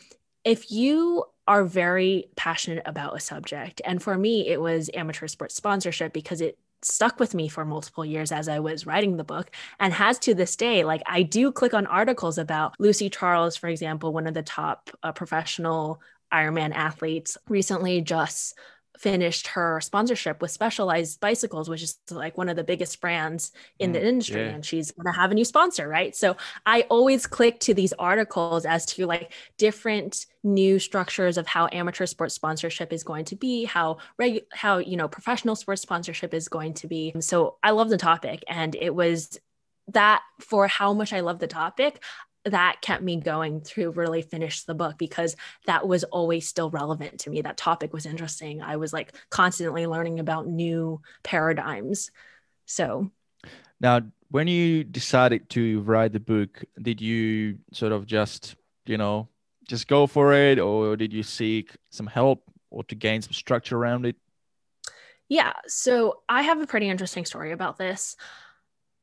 if 0.45 0.71
you 0.71 1.25
are 1.49 1.65
very 1.65 2.27
passionate 2.37 2.85
about 2.87 3.17
a 3.17 3.21
subject, 3.21 3.81
and 3.85 4.01
for 4.01 4.17
me, 4.17 4.47
it 4.49 4.61
was 4.61 4.89
amateur 4.95 5.27
sports 5.27 5.57
sponsorship 5.57 6.13
because 6.13 6.41
it 6.41 6.59
stuck 6.83 7.21
with 7.21 7.35
me 7.35 7.49
for 7.49 7.65
multiple 7.65 8.05
years 8.05 8.33
as 8.33 8.49
I 8.49 8.59
was 8.61 8.87
writing 8.87 9.17
the 9.17 9.25
book 9.25 9.51
and 9.79 9.93
has 9.93 10.19
to 10.21 10.35
this 10.35 10.57
day. 10.57 10.85
Like 10.85 11.03
I 11.07 11.23
do 11.23 11.53
click 11.53 11.75
on 11.75 11.87
articles 11.87 12.39
about 12.39 12.75
Lucy 12.79 13.11
Charles, 13.11 13.57
for 13.57 13.69
example, 13.69 14.13
one 14.13 14.27
of 14.27 14.35
the 14.35 14.43
top 14.43 14.91
uh, 15.03 15.13
professional 15.13 16.01
Ironman 16.33 16.75
athletes 16.75 17.37
recently 17.49 18.01
just 18.01 18.57
finished 19.01 19.47
her 19.47 19.81
sponsorship 19.81 20.43
with 20.43 20.51
Specialized 20.51 21.21
Bicycles, 21.21 21.71
which 21.71 21.83
is 21.83 21.99
like 22.11 22.37
one 22.37 22.51
of 22.51 22.57
the 22.57 22.63
biggest 22.63 23.01
brands 23.01 23.51
in 23.79 23.91
mm, 23.91 23.93
the 23.95 24.07
industry. 24.07 24.43
Yeah. 24.43 24.49
And 24.49 24.65
she's 24.65 24.91
going 24.91 25.11
to 25.11 25.19
have 25.19 25.31
a 25.31 25.35
new 25.35 25.45
sponsor, 25.45 25.89
right? 25.89 26.15
So 26.15 26.37
I 26.67 26.83
always 26.91 27.27
click 27.27 27.61
to 27.61 27.73
these 27.73 27.95
articles 27.95 28.67
as 28.67 28.85
to 28.87 29.07
like 29.07 29.33
different 29.57 30.27
new 30.45 30.79
structures 30.79 31.39
of 31.39 31.47
how 31.47 31.71
amateur 31.73 32.05
sports 32.05 32.35
sponsorship 32.35 32.93
is 32.93 33.03
going 33.03 33.25
to 33.27 33.37
be, 33.37 33.65
how 33.65 33.99
reg- 34.19 34.45
how 34.53 34.77
you 34.77 34.99
know 34.99 35.09
professional 35.09 35.57
sports 35.57 35.81
sponsorship 35.81 36.35
is 36.35 36.49
going 36.49 36.75
to 36.75 36.87
be. 36.87 37.15
So 37.21 37.57
I 37.63 37.71
love 37.71 37.89
the 37.89 37.97
topic, 37.97 38.45
and 38.49 38.75
it 38.75 38.95
was 38.95 39.41
that 39.89 40.23
for 40.41 40.69
how 40.69 40.93
much 40.93 41.13
I 41.13 41.21
love 41.21 41.39
the 41.39 41.47
topic, 41.47 42.03
that 42.45 42.81
kept 42.81 43.03
me 43.03 43.17
going 43.17 43.61
to 43.61 43.91
really 43.93 44.23
finish 44.23 44.65
the 44.65 44.75
book 44.75 44.97
because 44.99 45.37
that 45.67 45.87
was 45.87 46.05
always 46.05 46.49
still 46.49 46.71
relevant 46.71 47.21
to 47.21 47.31
me. 47.31 47.43
That 47.43 47.57
topic 47.57 47.93
was 47.93 48.07
interesting. 48.07 48.63
I 48.63 48.77
was 48.77 48.93
like 48.93 49.15
constantly 49.29 49.87
learning 49.87 50.21
about 50.21 50.47
new 50.47 51.01
paradigms. 51.23 52.11
So 52.67 53.11
now 53.81 54.01
when 54.31 54.49
you 54.49 54.85
decided 54.85 55.51
to 55.51 55.81
write 55.83 56.13
the 56.13 56.21
book, 56.21 56.65
did 56.81 57.01
you 57.01 57.59
sort 57.73 57.93
of 57.93 58.07
just, 58.07 58.57
you 58.87 58.97
know, 58.97 59.29
just 59.69 59.87
go 59.87 60.07
for 60.07 60.33
it 60.33 60.59
or 60.59 60.97
did 60.97 61.13
you 61.13 61.23
seek 61.23 61.77
some 61.91 62.07
help 62.07 62.43
or 62.71 62.85
to 62.85 62.95
gain 62.95 63.21
some 63.21 63.33
structure 63.33 63.77
around 63.77 64.07
it? 64.07 64.17
Yeah, 65.29 65.53
so 65.67 66.23
I 66.29 66.43
have 66.43 66.61
a 66.61 66.67
pretty 66.67 66.89
interesting 66.89 67.25
story 67.25 67.53
about 67.53 67.79
this. 67.79 68.17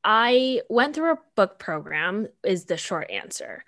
I 0.04 0.62
went 0.70 0.95
through 0.95 1.14
a 1.14 1.20
book 1.36 1.60
program, 1.60 2.28
is 2.43 2.66
the 2.66 2.78
short 2.78 3.10
answer. 3.12 3.64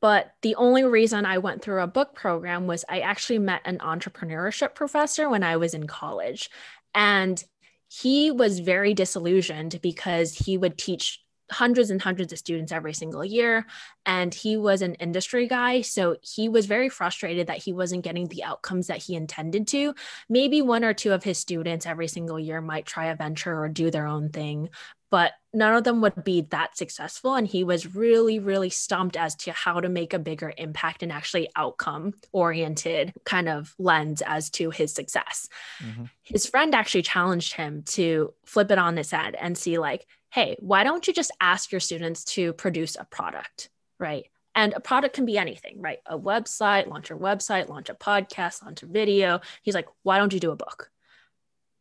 But 0.00 0.34
the 0.42 0.56
only 0.56 0.82
reason 0.82 1.24
I 1.24 1.38
went 1.38 1.62
through 1.62 1.80
a 1.80 1.86
book 1.86 2.14
program 2.14 2.66
was 2.66 2.84
I 2.88 3.00
actually 3.00 3.38
met 3.38 3.62
an 3.64 3.78
entrepreneurship 3.78 4.74
professor 4.74 5.28
when 5.28 5.44
I 5.44 5.56
was 5.56 5.74
in 5.74 5.86
college. 5.86 6.50
And 6.92 7.42
he 7.88 8.30
was 8.32 8.58
very 8.58 8.94
disillusioned 8.94 9.80
because 9.80 10.34
he 10.34 10.58
would 10.58 10.76
teach 10.76 11.20
hundreds 11.52 11.90
and 11.90 12.00
hundreds 12.00 12.32
of 12.32 12.38
students 12.38 12.72
every 12.72 12.94
single 12.94 13.24
year. 13.24 13.66
And 14.06 14.34
he 14.34 14.56
was 14.56 14.82
an 14.82 14.94
industry 14.94 15.46
guy. 15.46 15.82
So 15.82 16.16
he 16.22 16.48
was 16.48 16.66
very 16.66 16.88
frustrated 16.88 17.46
that 17.46 17.62
he 17.62 17.72
wasn't 17.72 18.04
getting 18.04 18.26
the 18.26 18.42
outcomes 18.42 18.88
that 18.88 19.02
he 19.02 19.14
intended 19.14 19.68
to. 19.68 19.94
Maybe 20.28 20.62
one 20.62 20.84
or 20.84 20.94
two 20.94 21.12
of 21.12 21.22
his 21.22 21.38
students 21.38 21.86
every 21.86 22.08
single 22.08 22.40
year 22.40 22.60
might 22.60 22.86
try 22.86 23.06
a 23.06 23.16
venture 23.16 23.56
or 23.56 23.68
do 23.68 23.90
their 23.90 24.06
own 24.06 24.30
thing, 24.30 24.70
but 25.12 25.32
none 25.52 25.74
of 25.74 25.84
them 25.84 26.00
would 26.00 26.24
be 26.24 26.40
that 26.48 26.74
successful. 26.74 27.34
And 27.34 27.46
he 27.46 27.64
was 27.64 27.94
really, 27.94 28.38
really 28.38 28.70
stumped 28.70 29.14
as 29.14 29.34
to 29.36 29.52
how 29.52 29.78
to 29.78 29.90
make 29.90 30.14
a 30.14 30.18
bigger 30.18 30.54
impact 30.56 31.02
and 31.02 31.12
actually 31.12 31.50
outcome 31.54 32.14
oriented 32.32 33.12
kind 33.26 33.46
of 33.46 33.74
lens 33.78 34.22
as 34.24 34.48
to 34.52 34.70
his 34.70 34.94
success. 34.94 35.50
Mm-hmm. 35.84 36.04
His 36.22 36.46
friend 36.46 36.74
actually 36.74 37.02
challenged 37.02 37.52
him 37.52 37.82
to 37.88 38.32
flip 38.46 38.70
it 38.70 38.78
on 38.78 38.96
its 38.96 39.10
head 39.10 39.36
and 39.38 39.56
see, 39.56 39.78
like, 39.78 40.06
hey, 40.30 40.56
why 40.60 40.82
don't 40.82 41.06
you 41.06 41.12
just 41.12 41.30
ask 41.42 41.70
your 41.70 41.80
students 41.80 42.24
to 42.24 42.54
produce 42.54 42.96
a 42.96 43.04
product, 43.04 43.68
right? 43.98 44.24
And 44.54 44.72
a 44.72 44.80
product 44.80 45.14
can 45.14 45.26
be 45.26 45.36
anything, 45.36 45.82
right? 45.82 45.98
A 46.06 46.18
website, 46.18 46.86
launch 46.86 47.10
a 47.10 47.16
website, 47.16 47.68
launch 47.68 47.90
a 47.90 47.94
podcast, 47.94 48.64
launch 48.64 48.82
a 48.82 48.86
video. 48.86 49.42
He's 49.60 49.74
like, 49.74 49.88
why 50.04 50.16
don't 50.16 50.32
you 50.32 50.40
do 50.40 50.52
a 50.52 50.56
book? 50.56 50.90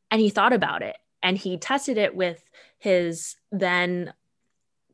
And 0.10 0.20
he 0.20 0.30
thought 0.30 0.52
about 0.52 0.82
it 0.82 0.98
and 1.24 1.38
he 1.38 1.58
tested 1.58 1.98
it 1.98 2.16
with 2.16 2.44
his 2.78 3.36
then 3.52 4.14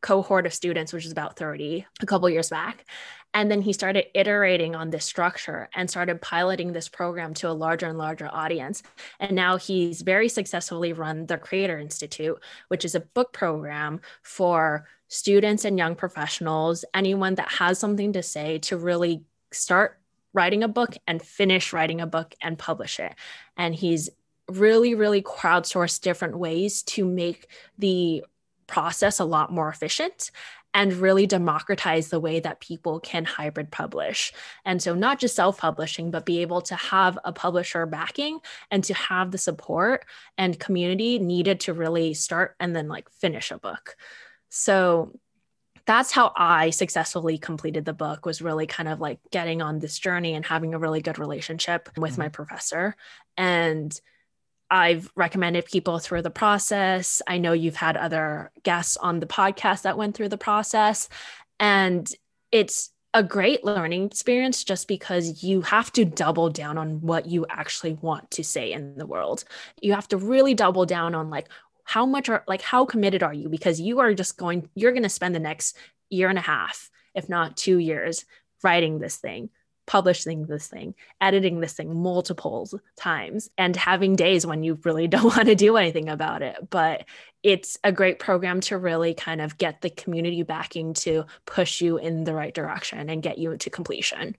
cohort 0.01 0.45
of 0.45 0.53
students, 0.53 0.93
which 0.93 1.05
is 1.05 1.11
about 1.11 1.37
30 1.37 1.85
a 2.01 2.05
couple 2.05 2.29
years 2.29 2.49
back. 2.49 2.85
And 3.33 3.51
then 3.51 3.61
he 3.61 3.73
started 3.73 4.05
iterating 4.17 4.75
on 4.75 4.89
this 4.89 5.05
structure 5.05 5.69
and 5.75 5.89
started 5.89 6.21
piloting 6.21 6.71
this 6.71 6.87
program 6.87 7.33
to 7.35 7.49
a 7.49 7.51
larger 7.51 7.87
and 7.87 7.97
larger 7.97 8.29
audience. 8.31 8.83
And 9.19 9.35
now 9.35 9.57
he's 9.57 10.01
very 10.01 10.29
successfully 10.29 10.93
run 10.93 11.25
the 11.25 11.37
Creator 11.37 11.77
Institute, 11.77 12.41
which 12.69 12.85
is 12.85 12.95
a 12.95 13.01
book 13.01 13.33
program 13.33 14.01
for 14.23 14.87
students 15.07 15.65
and 15.65 15.77
young 15.77 15.95
professionals, 15.95 16.83
anyone 16.93 17.35
that 17.35 17.49
has 17.49 17.79
something 17.79 18.13
to 18.13 18.23
say 18.23 18.59
to 18.59 18.77
really 18.77 19.23
start 19.51 19.99
writing 20.33 20.63
a 20.63 20.67
book 20.67 20.95
and 21.07 21.21
finish 21.21 21.73
writing 21.73 22.01
a 22.01 22.07
book 22.07 22.33
and 22.41 22.57
publish 22.57 22.99
it. 22.99 23.13
And 23.55 23.75
he's 23.75 24.09
really, 24.49 24.95
really 24.95 25.21
crowdsource 25.21 26.01
different 26.01 26.37
ways 26.37 26.83
to 26.83 27.05
make 27.05 27.47
the 27.77 28.23
process 28.67 29.19
a 29.19 29.25
lot 29.25 29.51
more 29.51 29.69
efficient 29.69 30.31
and 30.73 30.93
really 30.93 31.25
democratize 31.25 32.09
the 32.09 32.19
way 32.19 32.39
that 32.39 32.59
people 32.59 32.99
can 32.99 33.25
hybrid 33.25 33.71
publish. 33.71 34.31
And 34.65 34.81
so, 34.81 34.93
not 34.93 35.19
just 35.19 35.35
self 35.35 35.57
publishing, 35.57 36.11
but 36.11 36.25
be 36.25 36.41
able 36.41 36.61
to 36.63 36.75
have 36.75 37.17
a 37.23 37.33
publisher 37.33 37.85
backing 37.85 38.39
and 38.69 38.83
to 38.83 38.93
have 38.93 39.31
the 39.31 39.37
support 39.37 40.05
and 40.37 40.59
community 40.59 41.19
needed 41.19 41.61
to 41.61 41.73
really 41.73 42.13
start 42.13 42.55
and 42.59 42.75
then 42.75 42.87
like 42.87 43.09
finish 43.09 43.49
a 43.51 43.57
book. 43.57 43.95
So, 44.49 45.13
that's 45.87 46.11
how 46.11 46.33
I 46.35 46.71
successfully 46.71 47.37
completed 47.37 47.85
the 47.85 47.93
book 47.93 48.25
was 48.25 48.41
really 48.41 48.67
kind 48.67 48.89
of 48.89 48.99
like 48.99 49.19
getting 49.31 49.61
on 49.61 49.79
this 49.79 49.97
journey 49.97 50.33
and 50.33 50.45
having 50.45 50.73
a 50.73 50.79
really 50.79 51.01
good 51.01 51.17
relationship 51.17 51.89
with 51.97 52.13
mm-hmm. 52.13 52.23
my 52.23 52.29
professor 52.29 52.95
and 53.37 53.99
I've 54.69 55.09
recommended 55.15 55.65
people 55.65 55.99
through 55.99 56.23
the 56.23 56.29
process. 56.29 57.21
I 57.27 57.37
know 57.37 57.53
you've 57.53 57.75
had 57.75 57.97
other 57.97 58.51
guests 58.63 58.97
on 58.97 59.19
the 59.19 59.25
podcast 59.25 59.83
that 59.83 59.97
went 59.97 60.15
through 60.15 60.29
the 60.29 60.37
process. 60.37 61.09
And 61.59 62.09
it's 62.51 62.91
a 63.13 63.23
great 63.23 63.63
learning 63.63 64.05
experience 64.05 64.63
just 64.63 64.87
because 64.87 65.43
you 65.43 65.61
have 65.61 65.91
to 65.93 66.05
double 66.05 66.49
down 66.49 66.77
on 66.77 67.01
what 67.01 67.25
you 67.25 67.45
actually 67.49 67.93
want 67.93 68.29
to 68.31 68.43
say 68.43 68.73
in 68.73 68.97
the 68.97 69.07
world. 69.07 69.43
You 69.81 69.93
have 69.93 70.07
to 70.09 70.17
really 70.17 70.53
double 70.53 70.85
down 70.85 71.15
on 71.15 71.29
like 71.29 71.47
how 71.87 72.05
much 72.05 72.27
are 72.27 72.43
like 72.47 72.61
how 72.61 72.85
committed 72.85 73.23
are 73.23 73.33
you 73.33 73.47
because 73.47 73.79
you 73.79 73.99
are 73.99 74.13
just 74.13 74.37
going 74.37 74.69
you're 74.75 74.91
going 74.91 75.03
to 75.03 75.09
spend 75.09 75.33
the 75.33 75.39
next 75.39 75.77
year 76.09 76.27
and 76.27 76.37
a 76.37 76.41
half 76.41 76.89
if 77.15 77.29
not 77.29 77.55
2 77.55 77.77
years 77.77 78.25
writing 78.61 78.99
this 78.99 79.15
thing 79.15 79.49
publishing 79.87 80.45
this 80.45 80.67
thing, 80.67 80.93
editing 81.19 81.59
this 81.59 81.73
thing 81.73 81.95
multiple 81.95 82.69
times, 82.95 83.49
and 83.57 83.75
having 83.75 84.15
days 84.15 84.45
when 84.45 84.61
you 84.63 84.77
really 84.83 85.07
don't 85.13 85.35
want 85.35 85.47
to 85.47 85.55
do 85.55 85.75
anything 85.77 86.09
about 86.09 86.43
it. 86.43 86.69
But 86.69 87.05
it's 87.41 87.79
a 87.83 87.91
great 87.91 88.19
program 88.19 88.59
to 88.61 88.77
really 88.77 89.15
kind 89.15 89.41
of 89.41 89.57
get 89.57 89.81
the 89.81 89.89
community 89.89 90.43
backing 90.43 90.93
to 90.93 91.25
push 91.45 91.81
you 91.81 91.97
in 91.97 92.25
the 92.25 92.35
right 92.35 92.53
direction 92.53 93.09
and 93.09 93.23
get 93.23 93.39
you 93.39 93.57
to 93.57 93.69
completion. 93.69 94.35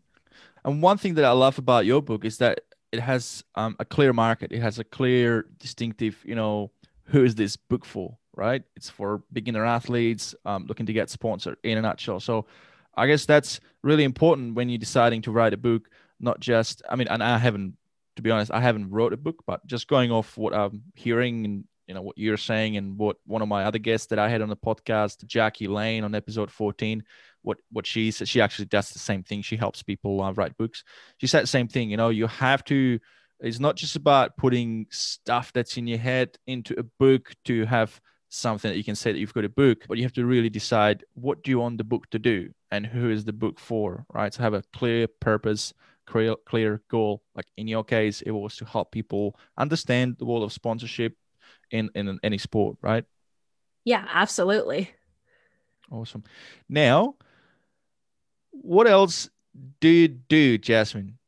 And 0.64 0.82
one 0.82 0.98
thing 0.98 1.14
that 1.14 1.24
I 1.24 1.32
love 1.32 1.58
about 1.58 1.86
your 1.86 2.02
book 2.02 2.24
is 2.24 2.38
that 2.38 2.60
it 2.92 3.00
has 3.00 3.44
um, 3.54 3.76
a 3.78 3.84
clear 3.84 4.12
market. 4.12 4.52
It 4.52 4.60
has 4.60 4.78
a 4.78 4.84
clear, 4.84 5.46
distinctive, 5.58 6.22
you 6.24 6.34
know, 6.34 6.70
who 7.04 7.24
is 7.24 7.34
this 7.34 7.56
book 7.56 7.84
for, 7.84 8.16
right? 8.36 8.62
It's 8.76 8.90
for 8.90 9.22
beginner 9.32 9.64
athletes 9.64 10.34
um, 10.44 10.66
looking 10.66 10.86
to 10.86 10.92
get 10.92 11.10
sponsored 11.10 11.56
in 11.62 11.78
a 11.78 11.82
nutshell. 11.82 12.20
So 12.20 12.46
I 12.98 13.06
guess 13.06 13.26
that's 13.26 13.60
really 13.82 14.04
important 14.04 14.54
when 14.54 14.68
you're 14.68 14.78
deciding 14.78 15.22
to 15.22 15.30
write 15.30 15.54
a 15.54 15.56
book, 15.56 15.88
not 16.18 16.40
just, 16.40 16.82
I 16.88 16.96
mean, 16.96 17.08
and 17.08 17.22
I 17.22 17.38
haven't, 17.38 17.76
to 18.16 18.22
be 18.22 18.30
honest, 18.30 18.50
I 18.50 18.60
haven't 18.60 18.90
wrote 18.90 19.12
a 19.12 19.16
book, 19.16 19.44
but 19.46 19.64
just 19.66 19.86
going 19.86 20.10
off 20.10 20.36
what 20.36 20.52
I'm 20.52 20.82
hearing 20.94 21.44
and, 21.44 21.64
you 21.86 21.94
know, 21.94 22.02
what 22.02 22.18
you're 22.18 22.36
saying 22.36 22.76
and 22.76 22.98
what 22.98 23.16
one 23.24 23.40
of 23.40 23.48
my 23.48 23.64
other 23.64 23.78
guests 23.78 24.08
that 24.08 24.18
I 24.18 24.28
had 24.28 24.42
on 24.42 24.48
the 24.48 24.56
podcast, 24.56 25.24
Jackie 25.26 25.68
Lane 25.68 26.02
on 26.02 26.14
episode 26.14 26.50
14, 26.50 27.04
what, 27.42 27.58
what 27.70 27.86
she 27.86 28.10
said, 28.10 28.28
she 28.28 28.40
actually 28.40 28.66
does 28.66 28.90
the 28.90 28.98
same 28.98 29.22
thing. 29.22 29.42
She 29.42 29.56
helps 29.56 29.82
people 29.82 30.20
uh, 30.20 30.32
write 30.32 30.56
books. 30.56 30.82
She 31.18 31.28
said 31.28 31.44
the 31.44 31.46
same 31.46 31.68
thing, 31.68 31.90
you 31.90 31.96
know, 31.96 32.08
you 32.08 32.26
have 32.26 32.64
to, 32.64 32.98
it's 33.40 33.60
not 33.60 33.76
just 33.76 33.94
about 33.94 34.36
putting 34.36 34.86
stuff 34.90 35.52
that's 35.52 35.76
in 35.76 35.86
your 35.86 35.98
head 35.98 36.36
into 36.48 36.74
a 36.76 36.82
book 36.82 37.32
to 37.44 37.64
have 37.66 38.00
something 38.28 38.70
that 38.70 38.76
you 38.76 38.84
can 38.84 38.94
say 38.94 39.12
that 39.12 39.18
you've 39.18 39.34
got 39.34 39.44
a 39.44 39.48
book, 39.48 39.84
but 39.88 39.96
you 39.96 40.04
have 40.04 40.12
to 40.12 40.26
really 40.26 40.50
decide 40.50 41.04
what 41.14 41.42
do 41.42 41.50
you 41.50 41.58
want 41.58 41.78
the 41.78 41.84
book 41.84 42.08
to 42.10 42.18
do 42.18 42.50
and 42.70 42.86
who 42.86 43.10
is 43.10 43.24
the 43.24 43.32
book 43.32 43.58
for, 43.58 44.04
right? 44.12 44.32
So 44.32 44.42
have 44.42 44.54
a 44.54 44.62
clear 44.72 45.06
purpose, 45.06 45.72
clear, 46.06 46.34
clear 46.46 46.82
goal. 46.90 47.22
Like 47.34 47.46
in 47.56 47.68
your 47.68 47.84
case, 47.84 48.20
it 48.22 48.30
was 48.30 48.56
to 48.56 48.64
help 48.64 48.92
people 48.92 49.38
understand 49.56 50.16
the 50.18 50.26
world 50.26 50.42
of 50.42 50.52
sponsorship 50.52 51.14
in, 51.70 51.90
in 51.94 52.18
any 52.22 52.38
sport, 52.38 52.76
right? 52.82 53.04
Yeah, 53.84 54.06
absolutely. 54.12 54.90
Awesome. 55.90 56.24
Now, 56.68 57.14
what 58.50 58.86
else 58.86 59.30
do 59.80 59.88
you 59.88 60.08
do, 60.08 60.58
Jasmine? 60.58 61.18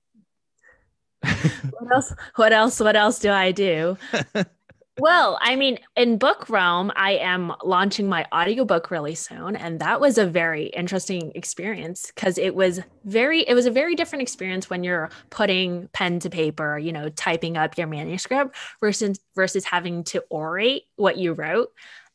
what 1.22 1.92
else? 1.94 2.14
What 2.36 2.52
else? 2.52 2.80
What 2.80 2.96
else 2.96 3.18
do 3.18 3.30
I 3.30 3.52
do? 3.52 3.96
well, 5.00 5.38
I 5.40 5.56
mean, 5.56 5.78
in 5.96 6.18
book 6.18 6.48
realm, 6.48 6.92
I 6.94 7.12
am 7.12 7.52
launching 7.64 8.08
my 8.08 8.26
audiobook 8.32 8.90
really 8.90 9.14
soon. 9.14 9.56
And 9.56 9.80
that 9.80 10.00
was 10.00 10.18
a 10.18 10.26
very 10.26 10.66
interesting 10.66 11.32
experience 11.34 12.12
because 12.14 12.38
it 12.38 12.54
was 12.54 12.80
very, 13.04 13.40
it 13.40 13.54
was 13.54 13.66
a 13.66 13.70
very 13.70 13.94
different 13.94 14.22
experience 14.22 14.70
when 14.70 14.84
you're 14.84 15.10
putting 15.30 15.88
pen 15.92 16.20
to 16.20 16.30
paper, 16.30 16.78
you 16.78 16.92
know, 16.92 17.08
typing 17.08 17.56
up 17.56 17.78
your 17.78 17.86
manuscript 17.86 18.56
versus 18.80 19.20
versus 19.34 19.64
having 19.64 20.04
to 20.04 20.22
orate 20.30 20.82
what 20.96 21.16
you 21.16 21.32
wrote. 21.32 21.70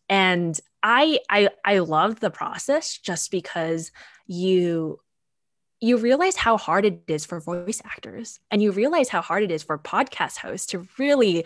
And 0.07 0.59
I 0.83 1.19
I 1.29 1.49
I 1.65 1.79
loved 1.79 2.21
the 2.21 2.29
process 2.29 2.97
just 2.97 3.31
because 3.31 3.91
you 4.27 4.99
you 5.81 5.97
realize 5.97 6.36
how 6.36 6.57
hard 6.57 6.86
it 6.86 7.03
is 7.07 7.25
for 7.25 7.39
voice 7.39 7.81
actors 7.83 8.39
and 8.49 8.61
you 8.61 8.71
realize 8.71 9.09
how 9.09 9.21
hard 9.21 9.43
it 9.43 9.51
is 9.51 9.63
for 9.63 9.77
podcast 9.77 10.38
hosts 10.38 10.67
to 10.67 10.88
really 10.97 11.45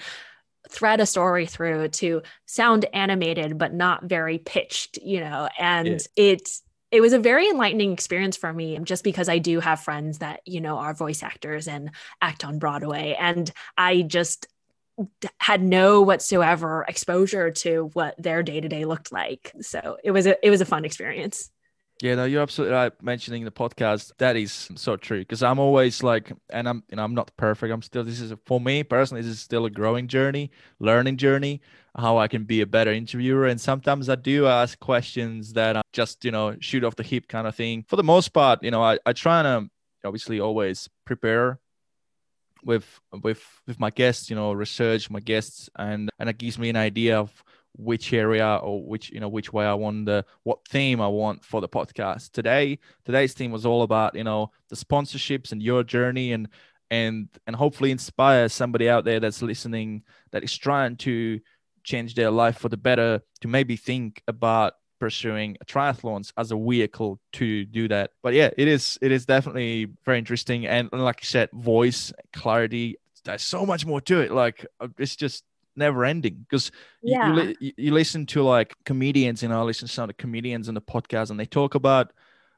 thread 0.68 1.00
a 1.00 1.06
story 1.06 1.46
through 1.46 1.88
to 1.88 2.22
sound 2.46 2.86
animated 2.94 3.58
but 3.58 3.74
not 3.74 4.04
very 4.04 4.38
pitched 4.38 4.98
you 5.02 5.20
know 5.20 5.48
and 5.58 5.88
yeah. 5.88 5.98
it's 6.16 6.62
it 6.92 7.02
was 7.02 7.14
a 7.14 7.20
very 7.20 7.48
enlightening 7.48 7.92
experience 7.92 8.36
for 8.36 8.52
me 8.52 8.76
um, 8.76 8.86
just 8.86 9.04
because 9.04 9.30
I 9.30 9.38
do 9.38 9.60
have 9.60 9.82
friends 9.82 10.20
that, 10.20 10.42
you 10.46 10.62
know, 10.62 10.78
are 10.78 10.94
voice 10.94 11.22
actors 11.22 11.68
and 11.68 11.92
act 12.22 12.44
on 12.44 12.60
Broadway. 12.60 13.16
And 13.20 13.52
I 13.78 14.02
just 14.02 14.48
had 15.38 15.62
no 15.62 16.02
whatsoever 16.02 16.86
exposure 16.88 17.52
to 17.52 17.90
what 17.94 18.16
their 18.18 18.44
day 18.44 18.60
to 18.60 18.68
day 18.68 18.86
looked 18.86 19.12
like. 19.12 19.54
So 19.62 19.98
it 20.04 20.12
was 20.12 20.26
a 20.26 20.36
it 20.46 20.50
was 20.50 20.62
a 20.62 20.66
fun 20.66 20.84
experience. 20.84 21.50
Yeah, 22.02 22.16
no, 22.16 22.24
you're 22.24 22.42
absolutely 22.42 22.76
right. 22.76 23.04
Mentioning 23.04 23.44
the 23.44 23.52
podcast, 23.52 24.14
that 24.20 24.38
is 24.38 24.70
so 24.76 24.96
true. 24.96 25.20
Because 25.20 25.44
I'm 25.44 25.60
always 25.60 26.02
like, 26.02 26.32
and 26.50 26.70
I'm, 26.70 26.84
you 26.90 26.96
know, 26.96 27.04
I'm 27.04 27.14
not 27.14 27.36
perfect. 27.36 27.74
I'm 27.74 27.82
still. 27.82 28.06
This 28.06 28.22
is 28.22 28.34
for 28.46 28.62
me 28.62 28.84
personally. 28.84 29.22
This 29.22 29.32
is 29.32 29.42
still 29.42 29.66
a 29.66 29.70
growing 29.70 30.08
journey, 30.08 30.50
learning 30.80 31.18
journey. 31.18 31.62
How 31.98 32.18
I 32.18 32.30
can 32.30 32.46
be 32.46 32.62
a 32.62 32.66
better 32.66 32.94
interviewer, 32.94 33.48
and 33.48 33.60
sometimes 33.60 34.08
I 34.08 34.16
do 34.16 34.46
ask 34.48 34.80
questions 34.80 35.54
that 35.54 35.76
I 35.76 35.82
just, 35.92 36.24
you 36.24 36.32
know, 36.32 36.56
shoot 36.62 36.84
off 36.86 36.96
the 36.96 37.04
hip 37.04 37.28
kind 37.28 37.48
of 37.48 37.56
thing. 37.56 37.84
For 37.90 37.96
the 37.98 38.04
most 38.04 38.30
part, 38.30 38.64
you 38.64 38.72
know, 38.72 38.82
I, 38.82 39.00
I 39.06 39.12
try 39.12 39.42
to 39.42 39.68
obviously 40.06 40.40
always 40.40 40.88
prepare 41.04 41.60
with 42.64 42.86
with 43.24 43.44
with 43.68 43.80
my 43.80 43.90
guests, 43.90 44.30
you 44.30 44.36
know, 44.36 44.54
research 44.54 45.10
my 45.10 45.20
guests, 45.20 45.70
and 45.78 46.10
and 46.20 46.30
it 46.30 46.38
gives 46.38 46.58
me 46.58 46.70
an 46.70 46.78
idea 46.78 47.20
of 47.20 47.44
which 47.80 48.12
area 48.12 48.60
or 48.62 48.84
which 48.84 49.10
you 49.10 49.20
know 49.20 49.30
which 49.30 49.54
way 49.54 49.66
I 49.66 49.74
want 49.74 50.06
the 50.06 50.26
what 50.44 50.60
theme 50.68 51.00
I 51.02 51.08
want 51.08 51.44
for 51.44 51.62
the 51.62 51.70
podcast. 51.70 52.32
Today. 52.32 52.80
Today's 53.06 53.34
theme 53.34 53.52
was 53.52 53.66
all 53.66 53.84
about 53.84 54.16
you 54.16 54.24
know 54.24 54.52
the 54.70 54.76
sponsorships 54.76 55.52
and 55.52 55.64
your 55.64 55.84
journey 55.84 56.34
and 56.34 56.50
and 56.92 57.30
and 57.48 57.56
hopefully 57.56 57.92
inspire 57.92 58.50
somebody 58.50 58.90
out 58.90 59.06
there 59.06 59.20
that's 59.20 59.42
listening 59.42 60.04
that 60.32 60.44
is 60.44 60.56
trying 60.58 60.98
to 60.98 61.40
change 61.84 62.16
their 62.16 62.32
life 62.32 62.58
for 62.58 62.70
the 62.70 62.78
better 62.78 63.22
to 63.42 63.48
maybe 63.48 63.76
think 63.76 64.22
about 64.28 64.74
pursuing 65.00 65.56
triathlons 65.66 66.34
as 66.38 66.52
a 66.52 66.58
vehicle 66.58 67.20
to 67.32 67.64
do 67.66 67.88
that. 67.88 68.12
But 68.22 68.34
yeah 68.34 68.50
it 68.58 68.68
is 68.68 69.00
it 69.02 69.12
is 69.12 69.26
definitely 69.26 69.88
very 70.04 70.18
interesting. 70.18 70.68
And 70.68 70.90
like 70.92 71.20
i 71.22 71.26
said 71.26 71.50
voice 71.54 72.12
clarity 72.34 72.98
there's 73.24 73.44
so 73.44 73.66
much 73.66 73.86
more 73.86 74.02
to 74.02 74.22
it. 74.22 74.32
Like 74.32 74.66
uh, 74.80 74.88
it's 74.98 75.16
just 75.16 75.44
never 75.80 76.06
ending 76.06 76.46
because 76.48 76.72
yeah. 77.02 77.34
you, 77.34 77.56
you, 77.60 77.72
you, 77.78 77.94
listen 77.94 78.26
to 78.28 78.44
like 78.44 78.76
comedians 78.86 79.42
and 79.42 79.52
I 79.52 79.62
listen 79.62 79.88
to 79.88 79.94
some 79.94 80.04
of 80.04 80.10
the 80.10 80.14
comedians 80.14 80.68
in 80.68 80.76
the 80.76 80.82
podcast 80.82 81.32
and 81.32 81.40
they 81.40 81.46
talk 81.46 81.74
about 81.74 82.14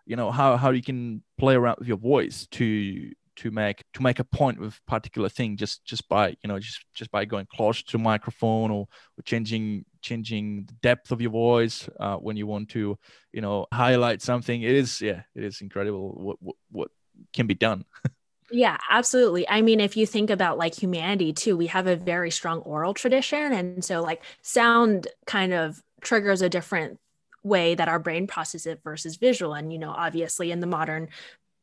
you 0.05 0.15
know 0.15 0.32
how 0.32 0.57
how 0.57 0.72
you 0.72 0.82
can 0.82 1.24
play 1.38 1.55
around 1.55 1.78
with 1.80 1.88
your 1.88 1.97
voice 1.97 2.47
to 2.51 3.11
to 3.38 3.51
make 3.51 3.84
to 3.93 4.03
make 4.03 4.19
a 4.19 4.24
point 4.24 4.59
with 4.59 4.80
particular 4.86 5.30
thing 5.30 5.55
just 5.55 5.86
just 5.86 6.07
by 6.09 6.30
you 6.30 6.47
know 6.47 6.59
just 6.59 6.86
just 6.93 7.11
by 7.11 7.24
going 7.24 7.47
close 7.53 7.82
to 7.82 7.97
microphone 7.97 8.72
or, 8.72 8.88
or 9.17 9.24
changing 9.24 9.86
changing 10.01 10.65
the 10.65 10.74
depth 10.82 11.11
of 11.11 11.22
your 11.22 11.32
voice 11.32 11.88
uh, 11.99 12.17
when 12.17 12.36
you 12.36 12.45
want 12.45 12.69
to 12.69 12.97
you 13.32 13.41
know 13.41 13.65
highlight 13.72 14.22
something 14.22 14.61
it 14.61 14.72
is 14.72 15.01
yeah 15.01 15.22
it 15.36 15.43
is 15.43 15.61
incredible 15.61 16.11
what 16.11 16.38
what, 16.41 16.55
what 16.72 16.91
can 17.34 17.47
be 17.47 17.55
done 17.55 17.86
Yeah, 18.54 18.78
absolutely. 18.89 19.47
I 19.47 19.62
mean, 19.62 19.80
if 19.80 19.95
you 19.95 20.06
think 20.06 20.30
about 20.30 20.58
like 20.58 20.76
humanity 20.76 21.32
too, 21.32 21.56
we 21.56 21.68
have 21.68 21.88
a 21.88 21.95
very 21.95 22.32
strong 22.32 22.60
oral 22.60 22.93
tradition. 22.93 23.54
And 23.54 23.84
so, 23.84 24.02
like, 24.02 24.22
sound 24.41 25.08
kind 25.26 25.54
of 25.54 25.82
triggers 26.02 26.41
a 26.41 26.49
different 26.49 26.99
way 27.43 27.76
that 27.76 27.88
our 27.88 27.97
brain 27.97 28.28
processes 28.28 28.68
it 28.68 28.82
versus 28.84 29.16
visual. 29.16 29.54
And, 29.54 29.72
you 29.72 29.80
know, 29.80 29.91
obviously 29.91 30.52
in 30.52 30.60
the 30.60 30.68
modern 30.68 31.08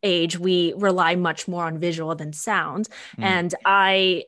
age, 0.03 0.39
we 0.39 0.73
rely 0.77 1.15
much 1.15 1.47
more 1.47 1.65
on 1.65 1.79
visual 1.79 2.15
than 2.15 2.33
sound. 2.33 2.89
Mm. 3.19 3.25
And 3.25 3.55
I 3.67 4.25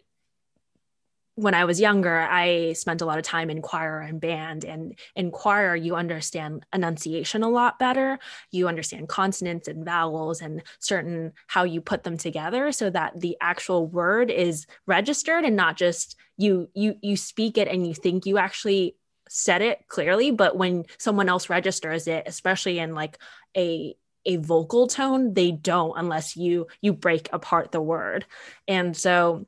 when 1.37 1.55
I 1.55 1.65
was 1.65 1.81
younger, 1.81 2.19
I 2.21 2.75
spent 2.75 3.01
a 3.01 3.07
lot 3.07 3.19
of 3.19 3.25
time 3.25 3.51
in 3.51 3.63
choir 3.63 4.01
and 4.01 4.21
band. 4.21 4.65
And 4.65 4.99
in 5.17 5.31
choir, 5.31 5.75
you 5.75 5.97
understand 5.97 6.67
enunciation 6.73 7.43
a 7.43 7.49
lot 7.49 7.79
better. 7.79 8.19
You 8.51 8.69
understand 8.69 9.09
consonants 9.09 9.69
and 9.69 9.85
vowels 9.85 10.43
and 10.43 10.63
certain 10.81 11.33
how 11.47 11.65
you 11.65 11.81
put 11.81 12.03
them 12.03 12.19
together 12.19 12.73
so 12.73 12.91
that 12.91 13.21
the 13.21 13.37
actual 13.41 13.87
word 13.87 14.31
is 14.31 14.67
registered 14.87 15.45
and 15.45 15.57
not 15.57 15.77
just 15.77 16.17
you 16.37 16.69
you 16.75 16.97
you 17.03 17.17
speak 17.17 17.59
it 17.59 17.69
and 17.69 17.87
you 17.87 17.95
think 17.95 18.27
you 18.27 18.39
actually 18.39 18.97
said 19.29 19.63
it 19.63 19.87
clearly, 19.89 20.33
but 20.33 20.57
when 20.57 20.85
someone 20.99 21.29
else 21.29 21.49
registers 21.49 22.09
it, 22.09 22.25
especially 22.27 22.79
in 22.79 22.95
like 22.95 23.19
a 23.57 23.95
a 24.27 24.37
vocal 24.37 24.87
tone, 24.87 25.33
they 25.33 25.51
don't 25.51 25.97
unless 25.97 26.37
you 26.37 26.67
you 26.83 26.93
break 26.93 27.29
apart 27.33 27.73
the 27.73 27.81
word. 27.81 28.27
And 28.69 28.97
so 28.97 29.47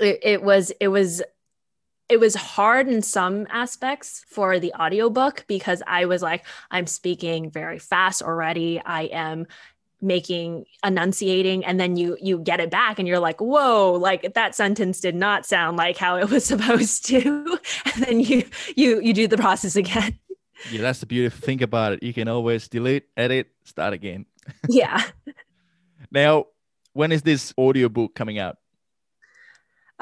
it, 0.00 0.20
it 0.22 0.42
was 0.42 0.72
it 0.80 0.88
was 0.88 1.22
it 2.08 2.20
was 2.20 2.34
hard 2.34 2.88
in 2.88 3.00
some 3.00 3.46
aspects 3.50 4.24
for 4.28 4.58
the 4.58 4.72
audiobook 4.74 5.44
because 5.46 5.82
I 5.86 6.04
was 6.04 6.20
like, 6.20 6.44
I'm 6.70 6.86
speaking 6.86 7.50
very 7.50 7.78
fast 7.78 8.22
already. 8.22 8.80
I 8.84 9.04
am 9.04 9.46
making 10.02 10.66
enunciating 10.84 11.64
and 11.64 11.78
then 11.78 11.96
you 11.96 12.18
you 12.20 12.38
get 12.38 12.58
it 12.58 12.70
back 12.70 12.98
and 12.98 13.06
you're 13.06 13.20
like 13.20 13.40
whoa 13.40 13.92
like 13.92 14.34
that 14.34 14.52
sentence 14.52 14.98
did 14.98 15.14
not 15.14 15.46
sound 15.46 15.76
like 15.76 15.96
how 15.96 16.16
it 16.16 16.28
was 16.28 16.44
supposed 16.52 17.06
to. 17.06 17.58
And 17.94 18.04
then 18.04 18.20
you 18.20 18.44
you 18.74 19.00
you 19.00 19.12
do 19.14 19.28
the 19.28 19.38
process 19.38 19.76
again. 19.76 20.18
Yeah 20.70 20.82
that's 20.82 20.98
the 20.98 21.06
beautiful 21.06 21.40
thing 21.40 21.62
about 21.62 21.92
it. 21.92 22.02
You 22.02 22.12
can 22.12 22.28
always 22.28 22.68
delete 22.68 23.04
edit 23.16 23.48
start 23.64 23.94
again. 23.94 24.26
Yeah. 24.68 25.02
Now 26.10 26.46
when 26.92 27.10
is 27.10 27.22
this 27.22 27.54
audiobook 27.56 28.14
coming 28.14 28.38
out 28.38 28.58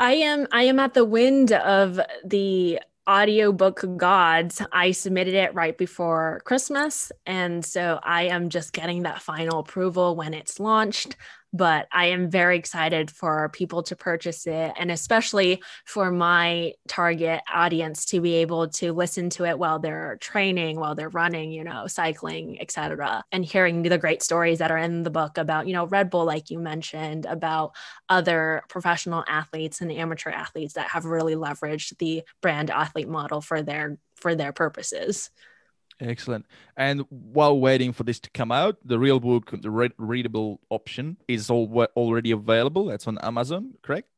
I 0.01 0.13
am 0.13 0.47
I 0.51 0.63
am 0.63 0.79
at 0.79 0.95
the 0.95 1.05
wind 1.05 1.53
of 1.53 2.01
the 2.25 2.81
audiobook 3.07 3.85
gods. 3.99 4.63
I 4.73 4.93
submitted 4.93 5.35
it 5.35 5.55
right 5.55 5.77
before 5.77 6.41
Christmas 6.47 7.13
and 7.27 7.63
so 7.63 8.01
I 8.03 8.23
am 8.23 8.49
just 8.49 8.73
getting 8.73 9.03
that 9.03 9.21
final 9.21 9.59
approval 9.59 10.17
when 10.17 10.33
it's 10.33 10.59
launched 10.59 11.17
but 11.53 11.89
I 11.93 12.07
am 12.07 12.31
very 12.31 12.57
excited 12.57 13.11
for 13.11 13.49
people 13.49 13.83
to 13.85 13.97
purchase 13.97 14.47
it 14.47 14.73
and 14.79 14.91
especially 14.91 15.63
for 15.85 16.11
my 16.11 16.75
target 16.89 17.41
audience 17.53 18.05
to 18.07 18.21
be 18.21 18.35
able 18.37 18.69
to 18.69 18.93
listen 18.93 19.31
to 19.31 19.45
it 19.45 19.59
while 19.59 19.79
they're 19.79 20.17
training, 20.21 20.79
while 20.79 20.95
they're 20.95 21.09
running, 21.09 21.51
you 21.53 21.65
know, 21.65 21.87
cycling, 21.87 22.61
etc. 22.61 23.25
and 23.33 23.45
hearing 23.45 23.83
the 23.83 23.99
great 23.99 24.23
stories 24.23 24.59
that 24.59 24.71
are 24.71 24.79
in 24.79 25.03
the 25.03 25.11
book 25.11 25.39
about, 25.39 25.67
you 25.67 25.73
know, 25.73 25.87
Red 25.87 26.11
Bull 26.11 26.25
like 26.25 26.51
you 26.51 26.59
mentioned, 26.59 27.27
about 27.27 27.73
other 28.09 28.63
professional 28.69 29.25
athletes 29.27 29.81
and 29.81 29.91
amateur 29.91 30.31
athletes 30.31 30.75
that 30.75 30.89
have 30.89 31.05
really 31.05 31.35
leveraged 31.35 31.99
the 31.99 32.23
brand 32.41 32.71
athlete 32.71 33.09
model 33.09 33.41
for 33.41 33.63
their 33.63 33.99
for 34.15 34.35
their 34.35 34.53
purposes. 34.53 35.31
Excellent. 36.01 36.47
And 36.77 37.03
while 37.11 37.59
waiting 37.61 37.93
for 37.93 38.05
this 38.05 38.19
to 38.21 38.31
come 38.31 38.51
out, 38.51 38.79
the 38.85 38.99
real 38.99 39.21
book, 39.21 39.51
the 39.61 39.71
read- 39.71 39.93
readable 39.99 40.61
option, 40.71 41.19
is 41.29 41.51
all 41.51 41.87
already 41.97 42.31
available. 42.31 42.87
That's 42.87 43.07
on 43.07 43.19
Amazon, 43.19 43.75
correct? 43.83 44.09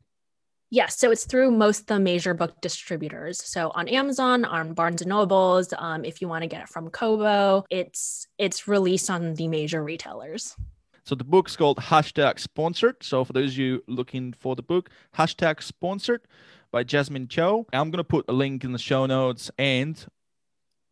Yes, 0.71 0.99
so 0.99 1.11
it's 1.11 1.27
through 1.27 1.51
most 1.51 1.81
of 1.81 1.87
the 1.87 2.01
major 2.01 2.33
book 2.33 2.59
distributors. 2.63 3.43
So 3.43 3.73
on 3.75 3.89
Amazon, 3.89 4.47
on 4.47 4.73
Barnes 4.73 5.03
and 5.03 5.11
Nobles. 5.11 5.75
Um, 5.77 6.03
if 6.03 6.23
you 6.23 6.29
want 6.29 6.43
to 6.43 6.49
get 6.49 6.63
it 6.63 6.69
from 6.71 6.89
Kobo, 6.89 7.67
it's 7.69 8.27
it's 8.39 8.67
released 8.67 9.11
on 9.11 9.35
the 9.35 9.49
major 9.49 9.85
retailers. 9.85 10.57
So 11.05 11.15
the 11.15 11.25
book's 11.25 11.57
called 11.57 11.77
Hashtag 11.77 12.39
Sponsored. 12.39 13.03
So 13.03 13.23
for 13.23 13.35
those 13.35 13.51
of 13.51 13.59
you 13.59 13.83
looking 13.87 14.33
for 14.33 14.57
the 14.57 14.63
book, 14.63 14.89
Hashtag 15.15 15.63
Sponsored 15.63 16.23
by 16.71 16.85
Jasmine 16.85 17.29
Cho. 17.29 17.67
I'm 17.75 17.91
gonna 17.91 18.03
put 18.03 18.25
a 18.29 18.33
link 18.33 18.65
in 18.65 18.73
the 18.73 18.79
show 18.79 19.05
notes 19.05 19.51
and 19.59 20.03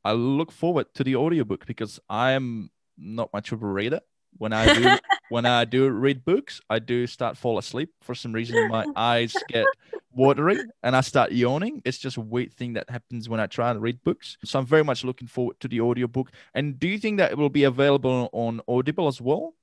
I 0.04 0.12
look 0.12 0.52
forward 0.52 0.86
to 0.94 1.04
the 1.04 1.16
audiobook 1.16 1.66
because 1.66 2.00
I 2.08 2.32
am 2.32 2.70
not 2.96 3.32
much 3.32 3.52
of 3.52 3.62
a 3.62 3.66
reader. 3.66 4.00
When 4.36 4.52
I 4.52 4.72
do 4.74 4.96
when 5.28 5.46
I 5.46 5.64
do 5.64 5.88
read 5.90 6.24
books, 6.24 6.60
I 6.70 6.78
do 6.78 7.06
start 7.06 7.36
fall 7.36 7.58
asleep 7.58 7.90
for 8.02 8.14
some 8.14 8.32
reason. 8.32 8.68
My 8.68 8.86
eyes 8.96 9.34
get 9.48 9.66
watery 10.12 10.58
and 10.82 10.96
I 10.96 11.00
start 11.00 11.32
yawning. 11.32 11.82
It's 11.84 11.98
just 11.98 12.16
a 12.16 12.20
weird 12.20 12.52
thing 12.54 12.74
that 12.74 12.88
happens 12.90 13.28
when 13.28 13.40
I 13.40 13.46
try 13.46 13.72
to 13.72 13.78
read 13.78 14.02
books. 14.02 14.36
So 14.44 14.58
I'm 14.58 14.66
very 14.66 14.84
much 14.84 15.04
looking 15.04 15.28
forward 15.28 15.58
to 15.60 15.68
the 15.68 15.80
audiobook. 15.80 16.30
And 16.54 16.78
do 16.78 16.88
you 16.88 16.98
think 16.98 17.18
that 17.18 17.32
it 17.32 17.38
will 17.38 17.50
be 17.50 17.64
available 17.64 18.28
on 18.32 18.60
Audible 18.68 19.08
as 19.08 19.20
well? 19.20 19.54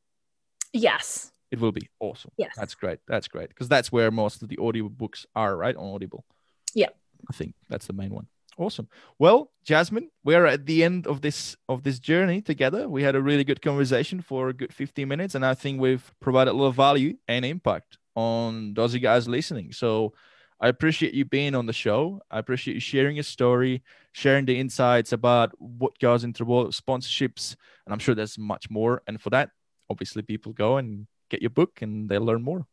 Yes. 0.74 1.32
It 1.50 1.60
will 1.60 1.72
be 1.72 1.88
awesome. 2.00 2.32
Yes. 2.38 2.54
That's 2.58 2.76
great. 2.76 3.00
That's 3.08 3.28
great. 3.28 3.50
Because 3.50 3.70
that's 3.70 3.92
where 3.92 4.12
most 4.12 4.42
of 4.42 4.50
the 4.50 4.58
audiobooks 4.58 5.26
are, 5.36 5.56
right? 5.56 5.76
On 5.76 5.94
Audible. 5.94 6.26
Yeah. 6.74 6.90
I 7.30 7.34
think 7.34 7.56
that's 7.70 7.88
the 7.88 7.94
main 7.94 8.14
one. 8.14 8.28
Awesome. 8.58 8.90
Well, 9.20 9.52
Jasmine, 9.64 10.10
we're 10.24 10.48
at 10.48 10.66
the 10.66 10.84
end 10.84 11.06
of 11.06 11.22
this 11.22 11.56
of 11.70 11.84
this 11.84 12.00
journey 12.00 12.42
together. 12.42 12.90
We 12.90 13.04
had 13.04 13.16
a 13.16 13.22
really 13.22 13.44
good 13.44 13.62
conversation 13.62 14.20
for 14.20 14.50
a 14.50 14.54
good 14.54 14.74
15 14.74 15.08
minutes, 15.08 15.36
and 15.36 15.46
I 15.46 15.54
think 15.54 15.80
we've 15.80 16.12
provided 16.20 16.52
a 16.52 16.54
lot 16.54 16.68
of 16.68 16.76
value 16.76 17.18
and 17.28 17.46
impact 17.46 18.00
on 18.16 18.74
those 18.74 18.96
you 18.96 19.00
guys 19.00 19.28
listening. 19.28 19.74
So 19.74 20.14
I 20.60 20.70
appreciate 20.70 21.14
you 21.14 21.24
being 21.24 21.54
on 21.54 21.68
the 21.68 21.74
show. 21.74 22.20
I 22.32 22.40
appreciate 22.40 22.74
you 22.74 22.80
sharing 22.80 23.18
your 23.18 23.24
story, 23.24 23.84
sharing 24.14 24.46
the 24.46 24.60
insights 24.60 25.12
about 25.12 25.52
what 25.60 26.00
goes 26.00 26.24
into 26.24 26.44
world 26.44 26.74
sponsorships, 26.74 27.56
and 27.86 27.94
I'm 27.94 28.00
sure 28.00 28.16
there's 28.16 28.40
much 28.40 28.72
more. 28.72 29.04
And 29.08 29.22
for 29.22 29.30
that, 29.30 29.52
obviously 29.88 30.24
people 30.24 30.52
go 30.52 30.78
and 30.78 31.06
get 31.30 31.42
your 31.42 31.52
book 31.52 31.84
and 31.84 32.10
they 32.10 32.18
learn 32.18 32.42
more. 32.42 32.66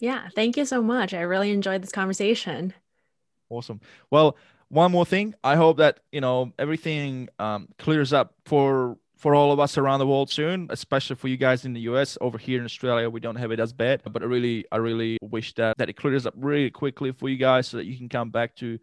Yeah, 0.00 0.28
thank 0.34 0.58
you 0.58 0.66
so 0.66 0.82
much. 0.82 1.14
I 1.14 1.20
really 1.20 1.50
enjoyed 1.50 1.82
this 1.82 1.92
conversation. 1.92 2.74
Awesome. 3.50 3.80
Well, 4.10 4.36
one 4.68 4.92
more 4.92 5.04
thing. 5.04 5.34
I 5.42 5.56
hope 5.56 5.78
that 5.78 6.00
you 6.12 6.20
know 6.20 6.52
everything 6.58 7.28
um, 7.38 7.68
clears 7.78 8.12
up 8.12 8.34
for 8.44 8.96
for 9.20 9.34
all 9.34 9.52
of 9.52 9.60
us 9.60 9.76
around 9.76 9.98
the 9.98 10.06
world 10.06 10.30
soon, 10.30 10.66
especially 10.70 11.14
for 11.14 11.28
you 11.28 11.36
guys 11.36 11.66
in 11.66 11.74
the 11.74 11.80
US. 11.82 12.16
Over 12.22 12.38
here 12.38 12.58
in 12.58 12.64
Australia, 12.64 13.10
we 13.10 13.20
don't 13.20 13.36
have 13.36 13.50
it 13.50 13.60
as 13.60 13.70
bad, 13.70 14.00
but 14.10 14.22
I 14.22 14.24
really, 14.24 14.64
I 14.72 14.78
really 14.78 15.18
wish 15.20 15.52
that 15.56 15.76
that 15.76 15.90
it 15.90 15.94
clears 15.94 16.24
up 16.24 16.32
really 16.36 16.70
quickly 16.70 17.12
for 17.12 17.28
you 17.28 17.36
guys 17.36 17.68
so 17.68 17.76
that 17.76 17.84
you 17.84 17.98
can 17.98 18.08
come 18.08 18.30
back 18.30 18.56
to, 18.56 18.78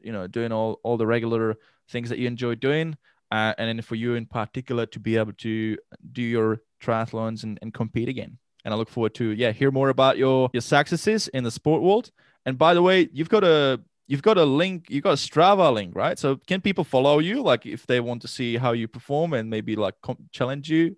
you 0.00 0.12
know, 0.12 0.28
doing 0.28 0.52
all 0.52 0.78
all 0.84 0.96
the 0.96 1.06
regular 1.06 1.56
things 1.88 2.08
that 2.10 2.18
you 2.18 2.28
enjoy 2.28 2.54
doing. 2.54 2.96
Uh, 3.32 3.54
and 3.58 3.68
then 3.68 3.82
for 3.82 3.94
you 3.94 4.14
in 4.14 4.26
particular 4.26 4.86
to 4.86 5.00
be 5.00 5.16
able 5.16 5.32
to 5.32 5.76
do 6.12 6.22
your 6.22 6.60
triathlons 6.82 7.44
and, 7.44 7.58
and 7.62 7.72
compete 7.72 8.08
again. 8.08 8.38
And 8.64 8.74
I 8.74 8.76
look 8.76 8.88
forward 8.88 9.14
to 9.14 9.30
yeah 9.30 9.52
hear 9.52 9.70
more 9.72 9.88
about 9.88 10.18
your 10.18 10.50
your 10.52 10.60
successes 10.60 11.26
in 11.28 11.42
the 11.42 11.50
sport 11.50 11.82
world. 11.82 12.10
And 12.46 12.56
by 12.56 12.74
the 12.74 12.82
way, 12.82 13.08
you've 13.12 13.28
got 13.28 13.44
a 13.44 13.80
you've 14.10 14.22
got 14.22 14.36
a 14.36 14.44
link, 14.44 14.86
you've 14.88 15.04
got 15.04 15.12
a 15.12 15.14
Strava 15.14 15.72
link, 15.72 15.94
right? 15.94 16.18
So 16.18 16.36
can 16.48 16.60
people 16.60 16.82
follow 16.82 17.20
you, 17.20 17.42
like 17.42 17.64
if 17.64 17.86
they 17.86 18.00
want 18.00 18.22
to 18.22 18.28
see 18.28 18.56
how 18.56 18.72
you 18.72 18.88
perform 18.88 19.32
and 19.34 19.48
maybe 19.48 19.76
like 19.76 19.94
challenge 20.32 20.68
you? 20.68 20.96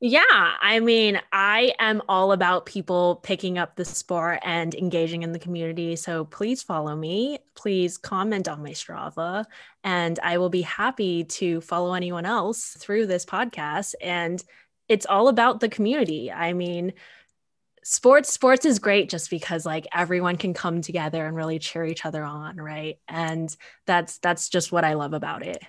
Yeah, 0.00 0.22
I 0.30 0.80
mean, 0.80 1.20
I 1.30 1.74
am 1.78 2.00
all 2.08 2.32
about 2.32 2.64
people 2.64 3.16
picking 3.16 3.58
up 3.58 3.76
the 3.76 3.84
sport 3.84 4.38
and 4.44 4.74
engaging 4.74 5.24
in 5.24 5.32
the 5.32 5.38
community. 5.38 5.94
So 5.96 6.24
please 6.24 6.62
follow 6.62 6.96
me. 6.96 7.40
Please 7.54 7.98
comment 7.98 8.48
on 8.48 8.62
my 8.62 8.70
Strava, 8.70 9.44
and 9.84 10.18
I 10.22 10.38
will 10.38 10.50
be 10.50 10.62
happy 10.62 11.24
to 11.24 11.60
follow 11.60 11.92
anyone 11.92 12.24
else 12.24 12.76
through 12.78 13.08
this 13.08 13.26
podcast. 13.26 13.94
And 14.00 14.42
it's 14.88 15.04
all 15.04 15.28
about 15.28 15.60
the 15.60 15.68
community. 15.68 16.32
I 16.32 16.54
mean, 16.54 16.94
sports 17.88 18.30
sports 18.30 18.66
is 18.66 18.78
great 18.78 19.08
just 19.08 19.30
because 19.30 19.64
like 19.64 19.86
everyone 19.94 20.36
can 20.36 20.52
come 20.52 20.82
together 20.82 21.24
and 21.24 21.34
really 21.34 21.58
cheer 21.58 21.86
each 21.86 22.04
other 22.04 22.22
on 22.22 22.58
right? 22.58 22.98
And 23.08 23.54
that's 23.86 24.18
that's 24.18 24.50
just 24.50 24.70
what 24.70 24.84
i 24.84 24.92
love 24.92 25.14
about 25.14 25.42
it. 25.42 25.62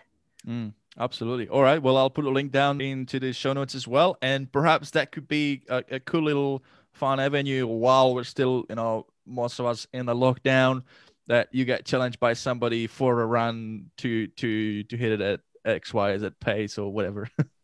Mm, 0.46 0.74
absolutely. 1.00 1.48
All 1.48 1.62
right 1.62 1.82
well 1.82 1.96
i'll 1.96 2.10
put 2.10 2.26
a 2.26 2.30
link 2.30 2.52
down 2.52 2.82
into 2.82 3.22
the 3.22 3.32
show 3.32 3.54
notes 3.54 3.74
as 3.74 3.88
well. 3.88 4.18
And 4.22 4.52
perhaps 4.52 4.92
that 4.92 5.14
could 5.14 5.30
be 5.30 5.64
a, 5.70 5.82
a 5.92 6.00
cool 6.02 6.24
little 6.24 6.62
fun 6.92 7.22
avenue 7.22 7.66
while 7.66 8.14
we're 8.14 8.26
still 8.26 8.66
you 8.68 8.76
know 8.76 9.06
most 9.26 9.60
of 9.60 9.66
us 9.66 9.88
in 9.94 10.06
the 10.06 10.16
lockdown 10.16 10.84
that 11.28 11.48
you 11.54 11.64
get 11.64 11.86
challenged 11.86 12.20
by 12.20 12.34
somebody 12.34 12.86
for 12.86 13.22
a 13.22 13.26
run 13.26 13.86
to 13.96 14.28
to 14.28 14.84
to 14.84 14.98
hit 14.98 15.14
it 15.14 15.22
at 15.22 15.40
x 15.64 15.94
y 15.94 16.18
z 16.18 16.30
pace 16.42 16.78
or 16.78 16.92
whatever 16.92 17.30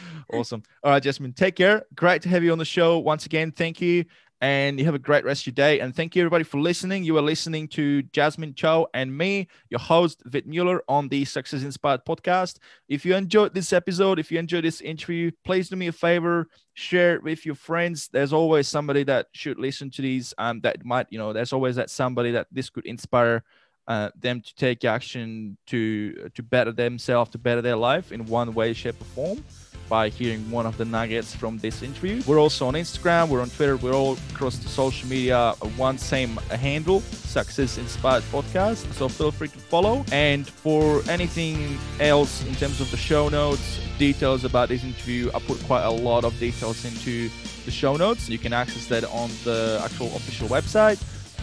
awesome. 0.32 0.62
All 0.82 0.92
right, 0.92 1.02
Jasmine, 1.02 1.32
take 1.32 1.56
care. 1.56 1.84
Great 1.94 2.22
to 2.22 2.28
have 2.28 2.42
you 2.42 2.52
on 2.52 2.58
the 2.58 2.64
show 2.64 2.98
once 2.98 3.26
again. 3.26 3.52
Thank 3.52 3.80
you. 3.80 4.04
And 4.40 4.76
you 4.80 4.84
have 4.86 4.96
a 4.96 4.98
great 4.98 5.24
rest 5.24 5.42
of 5.42 5.46
your 5.46 5.54
day. 5.54 5.78
And 5.78 5.94
thank 5.94 6.16
you, 6.16 6.22
everybody, 6.22 6.42
for 6.42 6.60
listening. 6.60 7.04
You 7.04 7.16
are 7.16 7.22
listening 7.22 7.68
to 7.68 8.02
Jasmine 8.02 8.54
Chow 8.54 8.88
and 8.92 9.16
me, 9.16 9.46
your 9.70 9.78
host, 9.78 10.20
Vit 10.24 10.48
Mueller, 10.48 10.82
on 10.88 11.08
the 11.08 11.24
Success 11.24 11.62
Inspired 11.62 12.04
podcast. 12.04 12.58
If 12.88 13.04
you 13.04 13.14
enjoyed 13.14 13.54
this 13.54 13.72
episode, 13.72 14.18
if 14.18 14.32
you 14.32 14.40
enjoyed 14.40 14.64
this 14.64 14.80
interview, 14.80 15.30
please 15.44 15.68
do 15.68 15.76
me 15.76 15.86
a 15.86 15.92
favor, 15.92 16.48
share 16.74 17.14
it 17.14 17.22
with 17.22 17.46
your 17.46 17.54
friends. 17.54 18.08
There's 18.08 18.32
always 18.32 18.66
somebody 18.66 19.04
that 19.04 19.28
should 19.30 19.60
listen 19.60 19.92
to 19.92 20.02
these. 20.02 20.34
Um, 20.38 20.60
that 20.62 20.84
might, 20.84 21.06
you 21.10 21.18
know, 21.18 21.32
there's 21.32 21.52
always 21.52 21.76
that 21.76 21.88
somebody 21.88 22.32
that 22.32 22.48
this 22.50 22.68
could 22.68 22.84
inspire 22.84 23.44
uh, 23.86 24.10
them 24.18 24.40
to 24.40 24.54
take 24.56 24.84
action 24.84 25.56
to 25.68 26.30
to 26.34 26.42
better 26.42 26.72
themselves, 26.72 27.30
to 27.30 27.38
better 27.38 27.62
their 27.62 27.76
life 27.76 28.10
in 28.10 28.26
one 28.26 28.54
way, 28.54 28.72
shape, 28.72 29.00
or 29.00 29.04
form 29.04 29.44
by 29.92 30.08
hearing 30.08 30.40
one 30.50 30.64
of 30.64 30.78
the 30.78 30.86
nuggets 30.86 31.34
from 31.34 31.58
this 31.58 31.82
interview. 31.82 32.22
We're 32.26 32.40
also 32.40 32.66
on 32.66 32.72
Instagram, 32.72 33.28
we're 33.28 33.42
on 33.42 33.50
Twitter, 33.50 33.76
we're 33.76 33.92
all 33.92 34.16
across 34.32 34.56
the 34.56 34.70
social 34.70 35.06
media, 35.06 35.36
uh, 35.36 35.54
one 35.76 35.98
same 35.98 36.38
uh, 36.38 36.56
handle, 36.56 37.02
Success 37.02 37.76
Inspired 37.76 38.22
Podcast. 38.32 38.90
So 38.94 39.10
feel 39.10 39.30
free 39.30 39.48
to 39.48 39.58
follow. 39.58 40.06
And 40.10 40.48
for 40.48 41.02
anything 41.10 41.78
else 42.00 42.42
in 42.46 42.54
terms 42.54 42.80
of 42.80 42.90
the 42.90 42.96
show 42.96 43.28
notes, 43.28 43.80
details 43.98 44.46
about 44.46 44.70
this 44.70 44.82
interview, 44.82 45.30
I 45.34 45.40
put 45.40 45.62
quite 45.64 45.84
a 45.84 45.90
lot 45.90 46.24
of 46.24 46.38
details 46.38 46.86
into 46.86 47.28
the 47.66 47.70
show 47.70 47.98
notes. 47.98 48.30
You 48.30 48.38
can 48.38 48.54
access 48.54 48.86
that 48.86 49.04
on 49.04 49.28
the 49.44 49.78
actual 49.84 50.06
official 50.16 50.48
website, 50.48 50.96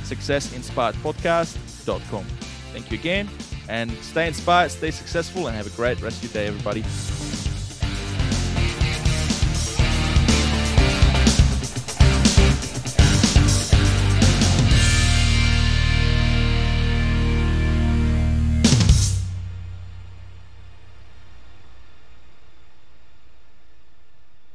successinspiredpodcast.com. 0.09 2.25
Thank 2.73 2.91
you 2.91 2.97
again 2.97 3.29
and 3.67 3.91
stay 4.01 4.27
inspired, 4.27 4.71
stay 4.71 4.89
successful, 4.89 5.45
and 5.45 5.55
have 5.55 5.67
a 5.67 5.75
great 5.75 6.01
rest 6.01 6.23
of 6.23 6.23
your 6.23 6.33
day, 6.33 6.47
everybody. 6.47 6.83